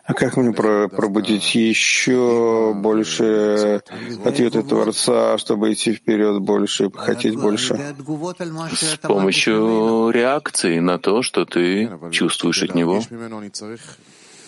А 0.05 0.13
как 0.13 0.37
мне 0.37 0.53
пробудить 0.53 1.55
еще 1.55 2.73
больше 2.73 3.81
ответы 4.23 4.63
Творца, 4.63 5.37
чтобы 5.37 5.73
идти 5.73 5.93
вперед 5.93 6.41
больше, 6.41 6.89
хотеть 6.89 7.35
больше? 7.35 7.77
С 8.71 8.97
помощью 8.99 10.09
реакции 10.09 10.79
на 10.79 10.99
то, 10.99 11.21
что 11.21 11.43
ты 11.43 11.91
чувствуешь 12.11 12.63
от 12.63 12.75
Него. 12.75 13.01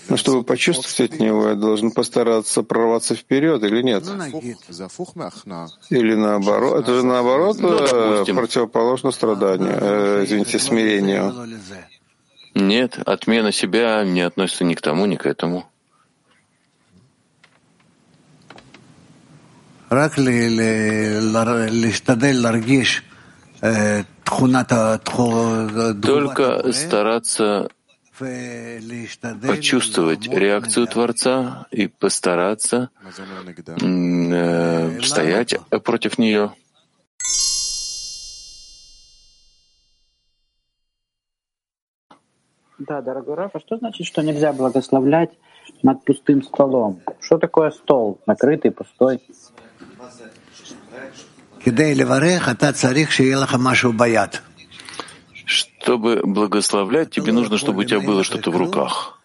Но 0.07 0.17
чтобы 0.17 0.43
почувствовать 0.43 1.13
от 1.13 1.19
него, 1.19 1.49
я 1.49 1.55
должен 1.55 1.91
постараться 1.91 2.61
прорваться 2.63 3.15
вперед 3.15 3.63
или 3.63 3.81
нет? 3.81 4.03
Или 5.89 6.15
наоборот? 6.15 6.83
Это 6.83 6.95
же 6.95 7.05
наоборот 7.05 7.57
ну, 7.59 7.69
э, 7.69 8.25
противоположно 8.25 9.11
страданию, 9.11 9.77
э, 9.79 10.23
извините, 10.25 10.59
смирению. 10.59 11.33
Нет, 12.53 12.99
отмена 13.05 13.51
себя 13.51 14.03
не 14.03 14.21
относится 14.21 14.63
ни 14.63 14.75
к 14.75 14.81
тому, 14.81 15.05
ни 15.05 15.15
к 15.15 15.25
этому. 15.25 15.67
Только 26.01 26.71
стараться 26.73 27.69
почувствовать 29.47 30.27
реакцию 30.27 30.87
Творца 30.87 31.67
и 31.71 31.87
постараться 31.87 32.89
э, 33.81 35.01
стоять 35.01 35.55
против 35.83 36.17
нее. 36.17 36.51
Да, 42.77 43.01
дорогой 43.01 43.35
Раф, 43.35 43.51
а 43.53 43.59
что 43.59 43.77
значит, 43.77 44.05
что 44.05 44.21
нельзя 44.21 44.51
благословлять 44.53 45.31
над 45.81 46.03
пустым 46.03 46.43
столом? 46.43 47.01
Что 47.19 47.37
такое 47.37 47.71
стол, 47.71 48.19
накрытый, 48.27 48.71
пустой? 48.71 49.21
Чтобы 55.45 56.21
благословлять, 56.23 57.11
тебе 57.11 57.31
нужно, 57.31 57.57
чтобы 57.57 57.81
у 57.81 57.83
тебя 57.83 57.99
было 57.99 58.23
что-то 58.23 58.51
в 58.51 58.57
руках. 58.57 59.19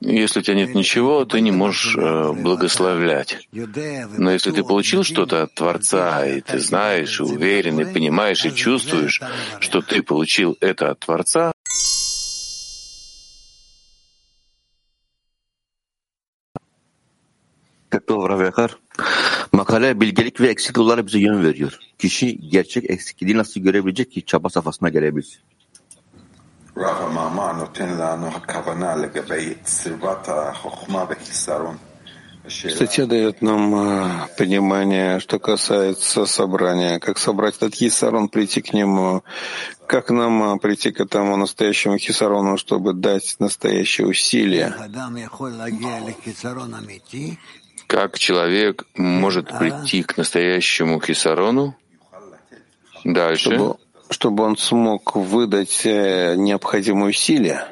Если 0.00 0.40
у 0.40 0.42
тебя 0.42 0.56
нет 0.56 0.74
ничего, 0.74 1.24
ты 1.24 1.40
не 1.40 1.52
можешь 1.52 1.96
э, 1.96 2.32
благословлять. 2.32 3.48
Но 3.52 4.32
если 4.32 4.50
ты 4.50 4.64
получил 4.64 5.04
что-то 5.04 5.44
от 5.44 5.54
Творца, 5.54 6.26
и 6.26 6.40
ты 6.40 6.58
знаешь, 6.58 7.20
и 7.20 7.22
уверен, 7.22 7.80
и 7.80 7.92
понимаешь, 7.92 8.44
и 8.44 8.54
чувствуешь, 8.54 9.22
что 9.60 9.80
ты 9.80 10.02
получил 10.02 10.56
это 10.60 10.90
от 10.90 11.00
Творца, 11.00 11.52
Makale 19.86 20.00
bilgelik 20.00 20.40
ve 20.40 20.48
eksik 20.48 20.76
yollara 20.76 21.06
bize 21.06 21.18
yön 21.18 21.42
veriyor. 21.42 21.78
Kişi 21.98 22.50
gerçek 22.50 22.90
eksikliği 22.90 23.36
nasıl 23.36 23.60
görebilecek 23.60 24.12
ki 24.12 24.24
çaba 24.24 24.48
safhasına 24.48 24.88
gelebilsin? 24.88 25.40
Статья 32.76 33.06
дает 33.06 33.42
нам 33.42 33.62
понимание, 34.38 35.18
что 35.20 35.38
касается 35.38 36.26
собрания, 36.26 37.00
как 37.00 37.18
собрать 37.18 37.56
этот 37.56 37.74
хисарон, 37.74 38.28
прийти 38.28 38.60
к 38.60 38.72
нему, 38.72 39.24
как 39.88 40.10
нам 40.10 40.58
прийти 40.60 40.92
к 40.92 41.00
этому 41.00 41.36
настоящему 41.36 41.98
хисарону, 41.98 42.56
чтобы 42.56 42.92
дать 42.92 43.36
настоящее 43.40 44.06
усилие 44.06 44.68
как 47.86 48.18
человек 48.18 48.84
может 48.96 49.46
прийти 49.58 50.02
к 50.02 50.16
настоящему 50.16 51.00
хисарону 51.00 51.76
дальше, 53.04 53.54
чтобы, 53.54 53.76
чтобы 54.10 54.44
он 54.44 54.56
смог 54.56 55.14
выдать 55.14 55.82
э, 55.84 56.34
необходимые 56.36 57.10
усилия. 57.10 57.68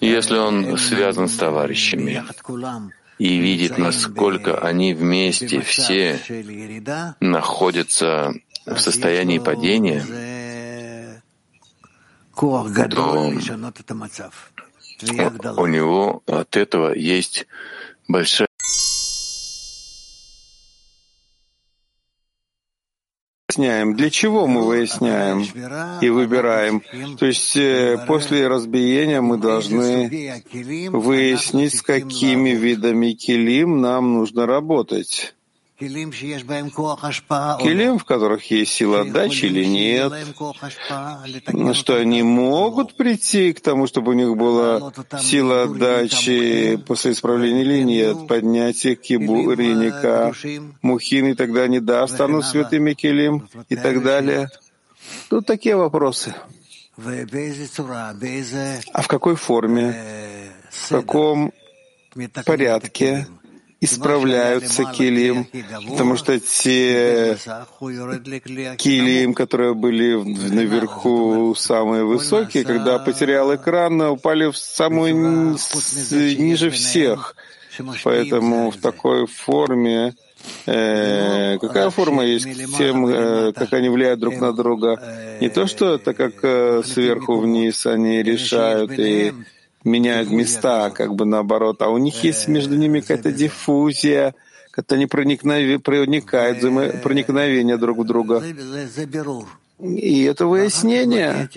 Если 0.00 0.36
он 0.36 0.78
связан 0.78 1.28
с 1.28 1.36
товарищами 1.36 2.24
и 3.18 3.36
видит, 3.38 3.78
насколько 3.78 4.58
они 4.58 4.94
вместе 4.94 5.60
все 5.60 6.18
находятся 7.20 8.32
в 8.66 8.78
состоянии 8.78 9.38
падения, 9.38 10.04
то 14.98 15.54
у 15.56 15.66
него 15.66 16.22
от 16.26 16.56
этого 16.56 16.94
есть 16.94 17.46
большая 18.08 18.48
выясняем, 23.52 23.96
для 23.96 24.10
чего 24.10 24.46
мы 24.46 24.64
выясняем 24.66 25.42
и 26.00 26.08
выбираем. 26.08 26.82
То 27.18 27.26
есть 27.26 27.56
э, 27.56 27.98
после 28.06 28.48
разбиения 28.48 29.20
мы 29.20 29.36
должны 29.38 30.42
выяснить, 30.90 31.74
с 31.74 31.82
какими 31.82 32.50
видами 32.50 33.12
килим 33.12 33.80
нам 33.80 34.14
нужно 34.14 34.46
работать. 34.46 35.34
Килим, 37.60 37.98
в 37.98 38.04
которых 38.04 38.50
есть 38.50 38.72
сила 38.72 39.00
отдачи 39.02 39.46
или 39.46 39.64
нет, 39.64 40.12
что 41.74 41.96
они 41.96 42.22
могут 42.22 42.96
прийти 42.96 43.52
к 43.52 43.60
тому, 43.60 43.86
чтобы 43.86 44.12
у 44.12 44.14
них 44.14 44.36
была 44.36 44.92
сила 45.20 45.64
отдачи 45.64 46.76
после 46.86 47.12
исправления 47.12 47.62
или 47.62 47.82
нет, 47.82 48.26
поднятие 48.28 48.96
кибуриника, 48.96 50.32
мухин, 50.82 51.28
и 51.28 51.34
тогда 51.34 51.62
они 51.62 51.80
да, 51.80 52.06
станут 52.06 52.44
святыми 52.44 52.94
килим 52.94 53.48
и 53.68 53.76
так 53.76 54.02
далее. 54.02 54.48
Тут 55.28 55.46
такие 55.46 55.76
вопросы. 55.76 56.34
А 58.92 59.02
в 59.02 59.08
какой 59.08 59.36
форме, 59.36 60.52
в 60.70 60.88
каком 60.90 61.52
порядке 62.44 63.26
исправляются 63.82 64.84
килим, 64.84 65.46
потому 65.90 66.16
что 66.16 66.38
те 66.38 67.36
килим, 68.78 69.34
которые 69.34 69.74
были 69.74 70.14
наверху 70.50 71.54
самые 71.56 72.04
высокие, 72.04 72.64
когда 72.64 72.98
потерял 72.98 73.54
экран, 73.54 74.00
упали 74.02 74.50
в 74.50 74.56
самую 74.56 75.56
ниже 76.10 76.70
всех. 76.70 77.36
Поэтому 78.04 78.70
в 78.70 78.76
такой 78.76 79.26
форме 79.26 80.14
Э, 80.66 81.58
какая 81.58 81.90
форма 81.90 82.24
есть 82.24 82.76
тем, 82.76 83.06
э, 83.06 83.52
как 83.52 83.72
они 83.72 83.88
влияют 83.88 84.20
друг 84.20 84.40
на 84.40 84.52
друга? 84.52 85.00
Не 85.40 85.48
то, 85.48 85.66
что 85.66 85.94
это 85.94 86.14
как 86.14 86.34
э, 86.42 86.82
сверху 86.84 87.38
вниз 87.38 87.86
они 87.86 88.22
решают 88.22 88.92
и 88.98 89.32
меняют 89.84 90.30
места, 90.30 90.90
как 90.90 91.14
бы 91.14 91.24
наоборот, 91.24 91.82
а 91.82 91.88
у 91.88 91.98
них 91.98 92.22
есть 92.24 92.48
между 92.48 92.76
ними 92.76 93.00
какая-то 93.00 93.32
диффузия, 93.32 94.34
как-то 94.70 94.94
они 94.94 95.06
проникновение, 95.06 95.78
проникают, 95.78 96.60
проникновение 97.02 97.76
друг 97.76 97.98
в 97.98 98.04
друга. 98.04 98.42
И 99.78 100.22
это 100.24 100.46
выяснение. 100.46 101.48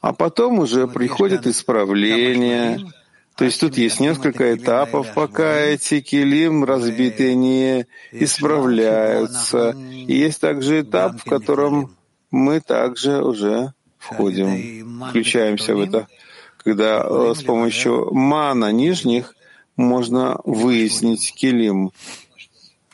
А 0.00 0.12
потом 0.12 0.58
уже 0.60 0.86
приходит 0.86 1.46
исправление. 1.46 2.78
То 3.36 3.44
есть 3.44 3.60
тут 3.60 3.76
есть 3.76 3.98
несколько 4.00 4.54
этапов, 4.54 5.12
пока 5.12 5.58
эти 5.58 6.00
килим 6.00 6.64
разбитые 6.64 7.34
не 7.34 7.86
исправляются. 8.12 9.76
И 9.90 10.14
есть 10.14 10.40
также 10.40 10.82
этап, 10.82 11.20
в 11.20 11.24
котором 11.24 11.96
мы 12.30 12.60
также 12.60 13.22
уже 13.22 13.72
входим, 13.98 15.08
включаемся 15.08 15.74
в 15.74 15.80
это 15.80 16.06
когда 16.64 17.06
э, 17.08 17.34
с 17.36 17.42
помощью 17.42 18.12
мана 18.12 18.72
нижних 18.72 19.34
можно 19.76 20.40
выяснить 20.44 21.34
килим, 21.34 21.92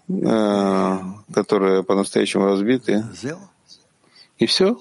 э, 0.08 0.98
которые 1.32 1.84
по-настоящему 1.84 2.46
разбиты. 2.46 3.04
И 4.38 4.46
все. 4.46 4.76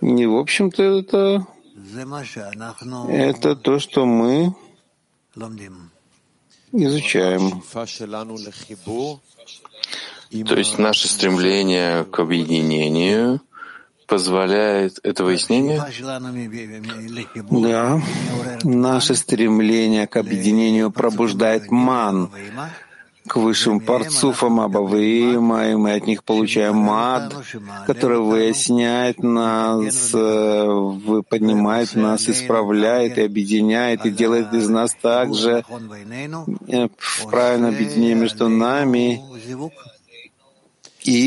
Не, 0.00 0.26
в 0.26 0.36
общем-то, 0.36 0.82
это, 0.82 1.46
это 3.08 3.56
то, 3.56 3.78
что 3.78 4.06
мы 4.06 4.54
изучаем. 6.72 7.62
То 10.46 10.56
есть 10.56 10.78
наше 10.78 11.08
стремление 11.08 12.04
к 12.04 12.20
объединению 12.20 13.40
позволяет 14.08 14.98
это 15.02 15.22
выяснение? 15.22 15.80
Да. 17.50 18.00
Наше 18.64 19.14
стремление 19.14 20.06
к 20.06 20.16
объединению 20.16 20.90
пробуждает 20.90 21.70
ман 21.70 22.30
к 23.28 23.36
высшим 23.36 23.80
парцуфам 23.80 24.58
Абавима, 24.60 25.68
и 25.68 25.74
мы 25.74 25.92
от 25.92 26.06
них 26.06 26.24
получаем 26.24 26.76
мад, 26.76 27.34
который 27.86 28.20
выясняет 28.20 29.22
нас, 29.22 30.12
э, 30.14 31.22
поднимает 31.28 31.94
нас, 31.94 32.26
исправляет 32.26 33.18
и 33.18 33.22
объединяет, 33.22 34.06
и 34.06 34.10
делает 34.10 34.54
из 34.54 34.70
нас 34.70 34.94
также 34.94 35.62
э, 36.68 36.88
правильное 37.30 37.68
объединение 37.68 38.14
между 38.14 38.48
нами 38.48 39.20
и 41.04 41.26